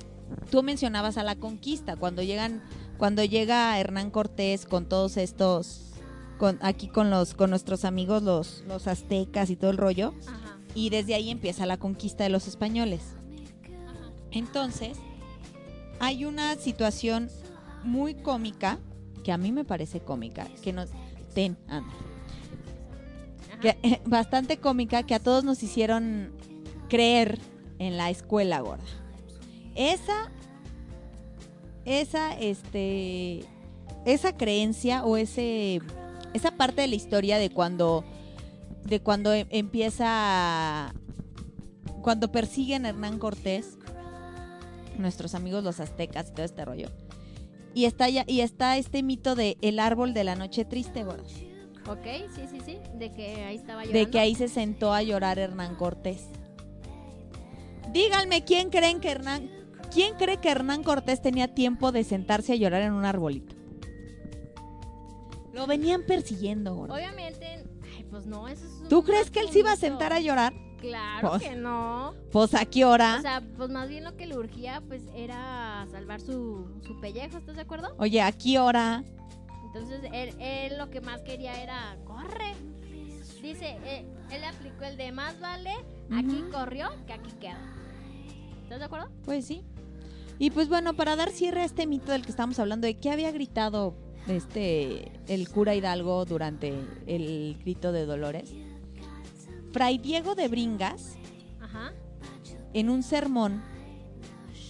Tú 0.50 0.62
mencionabas 0.62 1.16
a 1.18 1.22
la 1.22 1.36
conquista, 1.36 1.96
cuando 1.96 2.22
llegan, 2.22 2.62
cuando 2.98 3.24
llega 3.24 3.78
Hernán 3.78 4.10
Cortés 4.10 4.66
con 4.66 4.86
todos 4.88 5.16
estos, 5.16 5.93
con, 6.38 6.58
aquí 6.62 6.88
con 6.88 7.10
los, 7.10 7.34
con 7.34 7.50
nuestros 7.50 7.84
amigos 7.84 8.22
los, 8.22 8.64
los 8.66 8.86
aztecas 8.86 9.50
y 9.50 9.56
todo 9.56 9.70
el 9.70 9.76
rollo, 9.76 10.14
Ajá. 10.26 10.58
y 10.74 10.90
desde 10.90 11.14
ahí 11.14 11.30
empieza 11.30 11.66
la 11.66 11.76
conquista 11.76 12.24
de 12.24 12.30
los 12.30 12.48
españoles. 12.48 13.02
Ajá. 13.86 14.12
Entonces, 14.30 14.98
hay 16.00 16.24
una 16.24 16.56
situación 16.56 17.30
muy 17.82 18.14
cómica, 18.14 18.78
que 19.22 19.32
a 19.32 19.38
mí 19.38 19.52
me 19.52 19.64
parece 19.64 20.00
cómica, 20.00 20.46
que 20.62 20.72
nos... 20.72 20.90
Ten, 21.34 21.56
anda. 21.66 21.92
Que, 23.60 23.78
eh, 23.82 24.00
bastante 24.04 24.58
cómica, 24.58 25.02
que 25.02 25.14
a 25.14 25.18
todos 25.18 25.42
nos 25.42 25.62
hicieron 25.62 26.32
creer 26.88 27.38
en 27.78 27.96
la 27.96 28.10
escuela 28.10 28.60
gorda. 28.60 28.84
Esa 29.74 30.30
esa, 31.84 32.32
este, 32.38 33.44
esa 34.04 34.36
creencia 34.36 35.04
o 35.04 35.16
ese, 35.16 35.80
esa 36.34 36.50
parte 36.52 36.82
de 36.82 36.88
la 36.88 36.94
historia 36.96 37.38
de 37.38 37.48
cuando, 37.50 38.04
de 38.84 39.00
cuando 39.00 39.32
em- 39.32 39.46
empieza, 39.50 40.92
cuando 42.02 42.30
persiguen 42.30 42.84
a 42.84 42.90
Hernán 42.90 43.18
Cortés, 43.18 43.78
nuestros 44.98 45.34
amigos 45.34 45.64
los 45.64 45.80
aztecas 45.80 46.28
y 46.30 46.34
todo 46.34 46.44
este 46.44 46.64
rollo. 46.64 46.88
Y 47.72 47.86
está 47.86 48.08
ya, 48.08 48.24
y 48.26 48.40
está 48.40 48.76
este 48.76 49.02
mito 49.02 49.34
de 49.34 49.56
el 49.62 49.78
árbol 49.80 50.14
de 50.14 50.22
la 50.24 50.36
noche 50.36 50.64
triste, 50.64 51.02
gorda. 51.02 51.24
Ok, 51.88 52.06
sí, 52.34 52.42
sí, 52.50 52.58
sí. 52.64 52.78
De 52.96 53.10
que 53.10 53.44
ahí 53.44 53.56
estaba 53.56 53.82
llorando. 53.84 53.98
de 53.98 54.10
que 54.10 54.18
ahí 54.20 54.34
se 54.34 54.48
sentó 54.48 54.92
a 54.92 55.02
llorar 55.02 55.38
Hernán 55.38 55.74
Cortés. 55.76 56.28
Díganme 57.92 58.44
quién 58.44 58.70
creen 58.70 59.00
que 59.00 59.10
Hernán, 59.10 59.50
quién 59.92 60.14
cree 60.14 60.38
que 60.38 60.50
Hernán 60.50 60.82
Cortés 60.82 61.20
tenía 61.20 61.54
tiempo 61.54 61.92
de 61.92 62.04
sentarse 62.04 62.52
a 62.52 62.56
llorar 62.56 62.82
en 62.82 62.92
un 62.92 63.04
arbolito. 63.04 63.53
Lo 65.54 65.66
venían 65.66 66.02
persiguiendo. 66.06 66.74
gorda. 66.74 66.94
Obviamente, 66.94 67.64
ay, 67.96 68.04
pues 68.10 68.26
no, 68.26 68.48
eso 68.48 68.64
es 68.66 68.72
un 68.82 68.88
¿Tú 68.88 69.02
crees 69.04 69.30
que 69.30 69.40
él 69.40 69.50
se 69.50 69.60
iba 69.60 69.72
a 69.72 69.76
sentar 69.76 70.12
a 70.12 70.20
llorar? 70.20 70.52
Claro 70.80 71.30
Pues- 71.30 71.42
que 71.42 71.54
no. 71.56 72.14
Pues 72.30 72.54
a 72.54 72.64
qué 72.66 72.84
hora. 72.84 73.16
O 73.18 73.22
sea, 73.22 73.42
pues 73.56 73.70
más 73.70 73.88
bien 73.88 74.04
lo 74.04 74.16
que 74.16 74.26
le 74.26 74.36
urgía, 74.36 74.82
pues 74.86 75.02
era 75.14 75.86
salvar 75.90 76.20
su, 76.20 76.66
su 76.86 77.00
pellejo, 77.00 77.38
¿estás 77.38 77.56
de 77.56 77.62
acuerdo? 77.62 77.94
Oye, 77.98 78.20
a 78.20 78.32
qué 78.32 78.58
hora. 78.58 79.02
Entonces, 79.66 80.00
él, 80.12 80.34
él 80.40 80.76
lo 80.78 80.90
que 80.90 81.00
más 81.00 81.22
quería 81.22 81.60
era, 81.62 81.96
corre. 82.04 82.52
Dice, 83.42 83.76
eh, 83.84 84.04
él 84.30 84.40
le 84.40 84.46
aplicó 84.46 84.84
el 84.84 84.96
de 84.96 85.12
más 85.12 85.38
vale, 85.40 85.72
aquí 86.12 86.44
corrió 86.50 86.88
que 87.06 87.12
aquí 87.12 87.30
queda. 87.40 87.58
¿Estás 88.62 88.78
de 88.78 88.84
acuerdo? 88.86 89.10
Pues 89.24 89.46
sí. 89.46 89.62
Y 90.38 90.50
pues 90.50 90.68
bueno, 90.68 90.94
para 90.94 91.14
dar 91.14 91.30
cierre 91.30 91.60
a 91.60 91.64
este 91.64 91.86
mito 91.86 92.10
del 92.12 92.22
que 92.24 92.30
estamos 92.30 92.58
hablando, 92.58 92.86
de 92.86 92.94
qué 92.98 93.10
había 93.10 93.30
gritado 93.32 93.94
este 94.28 95.12
el 95.28 95.48
cura 95.48 95.74
Hidalgo 95.74 96.24
durante 96.24 96.72
el 97.06 97.56
grito 97.60 97.92
de 97.92 98.06
Dolores. 98.06 98.52
Fray 99.72 99.98
Diego 99.98 100.34
de 100.34 100.48
Bringas, 100.48 101.16
Ajá. 101.60 101.92
en 102.72 102.90
un 102.90 103.02
sermón 103.02 103.62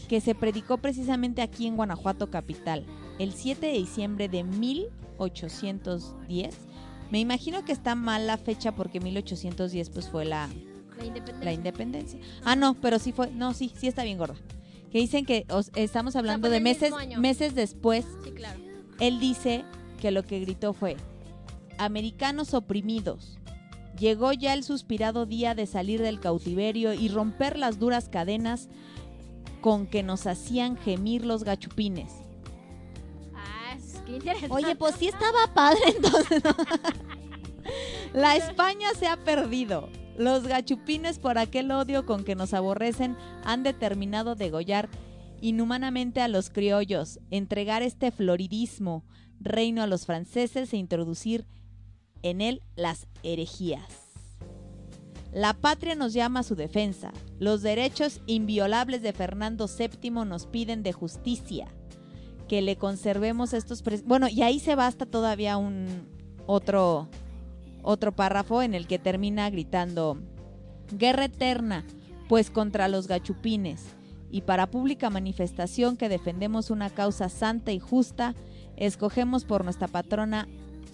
que 0.08 0.20
se 0.20 0.34
predicó 0.34 0.78
precisamente 0.78 1.42
aquí 1.42 1.66
en 1.66 1.76
Guanajuato 1.76 2.30
capital, 2.30 2.84
el 3.18 3.32
7 3.32 3.66
de 3.66 3.72
diciembre 3.74 4.28
de 4.28 4.44
1810. 4.44 6.56
Me 7.10 7.20
imagino 7.20 7.64
que 7.64 7.72
está 7.72 7.94
mal 7.94 8.26
la 8.26 8.38
fecha 8.38 8.72
porque 8.74 9.00
1810 9.00 9.90
pues 9.90 10.08
fue 10.08 10.24
la, 10.24 10.48
La 10.98 11.04
independencia. 11.04 11.44
la 11.44 11.52
independencia. 11.52 12.18
Ah, 12.44 12.56
no, 12.56 12.74
pero 12.74 12.98
sí 12.98 13.12
fue, 13.12 13.30
no, 13.30 13.52
sí, 13.54 13.70
sí 13.76 13.86
está 13.86 14.02
bien 14.04 14.18
gorda. 14.18 14.34
Que 14.90 14.98
dicen 15.00 15.24
que 15.26 15.44
os- 15.50 15.70
estamos 15.74 16.16
hablando 16.16 16.48
de 16.50 16.60
meses, 16.60 16.92
meses 17.18 17.54
después. 17.54 18.04
Sí, 18.24 18.30
claro. 18.30 18.60
Él 19.00 19.20
dice 19.20 19.64
que 20.00 20.10
lo 20.10 20.22
que 20.22 20.40
gritó 20.40 20.72
fue, 20.72 20.96
americanos 21.78 22.54
oprimidos, 22.54 23.38
llegó 23.98 24.32
ya 24.32 24.54
el 24.54 24.64
suspirado 24.64 25.26
día 25.26 25.54
de 25.54 25.66
salir 25.66 26.02
del 26.02 26.20
cautiverio 26.20 26.92
y 26.94 27.08
romper 27.08 27.58
las 27.58 27.78
duras 27.78 28.08
cadenas 28.08 28.68
con 29.60 29.86
que 29.86 30.02
nos 30.02 30.26
hacían 30.26 30.76
gemir 30.76 31.24
los 31.24 31.44
gachupines. 31.44 32.12
Ah, 33.34 33.76
interesante. 34.06 34.54
Oye, 34.54 34.76
pues 34.76 34.96
sí 34.96 35.08
estaba 35.08 35.52
padre 35.54 35.80
entonces. 35.96 36.42
¿no? 36.44 36.54
La 38.12 38.36
España 38.36 38.88
se 38.98 39.08
ha 39.08 39.16
perdido. 39.16 39.88
Los 40.16 40.46
gachupines 40.46 41.18
por 41.18 41.38
aquel 41.38 41.70
odio 41.72 42.06
con 42.06 42.24
que 42.24 42.36
nos 42.36 42.54
aborrecen 42.54 43.16
han 43.44 43.62
determinado 43.62 44.34
degollar 44.36 44.88
inhumanamente 45.44 46.22
a 46.22 46.28
los 46.28 46.48
criollos, 46.48 47.20
entregar 47.30 47.82
este 47.82 48.10
floridismo 48.10 49.04
reino 49.40 49.82
a 49.82 49.86
los 49.86 50.06
franceses 50.06 50.72
e 50.72 50.78
introducir 50.78 51.44
en 52.22 52.40
él 52.40 52.62
las 52.76 53.06
herejías. 53.22 53.84
La 55.34 55.52
patria 55.52 55.96
nos 55.96 56.14
llama 56.14 56.40
a 56.40 56.44
su 56.44 56.54
defensa. 56.54 57.12
Los 57.38 57.60
derechos 57.60 58.22
inviolables 58.24 59.02
de 59.02 59.12
Fernando 59.12 59.66
VII 59.68 60.10
nos 60.24 60.46
piden 60.46 60.82
de 60.82 60.94
justicia 60.94 61.66
que 62.48 62.62
le 62.62 62.76
conservemos 62.76 63.52
estos 63.52 63.82
bueno 64.06 64.28
y 64.28 64.42
ahí 64.42 64.58
se 64.60 64.74
basta 64.74 65.04
todavía 65.04 65.58
un 65.58 66.08
otro 66.46 67.08
otro 67.82 68.12
párrafo 68.12 68.62
en 68.62 68.74
el 68.74 68.86
que 68.86 68.98
termina 68.98 69.48
gritando 69.48 70.18
guerra 70.92 71.24
eterna 71.24 71.84
pues 72.28 72.50
contra 72.50 72.88
los 72.88 73.08
gachupines 73.08 73.94
y 74.34 74.40
para 74.40 74.68
pública 74.68 75.10
manifestación 75.10 75.96
que 75.96 76.08
defendemos 76.08 76.70
una 76.70 76.90
causa 76.90 77.28
santa 77.28 77.70
y 77.70 77.78
justa 77.78 78.34
escogemos 78.76 79.44
por 79.44 79.62
nuestra 79.62 79.86
patrona 79.86 80.48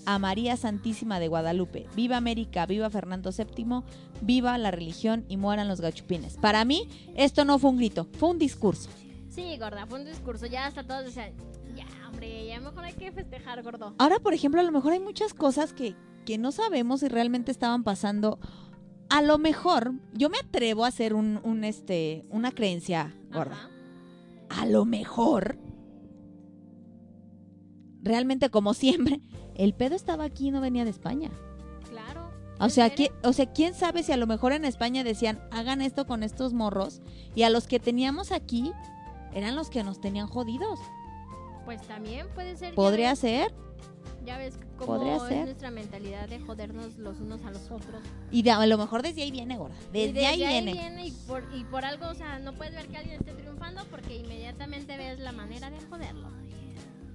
a 0.05 0.18
María 0.18 0.59
Santísima 0.59 1.18
de 1.18 1.28
Guadalupe. 1.28 1.86
Viva 1.97 2.18
América, 2.18 2.66
viva 2.66 2.91
Fernando 2.91 3.30
VII, 3.32 3.80
viva 4.20 4.59
la 4.59 4.70
religión 4.70 5.24
y 5.26 5.38
mueran 5.38 5.68
los 5.68 5.80
gachupines. 5.80 6.36
Para 6.36 6.66
mí, 6.66 6.86
esto 7.16 7.47
no 7.47 7.59
fue 7.59 7.70
un 7.70 7.78
grito, 7.78 8.07
fue 8.18 8.28
un 8.28 8.38
discurso. 8.38 8.91
Sí, 9.30 9.57
gorda, 9.57 9.86
fue 9.86 10.01
un 10.01 10.05
discurso. 10.05 10.45
Ya 10.45 10.66
hasta 10.66 10.84
todos 10.84 11.07
decían, 11.07 11.32
ya, 11.74 11.86
hombre, 12.07 12.47
ya 12.47 12.61
mejor 12.61 12.84
hay 12.84 12.93
que 12.93 13.11
festejar, 13.11 13.62
gordo. 13.62 13.95
Ahora, 13.97 14.18
por 14.18 14.34
ejemplo, 14.34 14.61
a 14.61 14.64
lo 14.64 14.70
mejor 14.70 14.93
hay 14.93 15.01
muchas 15.01 15.32
cosas 15.32 15.72
que, 15.72 15.97
que 16.26 16.36
no 16.36 16.53
sabemos 16.53 17.01
si 17.01 17.09
realmente 17.09 17.51
estaban 17.51 17.84
pasando. 17.84 18.38
A 19.11 19.23
lo 19.23 19.39
mejor, 19.39 19.93
yo 20.15 20.31
me 20.31 20.39
atrevo 20.39 20.85
a 20.85 20.89
hacer 20.89 21.15
un, 21.15 21.41
un, 21.43 21.65
este, 21.65 22.25
una 22.31 22.53
creencia 22.53 23.15
gorda. 23.33 23.55
Ajá. 23.55 24.63
A 24.63 24.67
lo 24.67 24.85
mejor, 24.85 25.59
realmente 28.03 28.51
como 28.51 28.75
siempre, 28.75 29.21
el 29.55 29.75
pedo 29.75 29.95
estaba 29.95 30.25
aquí 30.25 30.49
y 30.49 30.51
no 30.51 30.61
venía 30.61 30.85
de 30.85 30.91
España. 30.91 31.31
Claro. 31.89 32.31
O 32.59 32.69
sea, 32.69 32.87
¿En 32.87 32.91
serio? 32.97 33.13
¿qui- 33.23 33.29
o 33.29 33.33
sea, 33.33 33.47
quién 33.53 33.75
sabe 33.75 34.03
si 34.03 34.13
a 34.13 34.17
lo 34.17 34.27
mejor 34.27 34.53
en 34.53 34.65
España 34.65 35.03
decían, 35.05 35.41
hagan 35.51 35.81
esto 35.81 36.07
con 36.07 36.23
estos 36.23 36.53
morros, 36.53 37.01
y 37.35 37.43
a 37.43 37.51
los 37.51 37.67
que 37.67 37.81
teníamos 37.81 38.33
aquí 38.33 38.73
eran 39.33 39.57
los 39.57 39.71
que 39.71 39.83
nos 39.85 40.01
tenían 40.01 40.27
jodidos. 40.27 40.79
Pues 41.65 41.83
también 41.83 42.27
puede 42.35 42.57
ser. 42.57 42.75
Podría 42.75 43.15
ser. 43.17 43.55
Ya 44.27 44.37
ves 44.39 44.55
cómo 44.79 45.03
es 45.16 45.23
ser. 45.29 45.45
nuestra 45.47 45.71
mentalidad 45.71 46.29
de 46.29 46.41
jodernos 46.41 46.97
los 46.99 47.21
unos 47.21 47.43
a 47.45 47.51
los 47.51 47.71
otros. 47.71 48.03
Y 48.31 48.43
de- 48.43 48.51
a 48.51 48.66
lo 48.66 48.77
mejor 48.79 49.03
desde 49.03 49.23
ahí 49.23 49.31
viene, 49.31 49.57
gorda. 49.57 49.75
Y 49.93 50.07
Desde, 50.07 50.27
ahí 50.27 50.39
viene. 50.39 51.07
y, 51.07 51.11
por, 51.27 51.43
y 51.55 51.64
por 51.64 51.85
algo, 51.85 52.07
o 52.09 52.14
sea, 52.14 52.39
no 52.39 52.53
puedes 52.53 52.75
ver 52.75 52.87
que 52.89 52.99
alguien 52.99 53.16
esté 53.21 53.33
triunfando 53.33 53.83
porque 53.91 54.16
inmediatamente 54.16 54.97
ves 54.97 55.18
la 55.21 55.33
manera 55.33 55.71
de 55.71 55.81
joderlo. 55.89 56.29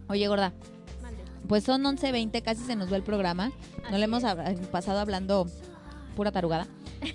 Oye, 0.08 0.28
gorda, 0.28 0.54
Mande. 1.02 1.24
pues 1.48 1.64
son 1.64 1.84
11.20, 1.84 2.42
casi 2.42 2.64
se 2.64 2.76
nos 2.76 2.92
va 2.92 2.98
el 2.98 3.04
programa. 3.04 3.50
No 3.50 3.88
Así 3.90 3.98
le 3.98 4.04
hemos 4.06 4.24
pasado 4.72 5.00
hablando 5.00 5.48
pura 6.16 6.32
tarugada, 6.32 6.68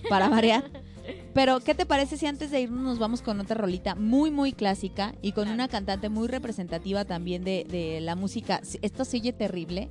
para 0.08 0.28
variar. 0.28 0.64
Pero, 1.32 1.60
¿qué 1.60 1.74
te 1.74 1.86
parece 1.86 2.16
si 2.16 2.26
antes 2.26 2.50
de 2.50 2.62
irnos 2.62 2.82
nos 2.82 2.98
vamos 2.98 3.22
con 3.22 3.38
otra 3.38 3.56
rolita 3.56 3.94
muy, 3.94 4.30
muy 4.30 4.52
clásica 4.52 5.14
y 5.22 5.32
con 5.32 5.48
una 5.48 5.68
cantante 5.68 6.08
muy 6.08 6.26
representativa 6.26 7.04
también 7.04 7.44
de, 7.44 7.64
de 7.68 8.00
la 8.00 8.16
música? 8.16 8.60
Esto 8.82 9.04
se 9.04 9.18
oye 9.18 9.32
terrible, 9.32 9.88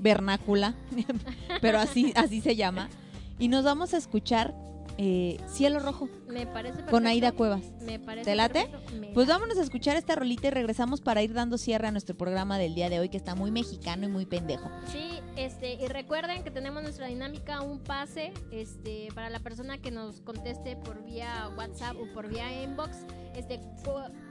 vernácula, 0.00 0.74
pero 1.62 1.78
así, 1.78 2.12
así 2.14 2.40
se 2.40 2.56
llama. 2.56 2.90
Y 3.38 3.48
nos 3.48 3.64
vamos 3.64 3.94
a 3.94 3.96
escuchar 3.96 4.54
eh, 4.98 5.38
Cielo 5.48 5.80
Rojo 5.80 6.08
Me 6.28 6.46
parece 6.46 6.76
perfecto. 6.76 6.90
con 6.90 7.06
Aida 7.06 7.32
Cuevas. 7.32 7.62
Me 7.82 7.98
parece 7.98 8.24
¿Te 8.30 8.34
late? 8.34 8.68
Me 8.98 9.08
Pues 9.08 9.26
vámonos 9.26 9.58
a 9.58 9.62
escuchar 9.62 9.96
esta 9.96 10.14
rolita 10.14 10.48
y 10.48 10.50
regresamos 10.50 11.00
para 11.00 11.22
ir 11.22 11.34
dando 11.34 11.58
cierre 11.58 11.88
a 11.88 11.92
nuestro 11.92 12.16
programa 12.16 12.58
del 12.58 12.74
día 12.74 12.88
de 12.88 12.98
hoy 12.98 13.08
que 13.08 13.16
está 13.16 13.34
muy 13.34 13.50
mexicano 13.50 14.06
y 14.06 14.08
muy 14.08 14.26
pendejo. 14.26 14.70
Sí, 14.90 15.20
este, 15.36 15.74
y 15.74 15.86
recuerden 15.88 16.42
que 16.44 16.50
tenemos 16.50 16.82
nuestra 16.82 17.08
dinámica, 17.08 17.60
un 17.60 17.80
pase, 17.80 18.32
este, 18.50 19.08
para 19.14 19.28
la 19.28 19.40
persona 19.40 19.78
que 19.78 19.90
nos 19.90 20.20
conteste 20.22 20.76
por 20.76 21.04
vía 21.04 21.50
WhatsApp 21.56 21.96
o 22.00 22.12
por 22.14 22.28
vía 22.28 22.62
inbox, 22.62 22.98
este, 23.34 23.60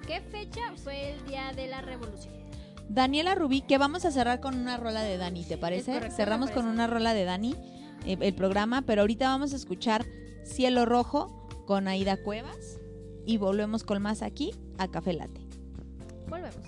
¿qué 0.08 0.22
fecha 0.22 0.62
fue 0.84 1.12
el 1.12 1.26
día 1.26 1.52
de 1.56 1.68
la 1.68 1.82
revolución? 1.82 2.34
Daniela 2.90 3.36
Rubí, 3.36 3.62
que 3.62 3.78
vamos 3.78 4.06
a 4.06 4.12
cerrar 4.12 4.40
con 4.40 4.56
una 4.56 4.78
rola 4.78 5.02
de 5.02 5.18
Dani, 5.18 5.44
¿te 5.44 5.58
parece? 5.58 5.94
Correcto, 5.94 6.16
Cerramos 6.16 6.52
con 6.52 6.68
una 6.68 6.88
rola 6.88 7.14
de 7.14 7.24
Dani, 7.24 7.56
eh, 8.06 8.18
el 8.20 8.34
programa, 8.36 8.84
pero 8.84 9.02
ahorita 9.02 9.28
vamos 9.28 9.54
a 9.54 9.56
escuchar 9.56 10.06
Cielo 10.46 10.86
Rojo 10.86 11.48
con 11.66 11.88
Aida 11.88 12.22
Cuevas 12.22 12.80
y 13.26 13.38
volvemos 13.38 13.84
con 13.84 14.02
más 14.02 14.22
aquí 14.22 14.54
a 14.78 14.90
Café 14.90 15.14
Late. 15.14 15.42
Volvemos. 16.30 16.64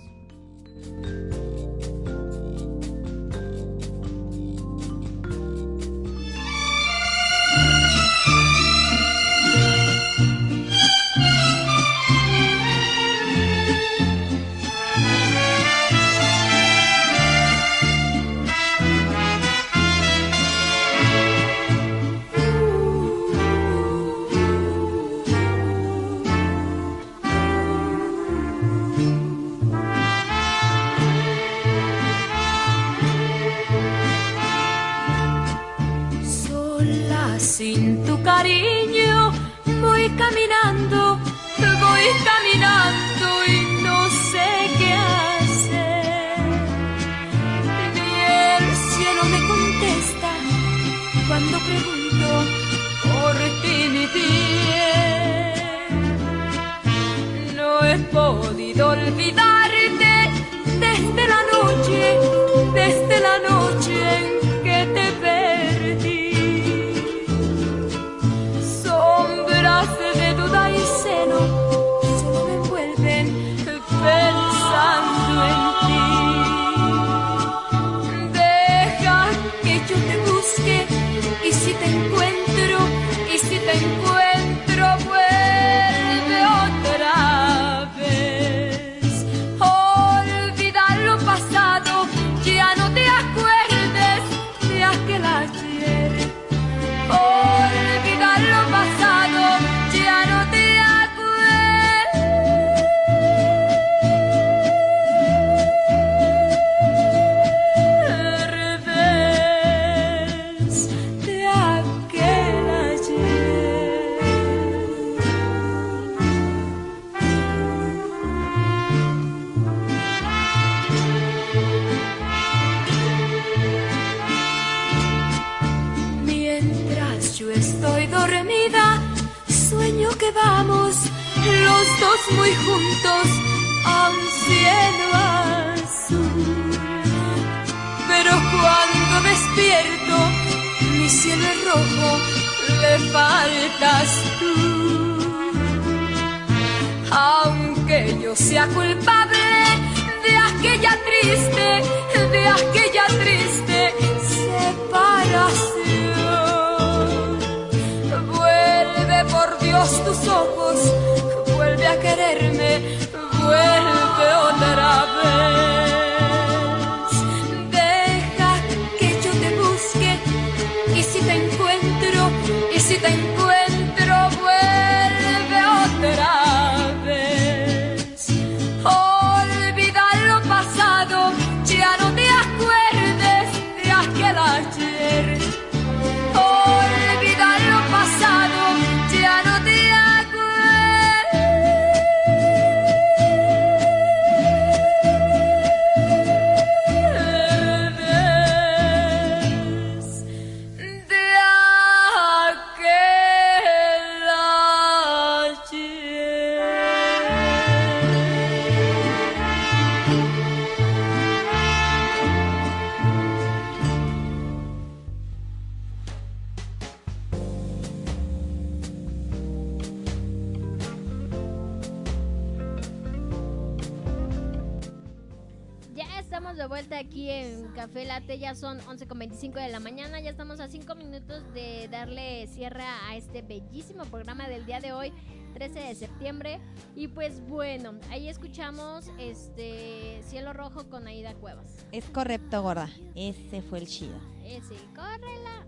11.25 229.37 229.53
de 229.63 229.69
la 229.69 229.79
mañana, 229.79 230.19
ya 230.19 230.29
estamos 230.31 230.59
a 230.59 230.67
5 230.67 230.95
minutos 230.95 231.43
de 231.53 231.87
darle 231.89 232.47
cierre 232.47 232.81
a 232.83 233.15
este 233.15 233.41
bellísimo 233.43 234.03
programa 234.05 234.47
del 234.47 234.65
día 234.65 234.79
de 234.79 234.93
hoy, 234.93 235.13
13 235.53 235.79
de 235.79 235.95
septiembre. 235.95 236.59
Y 236.95 237.07
pues 237.07 237.39
bueno, 237.47 237.93
ahí 238.09 238.29
escuchamos 238.29 239.11
este 239.19 240.21
Cielo 240.23 240.53
Rojo 240.53 240.89
con 240.89 241.05
Aida 241.07 241.35
Cuevas. 241.35 241.85
Es 241.91 242.05
correcto, 242.05 242.63
gorda. 242.63 242.89
Ese 243.15 243.61
fue 243.61 243.79
el 243.79 243.87
chido. 243.87 244.17
Ese, 244.43 244.75
córrela. 244.95 245.65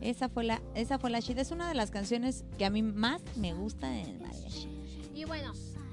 Esa 0.00 0.28
fue 0.28 0.44
la, 0.44 0.62
esa 0.74 0.98
fue 0.98 1.10
la 1.10 1.20
chida. 1.20 1.42
Es 1.42 1.50
una 1.50 1.68
de 1.68 1.74
las 1.74 1.90
canciones 1.90 2.44
que 2.58 2.64
a 2.64 2.70
mí 2.70 2.82
más 2.82 3.22
me 3.36 3.52
gusta 3.52 3.88
de 3.90 4.04
mariachi. 4.14 4.68
Y 5.14 5.24
bueno, 5.24 5.52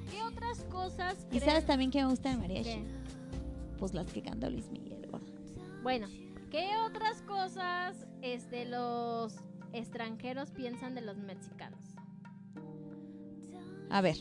¿qué 0.09 0.23
otras 0.23 0.63
cosas 0.69 1.15
¿Y 1.31 1.37
creen- 1.37 1.45
sabes 1.45 1.65
también 1.65 1.91
que 1.91 1.99
me 2.01 2.09
gusta 2.09 2.29
de 2.29 2.37
mariachi? 2.37 2.63
¿Qué? 2.69 2.83
Pues 3.77 3.93
las 3.93 4.07
que 4.07 4.21
canta 4.21 4.49
Luis 4.49 4.69
Miguel, 4.69 5.07
gorda. 5.11 5.25
Bueno, 5.83 6.07
¿qué 6.51 6.77
otras 6.85 7.21
cosas 7.23 8.05
este, 8.21 8.65
los 8.65 9.37
extranjeros 9.73 10.51
piensan 10.51 10.93
de 10.93 11.01
los 11.01 11.17
mexicanos? 11.17 11.79
A 13.89 14.01
ver. 14.01 14.17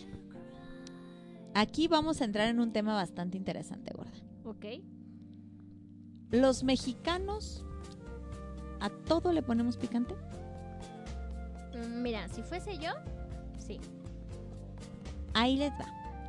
Aquí 1.54 1.88
vamos 1.88 2.20
a 2.20 2.24
entrar 2.24 2.48
en 2.48 2.60
un 2.60 2.72
tema 2.72 2.94
bastante 2.94 3.36
interesante, 3.36 3.92
gorda. 3.92 4.12
¿Ok? 4.44 4.64
Los 6.30 6.62
mexicanos 6.62 7.64
a 8.80 8.88
todo 8.88 9.32
le 9.32 9.42
ponemos 9.42 9.76
picante. 9.76 10.14
Mm, 11.74 12.02
Mira, 12.02 12.28
si 12.28 12.42
fuese 12.42 12.78
yo, 12.78 12.92
sí. 13.58 13.80
Ahí 15.34 15.56
les 15.56 15.72
va. 15.72 15.86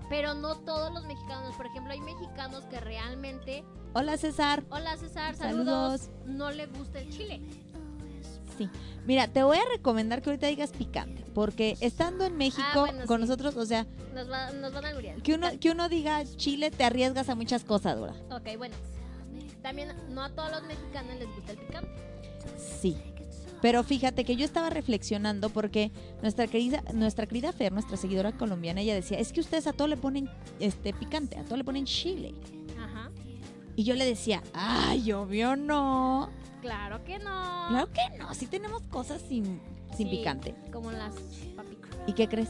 Pero 0.10 0.34
no 0.34 0.56
todos 0.56 0.92
los 0.92 1.06
mexicanos. 1.06 1.56
Por 1.56 1.68
ejemplo, 1.68 1.94
hay 1.94 2.02
mexicanos 2.02 2.66
que 2.66 2.80
realmente. 2.80 3.64
Hola 3.94 4.18
César. 4.18 4.64
Hola 4.70 4.96
César, 4.98 5.36
Saludos. 5.36 6.02
saludos. 6.02 6.10
No 6.26 6.52
le 6.52 6.68
gusta 6.68 7.00
el 7.00 7.10
chile. 7.10 7.42
Sí. 8.58 8.70
Mira, 9.06 9.28
te 9.28 9.44
voy 9.44 9.58
a 9.58 9.62
recomendar 9.76 10.22
que 10.22 10.30
ahorita 10.30 10.48
digas 10.48 10.72
picante, 10.72 11.24
porque 11.34 11.76
estando 11.82 12.24
en 12.26 12.38
México 12.38 12.62
Ah, 12.74 12.80
bueno, 12.80 13.06
con 13.08 13.18
sí. 13.18 13.22
nosotros, 13.28 13.56
o 13.58 13.66
sea, 13.66 13.88
Nos, 14.14 14.30
va- 14.30 14.52
nos 14.52 14.72
van 14.74 14.86
a 14.86 14.92
que 15.24 15.34
uno 15.34 15.48
que 15.60 15.72
uno 15.72 15.90
diga 15.90 16.24
chile 16.38 16.70
te 16.72 16.84
arriesgas 16.84 17.28
a 17.30 17.36
muchas 17.36 17.64
cosas, 17.64 17.98
Dora. 17.98 18.14
Ok, 18.32 18.58
bueno. 18.58 18.76
También 19.62 19.90
no 20.10 20.24
a 20.24 20.30
todos 20.30 20.52
los 20.52 20.64
mexicanos 20.64 21.16
les 21.20 21.28
gusta 21.36 21.52
el 21.52 21.58
picante. 21.60 21.90
Sí. 22.58 22.98
Pero 23.62 23.84
fíjate 23.84 24.26
que 24.26 24.36
yo 24.36 24.44
estaba 24.44 24.72
reflexionando 24.72 25.50
porque 25.50 25.92
nuestra 26.24 26.48
querida, 26.48 26.84
nuestra 26.96 27.28
querida 27.28 27.54
Fer, 27.54 27.72
nuestra 27.72 27.96
seguidora 27.96 28.32
colombiana, 28.32 28.82
ella 28.82 28.96
decía, 28.96 29.20
es 29.20 29.32
que 29.32 29.40
ustedes 29.40 29.68
a 29.68 29.74
todo 29.74 29.88
le 29.88 29.98
ponen 29.98 30.30
este 30.60 30.94
picante, 30.94 31.38
a 31.38 31.44
todo 31.44 31.58
le 31.58 31.64
ponen 31.64 31.86
chile. 31.86 32.34
Y 33.76 33.84
yo 33.84 33.96
le 33.96 34.06
decía, 34.06 34.42
ay, 34.54 35.12
obvio 35.14 35.56
no. 35.56 36.30
Claro 36.62 37.04
que 37.04 37.18
no. 37.20 37.68
Claro 37.70 37.90
que 37.92 38.18
no, 38.18 38.34
sí 38.34 38.46
tenemos 38.48 38.84
cosas 38.84 39.22
sin, 39.22 39.60
sin 39.96 40.10
Sí, 40.10 40.18
picante. 40.18 40.56
Como 40.72 40.92
las 40.92 41.14
papitas. 41.56 41.90
¿Y 42.08 42.14
qué 42.14 42.28
crees? 42.28 42.50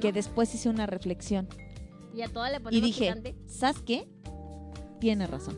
Que, 0.00 0.12
después 0.12 0.54
hice 0.54 0.68
una 0.68 0.84
reflexión 0.84 1.48
Y 2.14 2.20
a 2.20 2.28
todas 2.28 2.50
le 2.50 2.58
y 2.58 2.60
ponemos 2.60 2.84
dije, 2.84 3.04
picante. 3.06 3.34
¿sabes 3.46 3.80
qué? 3.80 4.06
Tiene 5.00 5.26
razón. 5.26 5.56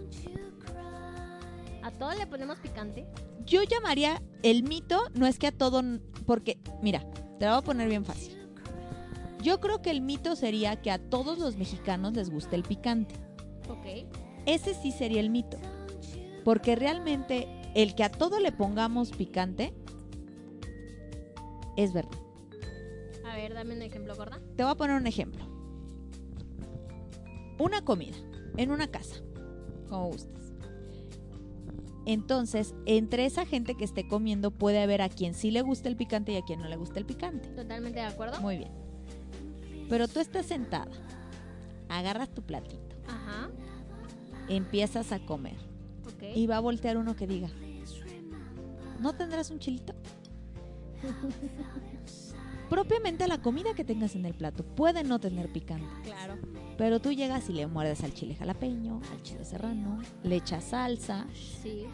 A 1.82 1.88
¿A 1.88 1.90
todos 1.90 2.16
le 2.16 2.26
ponemos 2.26 2.58
picante? 2.58 3.06
Yo 3.44 3.62
llamaría 3.62 4.22
el 4.42 4.62
mito, 4.62 5.00
no 5.14 5.26
es 5.26 5.38
que 5.38 5.48
a 5.48 5.52
todo, 5.52 5.82
porque, 6.26 6.58
mira, 6.82 7.00
te 7.38 7.46
lo 7.46 7.52
voy 7.52 7.58
a 7.58 7.62
poner 7.62 7.88
bien 7.88 8.04
fácil. 8.04 8.36
Yo 9.42 9.58
creo 9.60 9.80
que 9.82 9.90
el 9.90 10.00
mito 10.00 10.36
sería 10.36 10.76
que 10.76 10.90
a 10.90 10.98
todos 10.98 11.38
los 11.38 11.56
mexicanos 11.56 12.12
les 12.14 12.30
guste 12.30 12.56
el 12.56 12.62
picante. 12.62 13.14
Ok. 13.68 14.06
Ese 14.48 14.72
sí 14.72 14.92
sería 14.92 15.20
el 15.20 15.28
mito. 15.28 15.58
Porque 16.42 16.74
realmente 16.74 17.46
el 17.74 17.94
que 17.94 18.02
a 18.02 18.10
todo 18.10 18.40
le 18.40 18.50
pongamos 18.50 19.10
picante 19.10 19.74
es 21.76 21.92
verdad. 21.92 22.18
A 23.26 23.36
ver, 23.36 23.52
dame 23.52 23.74
un 23.74 23.82
ejemplo, 23.82 24.16
gorda. 24.16 24.40
Te 24.56 24.62
voy 24.62 24.72
a 24.72 24.74
poner 24.74 24.96
un 24.96 25.06
ejemplo. 25.06 25.44
Una 27.58 27.84
comida 27.84 28.16
en 28.56 28.70
una 28.70 28.88
casa, 28.88 29.16
como 29.90 30.06
gustes. 30.06 30.54
Entonces, 32.06 32.74
entre 32.86 33.26
esa 33.26 33.44
gente 33.44 33.74
que 33.74 33.84
esté 33.84 34.08
comiendo 34.08 34.50
puede 34.50 34.80
haber 34.80 35.02
a 35.02 35.10
quien 35.10 35.34
sí 35.34 35.50
le 35.50 35.60
gusta 35.60 35.90
el 35.90 35.96
picante 35.96 36.32
y 36.32 36.36
a 36.36 36.42
quien 36.42 36.60
no 36.60 36.68
le 36.68 36.76
gusta 36.76 36.98
el 36.98 37.04
picante. 37.04 37.50
Totalmente 37.50 38.00
de 38.00 38.06
acuerdo. 38.06 38.40
Muy 38.40 38.56
bien. 38.56 38.72
Pero 39.90 40.08
tú 40.08 40.20
estás 40.20 40.46
sentada, 40.46 40.90
agarras 41.90 42.30
tu 42.30 42.40
platito, 42.42 42.96
Ajá. 43.06 43.50
Empiezas 44.48 45.12
a 45.12 45.18
comer 45.20 45.56
y 46.34 46.46
va 46.46 46.56
a 46.56 46.60
voltear 46.60 46.96
uno 46.96 47.14
que 47.16 47.26
diga, 47.26 47.48
¿no 49.00 49.14
tendrás 49.14 49.50
un 49.50 49.58
chilito? 49.58 49.94
Propiamente 52.68 53.26
la 53.26 53.40
comida 53.40 53.72
que 53.74 53.84
tengas 53.84 54.14
en 54.14 54.26
el 54.26 54.34
plato 54.34 54.62
puede 54.62 55.02
no 55.02 55.18
tener 55.18 55.50
picante. 55.50 55.86
Claro. 56.04 56.36
Pero 56.76 57.00
tú 57.00 57.12
llegas 57.12 57.48
y 57.48 57.54
le 57.54 57.66
muerdes 57.66 58.04
al 58.04 58.12
chile 58.12 58.34
jalapeño, 58.34 59.00
al 59.10 59.22
chile 59.22 59.44
serrano, 59.44 60.00
le 60.22 60.36
echas 60.36 60.64
salsa, 60.64 61.26
Sí. 61.32 61.86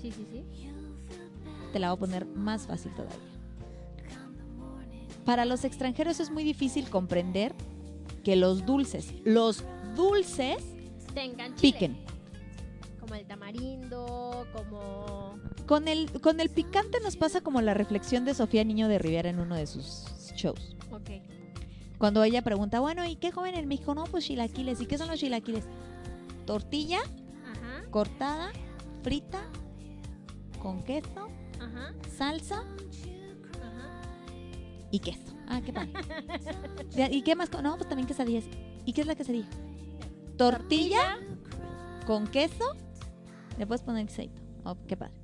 Sí, 0.00 0.12
sí, 0.12 0.26
sí. 0.30 0.44
te 1.72 1.78
la 1.78 1.88
voy 1.92 1.96
a 1.96 2.00
poner 2.00 2.26
más 2.26 2.66
fácil 2.66 2.92
todavía. 2.94 3.16
Para 5.24 5.44
los 5.44 5.64
extranjeros 5.64 6.20
es 6.20 6.30
muy 6.30 6.44
difícil 6.44 6.88
comprender 6.88 7.52
que 8.22 8.36
los 8.36 8.64
dulces, 8.64 9.12
los 9.24 9.64
dulces 9.96 10.62
Tengan 11.16 11.54
chile. 11.54 11.72
piquen. 11.72 11.96
Como 13.00 13.14
el 13.14 13.26
tamarindo, 13.26 14.46
como... 14.52 15.38
Con 15.66 15.88
el, 15.88 16.10
con 16.20 16.40
el 16.40 16.50
picante 16.50 17.00
nos 17.00 17.16
pasa 17.16 17.40
como 17.40 17.62
la 17.62 17.72
reflexión 17.72 18.26
de 18.26 18.34
Sofía 18.34 18.64
Niño 18.64 18.86
de 18.88 18.98
Rivera 18.98 19.30
en 19.30 19.40
uno 19.40 19.56
de 19.56 19.66
sus 19.66 20.04
shows. 20.36 20.76
Ok. 20.90 21.10
Cuando 21.96 22.22
ella 22.22 22.42
pregunta, 22.42 22.80
bueno, 22.80 23.06
¿y 23.06 23.16
qué 23.16 23.32
comen 23.32 23.54
en 23.54 23.66
México? 23.66 23.94
No, 23.94 24.04
pues 24.04 24.26
chilaquiles. 24.26 24.78
¿Y 24.82 24.86
qué 24.86 24.98
son 24.98 25.08
los 25.08 25.18
chilaquiles? 25.18 25.64
Tortilla 26.44 26.98
Ajá. 27.00 27.90
cortada, 27.90 28.52
frita, 29.02 29.40
con 30.60 30.82
queso, 30.84 31.30
Ajá. 31.58 31.94
salsa 32.14 32.60
Ajá. 33.62 34.02
y 34.90 34.98
queso. 34.98 35.34
Ah, 35.48 35.62
qué 35.64 35.72
padre. 35.72 35.92
¿Y 37.10 37.22
qué 37.22 37.34
más? 37.34 37.50
No, 37.62 37.76
pues 37.76 37.88
también 37.88 38.06
quesadillas. 38.06 38.44
¿Y 38.84 38.92
qué 38.92 39.00
es 39.00 39.06
la 39.06 39.14
quesadilla? 39.14 39.48
Tortilla 40.36 41.18
con 42.06 42.26
queso. 42.26 42.64
Le 43.58 43.66
puedes 43.66 43.82
poner 43.82 44.06
quesadito. 44.06 44.42
Oh, 44.64 44.76
qué 44.86 44.96
padre. 44.96 45.14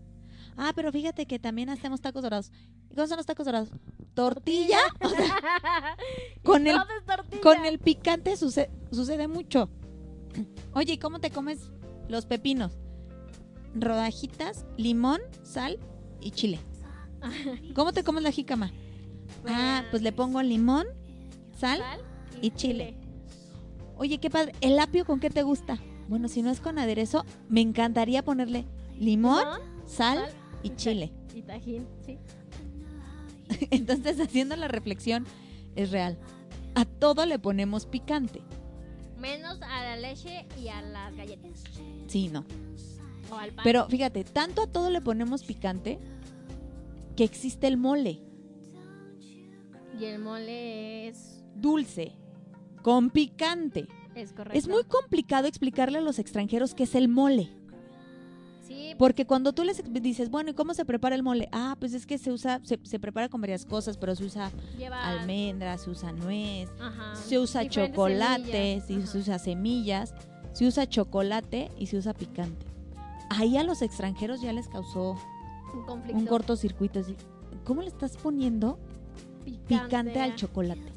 Ah, 0.57 0.73
pero 0.75 0.93
fíjate 0.93 1.27
que 1.27 1.39
también 1.39 1.69
hacemos 1.71 2.01
tacos 2.01 2.23
dorados. 2.23 2.51
¿Y 2.91 2.95
cómo 2.95 3.07
son 3.07 3.17
los 3.17 3.27
tacos 3.27 3.47
dorados? 3.47 3.71
Tortilla. 4.15 4.79
O 5.03 5.09
sea, 5.09 5.97
con 6.45 6.67
el, 6.67 6.77
tortilla. 7.07 7.41
con 7.43 7.65
el 7.65 7.79
picante 7.79 8.37
suce- 8.37 8.71
sucede 8.91 9.29
mucho. 9.29 9.69
Oye, 10.75 10.95
¿y 10.95 10.99
cómo 10.99 11.19
te 11.21 11.31
comes 11.31 11.71
los 12.09 12.27
pepinos? 12.27 12.79
Rodajitas, 13.75 14.67
limón, 14.77 15.21
sal 15.43 15.79
y 16.21 16.31
chile. 16.31 16.59
¿Cómo 17.75 17.93
te 17.93 18.05
comes 18.05 18.23
la 18.23 18.31
jícama? 18.33 18.73
Ah, 19.47 19.85
pues 19.91 20.03
le 20.03 20.13
pongo 20.13 20.43
limón. 20.43 20.87
Sal 21.57 21.81
y 22.43 22.51
chile. 22.51 22.97
Oye, 24.03 24.19
qué 24.19 24.31
padre. 24.31 24.53
¿El 24.61 24.81
apio 24.81 25.05
con 25.05 25.21
qué 25.21 25.31
te 25.31 25.45
gusta? 25.45 25.79
Bueno, 26.09 26.27
si 26.27 26.43
no 26.43 26.51
es 26.51 26.61
con 26.61 26.77
aderezo, 26.77 27.25
me 27.49 27.61
encantaría 27.61 28.25
ponerle 28.25 28.65
limón, 28.99 29.45
sal 29.87 30.19
sal 30.19 30.31
y 30.65 30.71
chile. 30.75 31.13
Y 31.33 31.43
tajín, 31.43 31.87
sí. 32.05 32.19
Entonces, 33.71 34.19
haciendo 34.19 34.57
la 34.57 34.67
reflexión, 34.67 35.25
es 35.77 35.93
real. 35.93 36.19
A 36.75 36.85
todo 36.85 37.27
le 37.27 37.39
ponemos 37.39 37.87
picante. 37.87 38.43
Menos 39.21 39.63
a 39.63 39.85
la 39.85 39.97
leche 39.97 40.47
y 40.61 40.67
a 40.67 40.83
las 40.83 41.15
galletas. 41.15 41.63
Sí, 42.09 42.27
no. 42.27 42.45
O 43.31 43.37
al 43.37 43.53
pan. 43.53 43.63
Pero 43.63 43.87
fíjate, 43.87 44.25
tanto 44.25 44.63
a 44.63 44.67
todo 44.67 44.91
le 44.91 45.01
ponemos 45.01 45.45
picante 45.45 46.01
que 47.15 47.23
existe 47.23 47.69
el 47.69 47.77
mole 47.77 48.21
Y 49.97 50.07
el 50.07 50.19
mole 50.19 51.07
es... 51.07 51.45
dulce 51.55 52.17
con 52.83 53.11
picante. 53.11 53.87
Es 54.15 54.33
correcto. 54.33 54.59
Es 54.59 54.69
muy 54.69 54.85
complicado 54.85 55.47
explicarle 55.47 55.99
a 55.99 56.03
los 56.03 56.19
extranjeros 56.19 56.75
qué 56.75 56.83
es 56.85 56.95
el 56.95 57.09
mole. 57.09 57.49
Sí, 58.67 58.95
Porque 58.99 59.27
cuando 59.27 59.53
tú 59.53 59.65
les 59.65 59.83
dices, 60.03 60.31
bueno, 60.31 60.51
¿y 60.51 60.55
cómo 60.55 60.73
se 60.75 60.85
prepara 60.85 61.15
el 61.15 61.23
mole? 61.23 61.49
Ah, 61.53 61.77
pues 61.79 61.95
es 61.95 62.07
que 62.07 62.17
se 62.19 62.31
usa, 62.31 62.61
se, 62.63 62.79
se 62.83 62.99
prepara 63.01 63.29
con 63.29 63.41
varias 63.41 63.65
cosas, 63.67 63.97
pero 63.99 64.15
se 64.15 64.25
usa 64.25 64.51
lleva... 64.79 65.03
almendras, 65.07 65.83
se 65.83 65.91
usa 65.91 66.13
nuez, 66.13 66.71
Ajá. 66.81 67.15
se 67.17 67.39
usa 67.39 67.69
chocolate, 67.69 68.81
se 68.87 68.95
usa 69.19 69.39
semillas, 69.39 70.15
se 70.53 70.67
usa 70.67 70.87
chocolate 70.89 71.71
y 71.79 71.87
se 71.87 71.97
usa 71.99 72.15
picante. 72.15 72.65
Ahí 73.31 73.57
a 73.57 73.65
los 73.65 73.83
extranjeros 73.83 74.41
ya 74.43 74.53
les 74.53 74.69
causó 74.69 75.17
Un 75.75 75.85
conflicto. 75.85 76.19
un 76.19 76.27
cortocircuito. 76.27 77.01
así, 77.01 77.17
¿Cómo 77.65 77.83
le 77.83 77.89
estás 77.89 78.17
poniendo 78.17 78.79
picante 79.67 80.21
al 80.21 80.35
chocolate? 80.37 80.93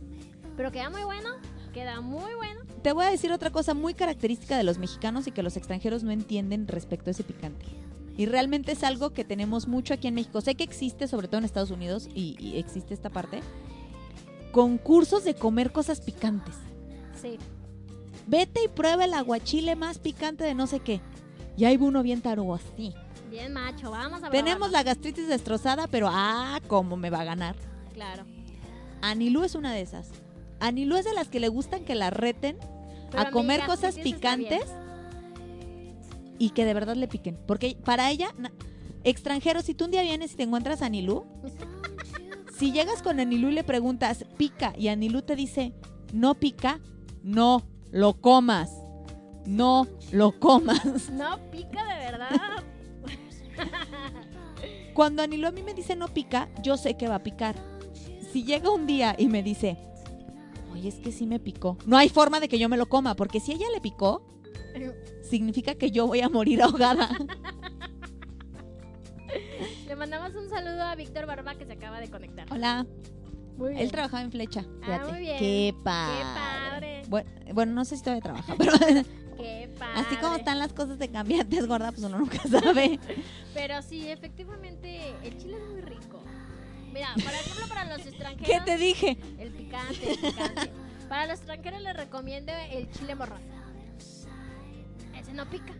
Pero 0.56 0.72
queda 0.72 0.90
muy 0.90 1.04
bueno. 1.04 1.30
Queda 1.76 2.00
muy 2.00 2.34
bueno. 2.36 2.62
Te 2.84 2.94
voy 2.94 3.04
a 3.04 3.12
decir 3.12 3.34
otra 3.34 3.50
cosa 3.50 3.74
muy 3.74 3.94
característica 3.94 4.56
de 4.56 4.64
los 4.64 4.78
mexicanos 4.78 5.28
y 5.28 5.32
que 5.32 5.44
los 5.44 5.58
extranjeros 5.58 6.04
no 6.06 6.12
entienden 6.12 6.70
respecto 6.70 7.10
a 7.10 7.12
ese 7.12 7.26
picante. 7.26 7.66
Y 8.16 8.28
realmente 8.28 8.72
es 8.72 8.86
algo 8.86 9.10
que 9.12 9.26
tenemos 9.26 9.68
mucho 9.68 9.94
aquí 9.94 10.08
en 10.08 10.14
México. 10.14 10.40
Sé 10.40 10.56
que 10.56 10.64
existe, 10.64 11.10
sobre 11.10 11.28
todo 11.28 11.40
en 11.40 11.44
Estados 11.44 11.72
Unidos, 11.72 12.08
y, 12.16 12.38
y 12.40 12.60
existe 12.60 12.94
esta 12.94 13.10
parte. 13.10 13.42
Concursos 14.54 15.26
de 15.26 15.36
comer 15.36 15.74
cosas 15.74 16.00
picantes. 16.00 16.56
Sí. 17.22 17.38
Vete 18.26 18.64
y 18.64 18.70
prueba 18.70 19.04
el 19.04 19.14
aguachile 19.14 19.76
más 19.76 20.00
picante 20.00 20.46
de 20.46 20.54
no 20.54 20.68
sé 20.68 20.80
qué. 20.80 21.02
Y 21.58 21.66
ahí 21.66 21.76
va 21.76 21.88
uno 21.88 22.04
bien 22.04 22.22
tarugo 22.22 22.56
así. 22.56 22.94
Bien 23.30 23.52
macho. 23.52 23.92
Vamos 23.92 24.24
a 24.24 24.30
Tenemos 24.30 24.70
probarlo. 24.70 24.78
la 24.78 24.84
gastritis 24.84 25.28
destrozada, 25.28 25.88
pero 25.88 26.08
ah, 26.10 26.62
cómo 26.68 26.96
me 26.96 27.10
va 27.10 27.20
a 27.20 27.26
ganar. 27.26 27.58
Claro. 27.94 28.24
Anilú 29.02 29.44
es 29.44 29.56
una 29.56 29.74
de 29.74 29.82
esas. 29.82 30.10
Anilú 30.60 30.98
es 30.98 31.06
de 31.06 31.14
las 31.14 31.28
que 31.28 31.40
le 31.40 31.48
gustan 31.48 31.84
que 31.84 31.96
la 31.96 32.10
reten 32.10 32.58
Pero 33.12 33.24
a 33.24 33.32
comer 33.32 33.62
amiga, 33.62 33.76
cosas 33.76 33.96
picantes 33.96 34.64
y 36.38 36.50
que 36.52 36.66
de 36.66 36.74
verdad 36.74 36.96
le 36.96 37.08
piquen. 37.08 37.38
Porque 37.48 37.78
para 37.84 38.10
ella, 38.12 38.34
extranjero, 39.04 39.62
si 39.62 39.74
tú 39.74 39.86
un 39.86 39.92
día 39.92 40.02
vienes 40.02 40.34
y 40.34 40.36
te 40.36 40.44
encuentras 40.44 40.82
a 40.82 40.88
Anilú, 40.88 41.26
si 42.58 42.72
llegas 42.72 43.02
con 43.02 43.20
Anilú 43.20 43.50
y 43.50 43.54
le 43.54 43.64
preguntas, 43.64 44.26
pica, 44.38 44.74
y 44.78 44.88
Anilú 44.88 45.22
te 45.22 45.36
dice, 45.36 45.74
no 46.14 46.36
pica, 46.36 46.80
no 47.24 47.64
lo 47.92 48.14
comas. 48.14 48.72
No 49.46 49.88
lo 50.12 50.40
comas. 50.40 51.10
No 51.12 51.38
pica 51.52 51.86
de 51.86 52.12
verdad. 52.12 52.30
Cuando 54.94 55.22
Anilú 55.22 55.48
a 55.48 55.52
mí 55.52 55.62
me 55.62 55.74
dice 55.74 55.96
no 55.96 56.08
pica, 56.08 56.50
yo 56.64 56.78
sé 56.78 56.96
que 56.96 57.08
va 57.08 57.16
a 57.16 57.24
picar. 57.24 57.56
Si 58.32 58.44
llega 58.44 58.72
un 58.72 58.88
día 58.88 59.16
y 59.18 59.28
me 59.28 59.44
dice, 59.44 59.78
oye, 60.86 60.96
es 60.96 61.02
que 61.04 61.12
sí 61.12 61.26
me 61.26 61.40
picó, 61.40 61.78
no 61.86 61.98
hay 61.98 62.10
forma 62.10 62.40
de 62.40 62.48
que 62.48 62.60
yo 62.60 62.70
me 62.70 62.78
lo 62.78 62.86
coma, 62.88 63.16
porque 63.16 63.40
si 63.40 63.52
ella 63.54 63.66
le 63.74 63.82
picó, 63.82 64.22
significa 65.24 65.76
que 65.76 65.90
yo 65.92 66.06
voy 66.08 66.22
a 66.22 66.30
morir 66.30 66.62
ahogada. 66.62 67.10
Le 69.88 69.96
mandamos 69.96 70.34
un 70.36 70.50
saludo 70.50 70.84
a 70.84 70.96
Víctor 70.96 71.26
Barba 71.26 71.56
que 71.56 71.66
se 71.66 71.74
acaba 71.74 72.00
de 72.00 72.10
conectar. 72.10 72.48
Hola, 72.52 72.86
Muy 73.58 73.70
bien. 73.72 73.82
él 73.82 73.92
trabajaba 73.92 74.24
en 74.24 74.32
Flecha. 74.32 74.66
Ah, 74.82 74.86
Fíjate. 74.86 75.12
muy 75.12 75.20
bien. 75.22 75.38
Qué 75.38 75.76
padre. 75.84 76.18
Qué 76.18 76.24
padre. 76.40 77.02
Bueno, 77.08 77.30
bueno, 77.54 77.74
no 77.74 77.86
sé 77.86 77.98
si 77.98 78.04
todavía 78.04 78.22
trabaja, 78.24 78.56
pero 78.58 78.72
Qué 79.38 79.70
padre. 79.78 80.02
así 80.02 80.16
como 80.18 80.36
están 80.36 80.60
las 80.60 80.74
cosas 80.74 80.98
de 81.00 81.10
cambiantes, 81.10 81.68
gorda, 81.68 81.92
pues 81.92 82.04
uno 82.04 82.18
nunca 82.20 82.40
sabe. 82.48 83.00
Pero 83.54 83.82
sí, 83.82 84.08
efectivamente, 84.10 85.14
el 85.24 85.38
chile 85.38 85.58
es 85.58 85.70
muy 85.72 85.82
rico. 85.82 86.22
Mira, 86.96 87.10
por 87.14 87.34
ejemplo, 87.34 87.68
para 87.68 87.98
los 87.98 88.08
extranjeros. 88.08 88.48
¿Qué 88.48 88.62
te 88.66 88.78
dije? 88.78 89.18
El 89.38 89.52
picante, 89.52 90.12
el 90.14 90.18
picante. 90.18 90.72
Para 91.10 91.26
los 91.26 91.40
extranjeros 91.40 91.82
les 91.82 91.94
recomiendo 91.94 92.54
el 92.72 92.90
chile 92.90 93.16
morrón. 93.16 93.42
Ese 95.14 95.34
no 95.34 95.46
pica. 95.50 95.74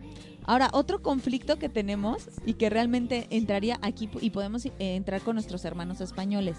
Ahora, 0.44 0.68
otro 0.74 1.00
conflicto 1.00 1.58
que 1.58 1.70
tenemos 1.70 2.28
y 2.44 2.54
que 2.54 2.68
realmente 2.68 3.28
entraría 3.30 3.78
aquí 3.80 4.10
y 4.20 4.28
podemos 4.28 4.66
eh, 4.66 4.72
entrar 4.78 5.22
con 5.22 5.36
nuestros 5.36 5.64
hermanos 5.64 6.02
españoles. 6.02 6.58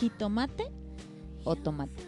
Jitomate 0.00 0.64
o 1.44 1.54
tomate. 1.54 2.02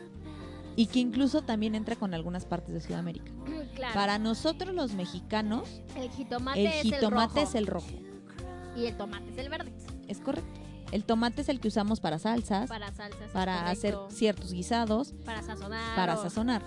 Y 0.74 0.86
que 0.86 0.99
incluso 0.99 1.43
también 1.43 1.76
entra 1.76 1.95
con 1.95 2.14
algunas 2.14 2.47
partes 2.47 2.74
de 2.74 2.80
Sudamérica. 2.80 3.30
Claro. 3.76 3.95
Para 3.95 4.18
nosotros 4.18 4.74
los 4.74 4.93
mexicanos, 4.93 5.80
el 5.97 6.11
jitomate, 6.11 6.61
el 6.61 6.66
es, 6.66 6.82
jitomate 6.82 7.41
el 7.41 7.47
es 7.47 7.55
el 7.55 7.66
rojo. 7.66 7.86
y 8.76 8.86
el 8.86 8.97
tomate 8.97 9.30
es 9.30 9.38
el 9.38 9.49
verde. 9.49 9.72
Es 10.09 10.18
correcto. 10.18 10.61
El 10.93 11.05
tomate 11.05 11.43
es 11.43 11.49
el 11.49 11.61
que 11.61 11.68
usamos 11.68 12.01
para 12.01 12.18
salsas, 12.18 12.68
Para 12.68 12.93
salsas. 12.93 13.30
para 13.32 13.68
hacer 13.68 13.97
ciertos 14.11 14.53
guisados, 14.53 15.14
Para 15.24 15.43
sazonar. 15.43 15.95
para 15.97 16.16
sazonar. 16.16 16.62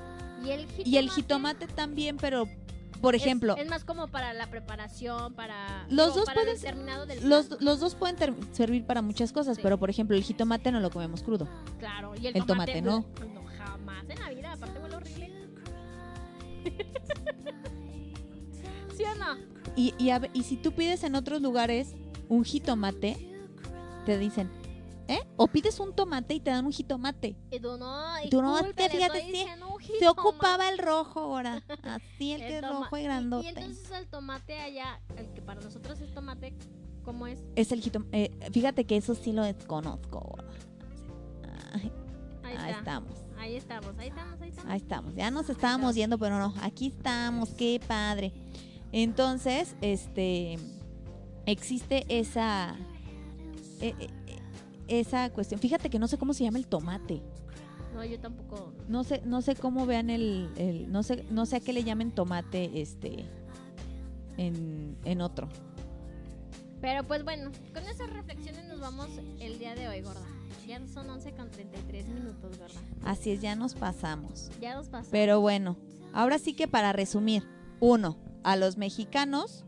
Y 0.45 0.51
el 0.51 0.61
jitomate. 0.67 0.89
Y 0.89 0.97
el 0.97 1.09
jitomate 1.09 1.67
también, 1.67 2.17
pero 2.17 2.47
por 3.01 3.15
ejemplo, 3.15 3.57
Es, 3.57 3.67
más 3.69 3.83
como 3.83 4.07
para 4.07 4.31
la 4.33 4.47
preparación, 4.47 5.33
para. 5.33 5.85
Los 5.89 6.15
dos 6.15 6.23
para 6.25 6.35
pueden 6.41 6.55
el 6.55 7.07
del 7.07 7.29
los, 7.29 7.61
los 7.61 7.79
dos 7.81 7.95
pueden 7.95 8.15
ter- 8.15 8.33
servir 8.53 8.85
para 8.85 9.01
muchas 9.01 9.33
cosas, 9.33 9.57
Sí. 9.57 9.61
pero 9.61 9.77
por 9.77 9.89
ejemplo, 9.89 10.15
el 10.15 10.23
jitomate 10.23 10.71
no 10.71 10.79
lo 10.79 10.89
comemos 10.89 11.21
crudo. 11.21 11.47
Claro, 11.79 12.13
y 12.15 12.27
el, 12.27 12.37
el 12.37 12.45
tomate 12.45 12.81
no. 12.81 12.99
no. 13.33 13.43
Jamás 13.57 14.05
en 14.09 14.19
la 14.19 14.29
vida, 14.29 14.53
aparte 14.53 14.79
huele 14.79 14.95
horrible. 14.95 15.31
¿Sí 18.95 19.03
o 19.03 19.15
no? 19.15 19.37
Y, 19.75 19.93
y, 19.97 20.09
a 20.11 20.21
y 20.33 20.43
si 20.43 20.55
tú 20.57 20.71
pides 20.73 21.03
en 21.03 21.15
otros 21.15 21.41
lugares 21.41 21.93
un 22.29 22.43
jitomate, 22.45 23.32
te 24.05 24.17
dicen, 24.17 24.51
¿eh? 25.07 25.21
O 25.37 25.47
pides 25.47 25.79
un 25.79 25.93
tomate 25.93 26.35
y 26.35 26.39
te 26.39 26.51
dan 26.51 26.65
un 26.65 26.71
jitomate. 26.71 27.35
Y 27.51 27.59
tú 27.59 27.77
no, 27.77 28.23
y 28.23 28.29
Tú 28.29 28.41
no, 28.41 28.59
es 28.59 28.73
que 28.73 28.89
fíjate, 28.89 29.21
sí, 29.21 29.45
Se 29.99 30.07
ocupaba 30.07 30.69
el 30.69 30.77
rojo 30.77 31.19
ahora. 31.21 31.63
Así 31.83 32.33
el 32.33 32.41
que 32.41 32.57
es 32.57 32.67
rojo 32.67 32.97
y 32.97 33.03
grandote. 33.03 33.45
Y, 33.45 33.49
entonces 33.49 33.91
el 33.91 34.07
tomate 34.07 34.59
allá, 34.59 35.01
el 35.17 35.31
que 35.33 35.41
para 35.41 35.61
nosotros 35.61 35.99
es 36.01 36.13
tomate, 36.13 36.53
¿cómo 37.03 37.27
es? 37.27 37.39
Es 37.55 37.71
el 37.71 37.81
jitomate. 37.81 38.31
fíjate 38.51 38.85
que 38.85 38.97
eso 38.97 39.15
sí 39.15 39.31
lo 39.31 39.43
desconozco. 39.43 40.19
gorda. 40.19 40.53
Ahí, 42.43 42.71
estamos. 42.71 43.13
Ahí 43.37 43.55
estamos, 43.55 43.97
ahí 43.97 44.09
estamos, 44.09 44.41
ahí 44.41 44.49
estamos. 44.49 44.71
Ahí 44.71 44.77
estamos. 44.77 45.15
Ya 45.15 45.31
nos 45.31 45.49
estábamos 45.49 45.95
yendo, 45.95 46.17
pero 46.17 46.37
no. 46.37 46.53
Aquí 46.61 46.87
estamos. 46.87 47.49
Qué 47.49 47.79
padre. 47.85 48.31
Entonces, 48.91 49.75
este. 49.81 50.57
Existe 51.45 52.05
esa. 52.07 52.75
Eh, 53.89 53.95
eh, 54.27 54.39
esa 54.87 55.29
cuestión. 55.31 55.59
Fíjate 55.59 55.89
que 55.89 55.99
no 55.99 56.07
sé 56.07 56.17
cómo 56.17 56.33
se 56.33 56.43
llama 56.43 56.57
el 56.57 56.67
tomate. 56.67 57.21
No, 57.93 58.03
yo 58.03 58.19
tampoco. 58.19 58.73
No 58.87 59.03
sé, 59.03 59.21
no 59.25 59.41
sé 59.41 59.55
cómo 59.55 59.85
vean 59.85 60.09
el, 60.09 60.49
el- 60.57 60.91
no 60.91 61.03
sé, 61.03 61.25
no 61.29 61.45
sé 61.45 61.57
a 61.57 61.59
qué 61.59 61.73
le 61.73 61.83
llamen 61.83 62.11
tomate, 62.11 62.81
este, 62.81 63.25
en, 64.37 64.97
en 65.05 65.21
otro. 65.21 65.47
Pero 66.81 67.03
pues 67.05 67.23
bueno, 67.23 67.51
con 67.73 67.83
esas 67.83 68.09
reflexiones 68.11 68.65
nos 68.67 68.79
vamos 68.81 69.07
el 69.39 69.57
día 69.59 69.73
de 69.75 69.87
hoy, 69.87 70.01
gorda. 70.01 70.25
Ya 70.67 70.85
son 70.87 71.09
11 71.09 71.31
con 71.33 71.49
33 71.51 72.07
minutos, 72.09 72.57
gorda. 72.57 72.73
Así 73.05 73.31
es, 73.31 73.41
ya 73.41 73.55
nos 73.55 73.73
pasamos. 73.75 74.49
Ya 74.59 74.75
nos 74.75 74.87
pasamos. 74.87 75.09
Pero 75.11 75.39
bueno, 75.39 75.77
ahora 76.13 76.39
sí 76.39 76.53
que 76.53 76.67
para 76.67 76.91
resumir, 76.93 77.43
uno, 77.79 78.17
a 78.43 78.55
los 78.55 78.77
mexicanos 78.77 79.65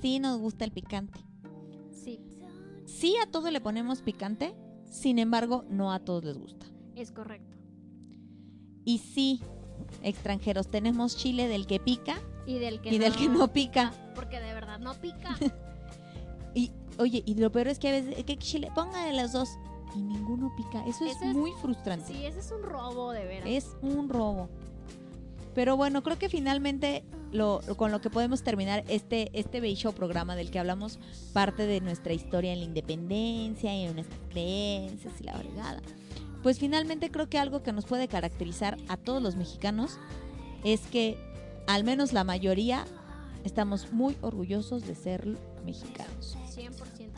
sí 0.00 0.18
nos 0.18 0.38
gusta 0.38 0.64
el 0.64 0.70
picante. 0.72 1.20
Sí, 2.98 3.14
a 3.22 3.30
todo 3.30 3.50
le 3.50 3.60
ponemos 3.60 4.02
picante, 4.02 4.54
sin 4.90 5.18
embargo, 5.18 5.64
no 5.68 5.92
a 5.92 6.00
todos 6.00 6.24
les 6.24 6.36
gusta. 6.38 6.66
es 6.96 7.12
correcto. 7.12 7.56
Y 8.84 8.98
sí, 8.98 9.40
extranjeros, 10.02 10.68
tenemos 10.68 11.16
chile 11.16 11.46
del 11.46 11.66
que 11.66 11.78
pica 11.78 12.18
Y 12.46 12.58
del 12.58 12.80
que 12.80 12.92
y 12.94 12.98
del 12.98 13.14
que 13.14 13.28
no 13.28 13.52
pica. 13.52 13.92
Porque 14.14 14.40
de 14.40 14.52
verdad 14.54 14.78
no 14.78 14.94
pica. 14.94 15.36
Y 16.54 16.72
oye, 16.98 17.22
y 17.26 17.34
lo 17.34 17.52
peor 17.52 17.68
es 17.68 17.78
que 17.78 17.88
a 17.88 17.92
veces, 17.92 18.24
que 18.24 18.36
chile, 18.38 18.70
ponga 18.74 19.04
de 19.04 19.12
las 19.12 19.32
dos 19.32 19.50
y 19.94 20.00
ninguno 20.00 20.50
pica. 20.56 20.84
Eso 20.86 21.04
es 21.04 21.14
Eso 21.16 21.26
es- 21.26 21.36
muy 21.36 21.52
frustrante. 21.60 22.06
sí, 22.12 22.24
ese 22.24 22.40
es 22.40 22.50
un 22.50 22.62
robo, 22.62 23.12
de 23.12 23.24
veras. 23.26 23.48
Es 23.48 23.76
un 23.82 24.08
robo. 24.08 24.48
Pero 25.54 25.76
bueno, 25.76 26.02
creo 26.02 26.18
que 26.18 26.28
finalmente 26.28 27.04
lo, 27.32 27.60
con 27.76 27.90
lo 27.90 28.00
que 28.00 28.10
podemos 28.10 28.42
terminar 28.42 28.84
este, 28.88 29.30
este 29.32 29.60
bello 29.60 29.92
programa 29.92 30.36
del 30.36 30.50
que 30.50 30.58
hablamos 30.58 30.98
parte 31.32 31.66
de 31.66 31.80
nuestra 31.80 32.12
historia 32.12 32.52
en 32.52 32.60
la 32.60 32.64
independencia 32.64 33.74
y 33.74 33.84
en 33.84 33.94
nuestras 33.94 34.20
creencias 34.30 35.14
y 35.20 35.24
la 35.24 35.34
fregada. 35.34 35.82
Pues 36.42 36.58
finalmente 36.58 37.10
creo 37.10 37.28
que 37.28 37.38
algo 37.38 37.62
que 37.62 37.72
nos 37.72 37.84
puede 37.84 38.08
caracterizar 38.08 38.78
a 38.88 38.96
todos 38.96 39.22
los 39.22 39.36
mexicanos 39.36 39.98
es 40.64 40.80
que 40.82 41.18
al 41.66 41.84
menos 41.84 42.12
la 42.12 42.24
mayoría 42.24 42.84
estamos 43.44 43.92
muy 43.92 44.16
orgullosos 44.20 44.86
de 44.86 44.94
ser 44.94 45.26
mexicanos 45.64 46.36
100% 46.54 46.70
mexicano. 46.70 47.12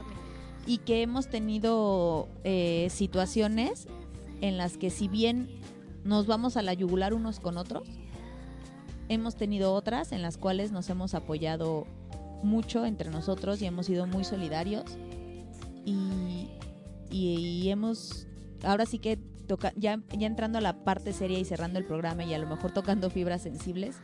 y 0.67 0.79
que 0.79 1.03
hemos 1.03 1.29
tenido 1.29 2.29
eh, 2.45 2.89
situaciones 2.91 3.87
en 4.41 4.57
las 4.57 4.77
que 4.77 4.91
si 4.91 5.09
bien 5.09 5.49
nos 6.05 6.27
vamos 6.27 6.57
a 6.57 6.63
la 6.63 6.73
yugular 6.75 7.15
unos 7.15 7.41
con 7.41 7.59
otros, 7.59 7.87
hemos 9.11 9.35
tenido 9.35 9.75
otras 9.75 10.13
en 10.13 10.23
las 10.23 10.39
cuales 10.39 10.71
nos 10.73 10.89
hemos 10.89 11.15
apoyado 11.15 11.87
mucho 12.43 12.87
entre 12.87 13.11
nosotros 13.11 13.61
y 13.61 13.67
hemos 13.67 13.85
sido 13.87 14.07
muy 14.07 14.25
solidarios 14.25 14.85
y, 15.85 16.49
y- 17.11 17.61
y 17.65 17.69
hemos, 17.71 18.27
ahora 18.65 18.87
sí 18.87 18.99
que 18.99 19.17
toca, 19.47 19.73
ya, 19.77 20.01
ya 20.17 20.27
entrando 20.27 20.59
a 20.59 20.61
la 20.61 20.85
parte 20.85 21.13
seria 21.13 21.39
y 21.39 21.45
cerrando 21.45 21.79
el 21.79 21.85
programa 21.85 22.25
y 22.25 22.33
a 22.35 22.39
lo 22.39 22.47
mejor 22.47 22.73
tocando 22.73 23.11
fibras 23.11 23.43
sensibles, 23.43 23.97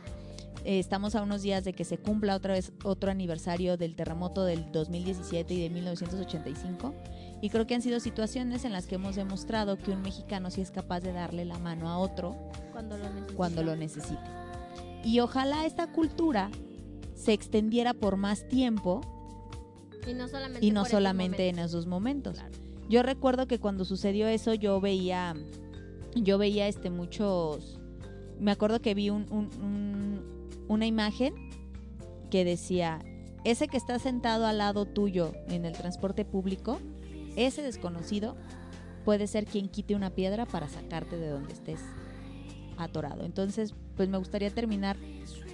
eh, 0.65 0.79
estamos 0.79 1.15
a 1.15 1.21
unos 1.21 1.41
días 1.41 1.63
de 1.63 1.71
que 1.71 1.85
se 1.85 1.97
cumpla 1.97 2.35
otra 2.35 2.53
vez 2.53 2.73
otro 2.83 3.09
aniversario 3.09 3.77
del 3.77 3.95
terremoto 3.95 4.43
del 4.43 4.71
2017 4.73 5.53
y 5.53 5.61
de 5.61 5.69
1985. 5.69 6.93
Y 7.41 7.49
creo 7.49 7.65
que 7.65 7.75
han 7.75 7.81
sido 7.81 7.99
situaciones 8.01 8.65
en 8.65 8.73
las 8.73 8.87
que 8.87 8.95
hemos 8.95 9.15
demostrado 9.15 9.77
que 9.77 9.91
un 9.91 10.01
mexicano 10.01 10.51
sí 10.51 10.59
es 10.61 10.71
capaz 10.71 10.99
de 10.99 11.13
darle 11.13 11.45
la 11.45 11.57
mano 11.59 11.87
a 11.89 11.97
otro 11.97 12.35
Cuando 12.73 12.97
lo 12.97 13.05
cuando 13.35 13.63
lo 13.63 13.75
necesite. 13.77 14.19
Y 15.07 15.21
ojalá 15.21 15.65
esta 15.65 15.91
cultura 15.91 16.51
se 17.15 17.31
extendiera 17.33 17.93
por 17.93 18.17
más 18.17 18.47
tiempo 18.47 19.01
Y 20.07 20.13
no 20.13 20.27
solamente, 20.27 20.65
y 20.65 20.71
no 20.71 20.81
por 20.81 20.87
estos 20.87 20.97
solamente 20.99 21.47
en 21.49 21.59
esos 21.59 21.85
momentos. 21.87 22.35
Claro. 22.35 22.53
Yo 22.89 23.03
recuerdo 23.03 23.47
que 23.47 23.59
cuando 23.59 23.85
sucedió 23.85 24.27
eso 24.27 24.53
yo 24.53 24.79
veía, 24.81 25.33
yo 26.15 26.37
veía 26.37 26.67
este 26.67 26.89
muchos, 26.89 27.79
me 28.39 28.51
acuerdo 28.51 28.81
que 28.81 28.93
vi 28.93 29.09
un- 29.09 29.25
un- 29.31 29.49
un- 29.61 30.47
una 30.67 30.85
imagen 30.85 31.33
que 32.29 32.43
decía, 32.45 32.99
ese 33.45 33.67
que 33.69 33.77
está 33.77 33.99
sentado 33.99 34.45
al 34.45 34.57
lado 34.57 34.85
tuyo 34.85 35.31
en 35.47 35.63
el 35.65 35.73
transporte 35.73 36.25
público, 36.25 36.79
ese 37.37 37.61
desconocido 37.61 38.35
puede 39.05 39.27
ser 39.27 39.45
quien 39.45 39.69
quite 39.69 39.95
una 39.95 40.09
piedra 40.09 40.45
para 40.45 40.67
sacarte 40.67 41.17
de 41.17 41.29
donde 41.29 41.53
estés 41.53 41.79
atorado. 42.77 43.23
Entonces, 43.23 43.73
pues 43.95 44.09
me 44.09 44.17
gustaría 44.17 44.49
terminar 44.49 44.97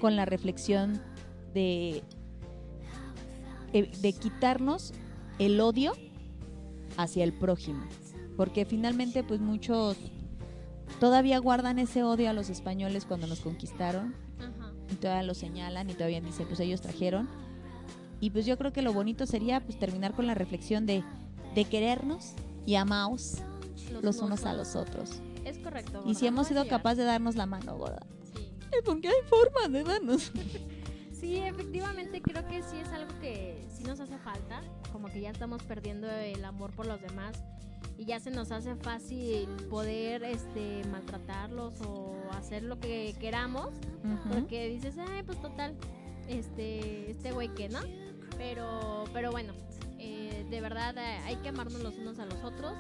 con 0.02 0.16
la 0.16 0.26
reflexión 0.26 1.02
de, 1.54 2.04
eh, 3.74 3.92
de 4.02 4.14
quitarnos 4.14 4.94
el 5.40 5.60
odio 5.62 5.94
hacia 6.98 7.24
el 7.24 7.34
prójimo. 7.34 7.84
Porque 8.38 8.66
finalmente, 8.66 9.24
pues 9.24 9.40
muchos 9.40 9.98
todavía 11.00 11.38
guardan 11.40 11.80
ese 11.80 12.04
odio 12.04 12.30
a 12.30 12.34
los 12.34 12.50
españoles 12.50 13.06
cuando 13.06 13.28
nos 13.28 13.40
conquistaron 13.40 14.16
Ajá. 14.40 14.72
y 14.92 14.96
todavía 14.96 15.24
lo 15.24 15.34
señalan 15.34 15.90
y 15.90 15.94
todavía 15.94 16.22
dicen, 16.22 16.48
pues 16.48 16.60
ellos 16.60 16.82
trajeron. 16.82 17.30
Y 18.20 18.30
pues 18.30 18.46
yo 18.46 18.58
creo 18.58 18.72
que 18.72 18.82
lo 18.82 18.94
bonito 18.94 19.26
sería 19.26 19.60
pues 19.60 19.78
terminar 19.78 20.14
con 20.14 20.28
la 20.28 20.34
reflexión 20.34 20.86
de, 20.86 21.04
de 21.56 21.66
querernos 21.66 22.34
y 22.66 22.76
amaos 22.76 23.40
los 24.02 24.20
unos 24.20 24.46
a 24.46 24.54
los 24.54 24.76
otros. 24.76 25.22
Correcto. 25.74 26.04
Y 26.06 26.14
si 26.14 26.28
hemos 26.28 26.48
sido 26.48 26.68
capaces 26.68 27.00
de 27.00 27.06
darnos 27.06 27.36
la 27.36 27.48
mano, 27.48 27.76
gorda. 27.78 28.06
Sí. 28.32 28.52
Porque 28.86 29.08
hay 29.08 29.16
forma 29.28 29.68
de 29.70 29.84
darnos. 29.84 30.32
Sí, 31.12 31.38
efectivamente 31.38 32.22
creo 32.22 32.46
que 32.46 32.62
sí 32.64 32.80
es 32.82 32.90
algo 32.90 33.18
que 33.22 33.66
sí 33.74 33.86
nos 33.86 34.02
hace 34.02 34.18
falta, 34.18 34.62
como 34.92 35.08
que 35.08 35.22
ya 35.22 35.30
estamos 35.30 35.64
perdiendo 35.64 36.12
el 36.12 36.44
amor 36.44 36.74
por 36.74 36.86
los 36.86 37.00
demás 37.00 37.42
y 37.98 38.04
ya 38.04 38.20
se 38.20 38.30
nos 38.30 38.52
hace 38.52 38.76
fácil 38.76 39.48
poder 39.70 40.26
este 40.26 40.82
maltratarlos 40.92 41.80
o 41.88 42.18
hacer 42.34 42.64
lo 42.64 42.78
que 42.78 43.16
queramos, 43.22 43.70
porque 44.34 44.68
dices, 44.68 44.96
"Ay, 44.98 45.24
pues 45.24 45.42
total, 45.42 45.78
este 46.28 47.12
este 47.12 47.32
güey 47.32 47.48
que, 47.56 47.70
¿no?" 47.70 47.80
Pero 48.38 49.06
pero 49.14 49.32
bueno, 49.32 49.54
eh, 50.00 50.46
de 50.50 50.60
verdad 50.60 50.98
eh, 50.98 51.20
hay 51.24 51.38
que 51.38 51.48
amarnos 51.48 51.82
los 51.82 51.96
unos 51.96 52.20
a 52.20 52.26
los 52.26 52.44
otros. 52.44 52.74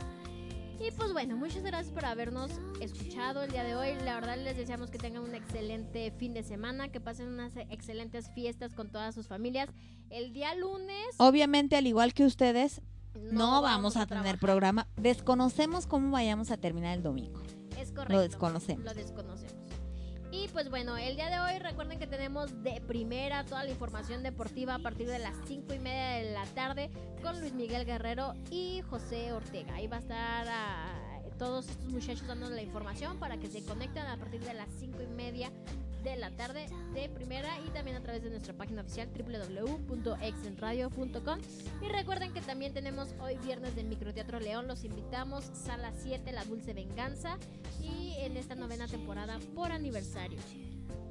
Y 0.79 0.91
pues 0.91 1.13
bueno, 1.13 1.37
muchas 1.37 1.63
gracias 1.63 1.93
por 1.93 2.05
habernos 2.05 2.51
escuchado 2.79 3.43
el 3.43 3.51
día 3.51 3.63
de 3.63 3.75
hoy. 3.75 3.95
La 4.03 4.15
verdad 4.15 4.37
les 4.37 4.57
deseamos 4.57 4.89
que 4.89 4.97
tengan 4.97 5.23
un 5.23 5.35
excelente 5.35 6.11
fin 6.11 6.33
de 6.33 6.43
semana, 6.43 6.89
que 6.89 6.99
pasen 6.99 7.27
unas 7.27 7.55
excelentes 7.55 8.29
fiestas 8.33 8.73
con 8.73 8.89
todas 8.89 9.15
sus 9.15 9.27
familias. 9.27 9.69
El 10.09 10.33
día 10.33 10.53
lunes 10.55 11.07
Obviamente, 11.17 11.75
al 11.75 11.87
igual 11.87 12.13
que 12.13 12.25
ustedes, 12.25 12.81
no, 13.31 13.61
vamos, 13.61 13.95
a, 13.95 14.05
tener 14.05 14.07
trabajar. 14.07 14.39
programa. 14.39 14.87
Desconocemos 14.97 15.87
cómo 15.87 16.11
vayamos 16.11 16.51
a 16.51 16.57
terminar 16.57 16.97
el 16.97 17.03
domingo. 17.03 17.41
Es 17.79 17.91
correcto. 17.91 18.13
Lo 18.13 18.21
desconocemos. 18.21 18.83
Lo 18.83 18.93
desconocemos. 18.93 19.62
Y 20.33 20.47
pues 20.47 20.67
bueno, 20.71 20.97
el 20.97 21.15
día 21.15 21.29
de 21.29 21.39
hoy 21.39 21.59
recuerden 21.59 21.99
que 21.99 22.07
tenemos 22.07 22.63
de 22.63 22.81
primera 22.81 23.45
toda 23.45 23.63
la 23.63 23.69
información 23.69 24.23
deportiva 24.23 24.73
a 24.73 24.79
partir 24.79 25.07
de 25.07 25.19
las 25.19 25.35
5 25.45 25.75
y 25.75 25.77
media 25.77 26.09
de 26.23 26.33
la 26.33 26.43
tarde 26.55 26.89
con 27.21 27.39
Luis 27.39 27.53
Miguel 27.53 27.85
Guerrero 27.85 28.33
y 28.49 28.81
José 28.89 29.31
Ortega. 29.31 29.75
Ahí 29.75 29.85
va 29.85 29.97
a 29.97 29.99
estar 29.99 30.47
ah, 30.49 31.02
todos 31.37 31.69
estos 31.69 31.89
muchachos 31.89 32.27
dándonos 32.27 32.55
la 32.55 32.61
información 32.61 33.17
para 33.17 33.37
que 33.37 33.47
se 33.47 33.63
conecten 33.63 34.05
a 34.05 34.17
partir 34.17 34.41
de 34.41 34.53
las 34.53 34.67
5 34.79 35.01
y 35.01 35.07
media 35.07 35.51
de 36.03 36.15
la 36.17 36.29
tarde 36.31 36.65
de 36.93 37.07
primera 37.09 37.49
y 37.65 37.69
también 37.69 37.97
a 37.97 38.01
través 38.01 38.23
de 38.23 38.29
nuestra 38.29 38.53
página 38.53 38.81
oficial 38.81 39.09
www.exenradio.com. 39.17 41.39
Y 41.81 41.87
recuerden 41.87 42.33
que 42.33 42.41
también 42.41 42.73
tenemos 42.73 43.15
hoy 43.21 43.37
viernes 43.37 43.73
de 43.75 43.83
Microteatro 43.83 44.39
León. 44.39 44.67
Los 44.67 44.83
invitamos, 44.83 45.45
sala 45.53 45.93
7, 45.97 46.31
La 46.33 46.43
Dulce 46.45 46.73
Venganza. 46.73 47.37
Y 47.81 48.13
en 48.19 48.37
esta 48.37 48.53
novena 48.55 48.87
temporada 48.87 49.39
por 49.55 49.71
aniversario. 49.71 50.37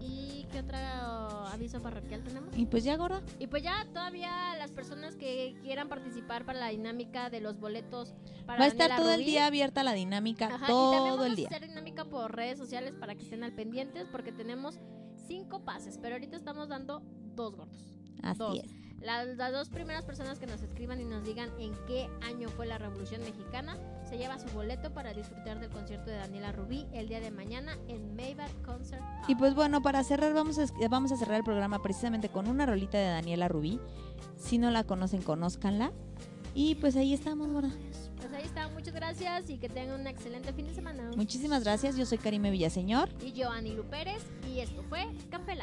¿Y 0.00 0.46
qué 0.50 0.60
otro 0.60 0.76
aviso 0.76 1.80
parroquial 1.80 2.22
tenemos? 2.22 2.56
Y 2.56 2.66
pues 2.66 2.84
ya, 2.84 2.96
gorda. 2.96 3.22
Y 3.38 3.46
pues 3.46 3.62
ya 3.62 3.86
todavía 3.92 4.30
las 4.58 4.70
personas 4.72 5.16
que 5.16 5.54
quieran 5.62 5.88
participar 5.88 6.44
para 6.44 6.58
la 6.58 6.68
dinámica 6.68 7.30
de 7.30 7.40
los 7.40 7.58
boletos 7.58 8.14
para 8.46 8.58
Va 8.58 8.64
a 8.64 8.68
estar 8.68 8.88
Daniela 8.88 8.96
todo 9.02 9.14
el 9.14 9.24
día 9.24 9.46
abierta 9.46 9.82
la 9.82 9.92
dinámica, 9.92 10.46
Ajá, 10.46 10.56
y 10.56 10.58
también 10.60 10.76
todo 10.76 11.04
vamos 11.16 11.26
el 11.26 11.32
a 11.32 11.36
día. 11.36 11.48
hacer 11.48 11.68
dinámica 11.68 12.04
por 12.04 12.34
redes 12.34 12.58
sociales 12.58 12.94
para 12.98 13.14
que 13.14 13.22
estén 13.22 13.44
al 13.44 13.52
pendientes 13.54 14.06
porque 14.10 14.32
tenemos 14.32 14.78
cinco 15.26 15.64
pases, 15.64 15.98
pero 16.00 16.14
ahorita 16.16 16.36
estamos 16.36 16.68
dando 16.68 17.02
dos 17.34 17.56
gordos. 17.56 17.84
Así 18.22 18.38
dos. 18.38 18.58
es. 18.58 18.81
Las, 19.02 19.36
las 19.36 19.52
dos 19.52 19.68
primeras 19.68 20.04
personas 20.04 20.38
que 20.38 20.46
nos 20.46 20.62
escriban 20.62 21.00
y 21.00 21.04
nos 21.04 21.24
digan 21.24 21.50
en 21.58 21.72
qué 21.86 22.08
año 22.22 22.48
fue 22.48 22.66
la 22.66 22.78
Revolución 22.78 23.20
Mexicana 23.22 23.76
se 24.12 24.18
lleva 24.18 24.38
su 24.38 24.46
boleto 24.54 24.92
para 24.92 25.14
disfrutar 25.14 25.58
del 25.58 25.70
concierto 25.70 26.10
de 26.10 26.16
Daniela 26.16 26.52
Rubí 26.52 26.86
el 26.92 27.08
día 27.08 27.18
de 27.18 27.30
mañana 27.30 27.78
en 27.88 28.14
Maybach 28.14 28.52
Concert 28.62 29.00
Hall. 29.00 29.24
Y 29.26 29.34
pues 29.36 29.54
bueno, 29.54 29.80
para 29.80 30.04
cerrar, 30.04 30.34
vamos 30.34 30.58
a, 30.58 30.66
vamos 30.90 31.12
a 31.12 31.16
cerrar 31.16 31.38
el 31.38 31.44
programa 31.44 31.80
precisamente 31.80 32.28
con 32.28 32.46
una 32.46 32.66
rolita 32.66 32.98
de 32.98 33.06
Daniela 33.06 33.48
Rubí. 33.48 33.80
Si 34.36 34.58
no 34.58 34.70
la 34.70 34.84
conocen, 34.84 35.22
conózcanla. 35.22 35.92
Y 36.54 36.74
pues 36.74 36.94
ahí 36.96 37.14
estamos, 37.14 37.48
gorda. 37.48 37.70
Pues 38.18 38.32
ahí 38.34 38.44
está, 38.44 38.68
muchas 38.68 38.92
gracias 38.92 39.48
y 39.48 39.56
que 39.56 39.70
tengan 39.70 40.00
un 40.00 40.06
excelente 40.06 40.52
fin 40.52 40.66
de 40.66 40.74
semana. 40.74 41.10
Muchísimas 41.16 41.64
gracias. 41.64 41.96
Yo 41.96 42.04
soy 42.04 42.18
Karime 42.18 42.50
Villaseñor. 42.50 43.08
Y 43.24 43.32
yo, 43.32 43.48
Anilu 43.48 43.84
Pérez, 43.84 44.22
y 44.46 44.60
esto 44.60 44.82
fue 44.90 45.06
Café. 45.30 45.56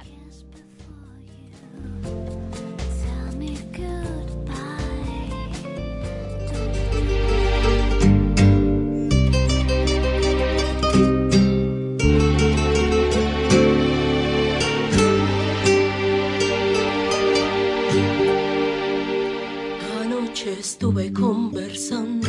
Anoche 20.01 20.59
estuve 20.59 21.11
conversando 21.11 22.27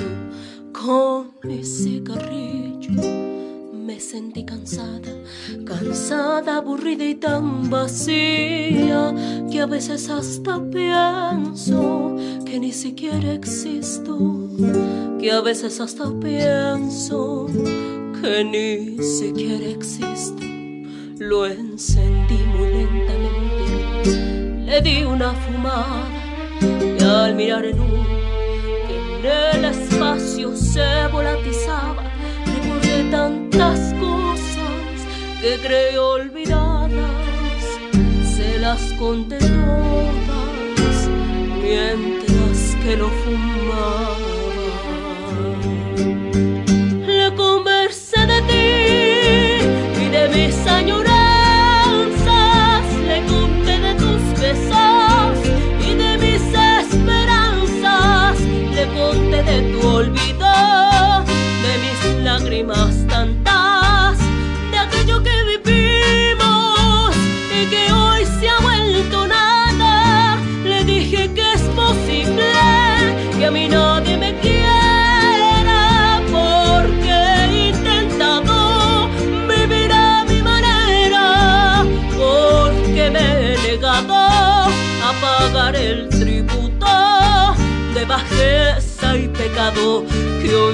con 0.72 1.32
mi 1.42 1.64
cigarrillo. 1.64 2.69
Sentí 4.11 4.44
cansada, 4.44 5.12
cansada, 5.64 6.56
aburrida 6.56 7.04
y 7.04 7.14
tan 7.14 7.70
vacía 7.70 9.14
que 9.52 9.61
a 9.61 9.66
veces 9.66 10.11
hasta 10.11 10.61
pienso 10.68 12.16
que 12.44 12.58
ni 12.58 12.72
siquiera 12.72 13.32
existo. 13.32 14.18
Que 15.20 15.30
a 15.30 15.40
veces 15.42 15.78
hasta 15.80 16.11
pienso 16.18 17.46
que 18.20 18.42
ni 18.42 19.00
siquiera 19.00 19.68
existo. 19.68 20.42
Lo 21.20 21.46
encendí 21.46 22.38
muy 22.52 22.68
lentamente, 22.68 24.12
le 24.66 24.80
di 24.80 25.04
una 25.04 25.32
fumada 25.34 26.08
y 26.98 27.04
al 27.04 27.36
mirar 27.36 27.64
el 27.64 27.78
humo 27.78 28.04
que 28.88 29.28
en 29.28 29.58
el 29.58 29.64
espacio 29.66 30.56
se 30.56 31.06
volatizaba, 31.12 32.11
tantas 33.11 33.92
que 35.41 35.59
creí 35.59 35.97
olvidadas, 35.97 36.91
se 38.36 38.59
las 38.59 38.80
conté 38.99 39.38
todas 39.38 41.09
mientras 41.62 42.76
que 42.82 42.97
lo 42.97 43.09
fumaba. 43.09 44.16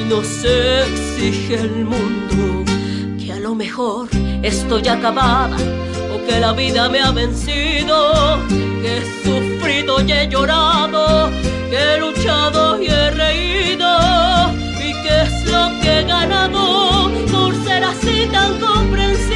Nos 0.09 0.45
exige 0.45 1.55
el 1.55 1.85
mundo. 1.85 2.65
Que 3.19 3.33
a 3.33 3.41
lo 3.41 3.55
mejor 3.55 4.09
estoy 4.43 4.87
acabada 4.89 5.57
o 6.15 6.27
que 6.27 6.41
la 6.41 6.53
vida 6.53 6.89
me 6.89 7.01
ha 7.01 7.11
vencido, 7.11 8.39
que 8.83 8.99
he 8.99 9.03
sufrido 9.25 10.01
y 10.01 10.13
he 10.13 10.29
llorado, 10.29 11.31
que 11.71 11.77
he 11.77 11.99
luchado 11.99 12.81
y 12.83 12.87
he 12.87 13.11
reído 13.11 13.89
y 14.87 14.93
que 15.03 15.23
es 15.23 15.47
lo 15.51 15.81
que 15.81 16.01
he 16.01 16.05
ganado 16.05 17.11
por 17.33 17.55
ser 17.65 17.85
así 17.85 18.29
tan 18.31 18.59
comprensiva, 18.61 19.36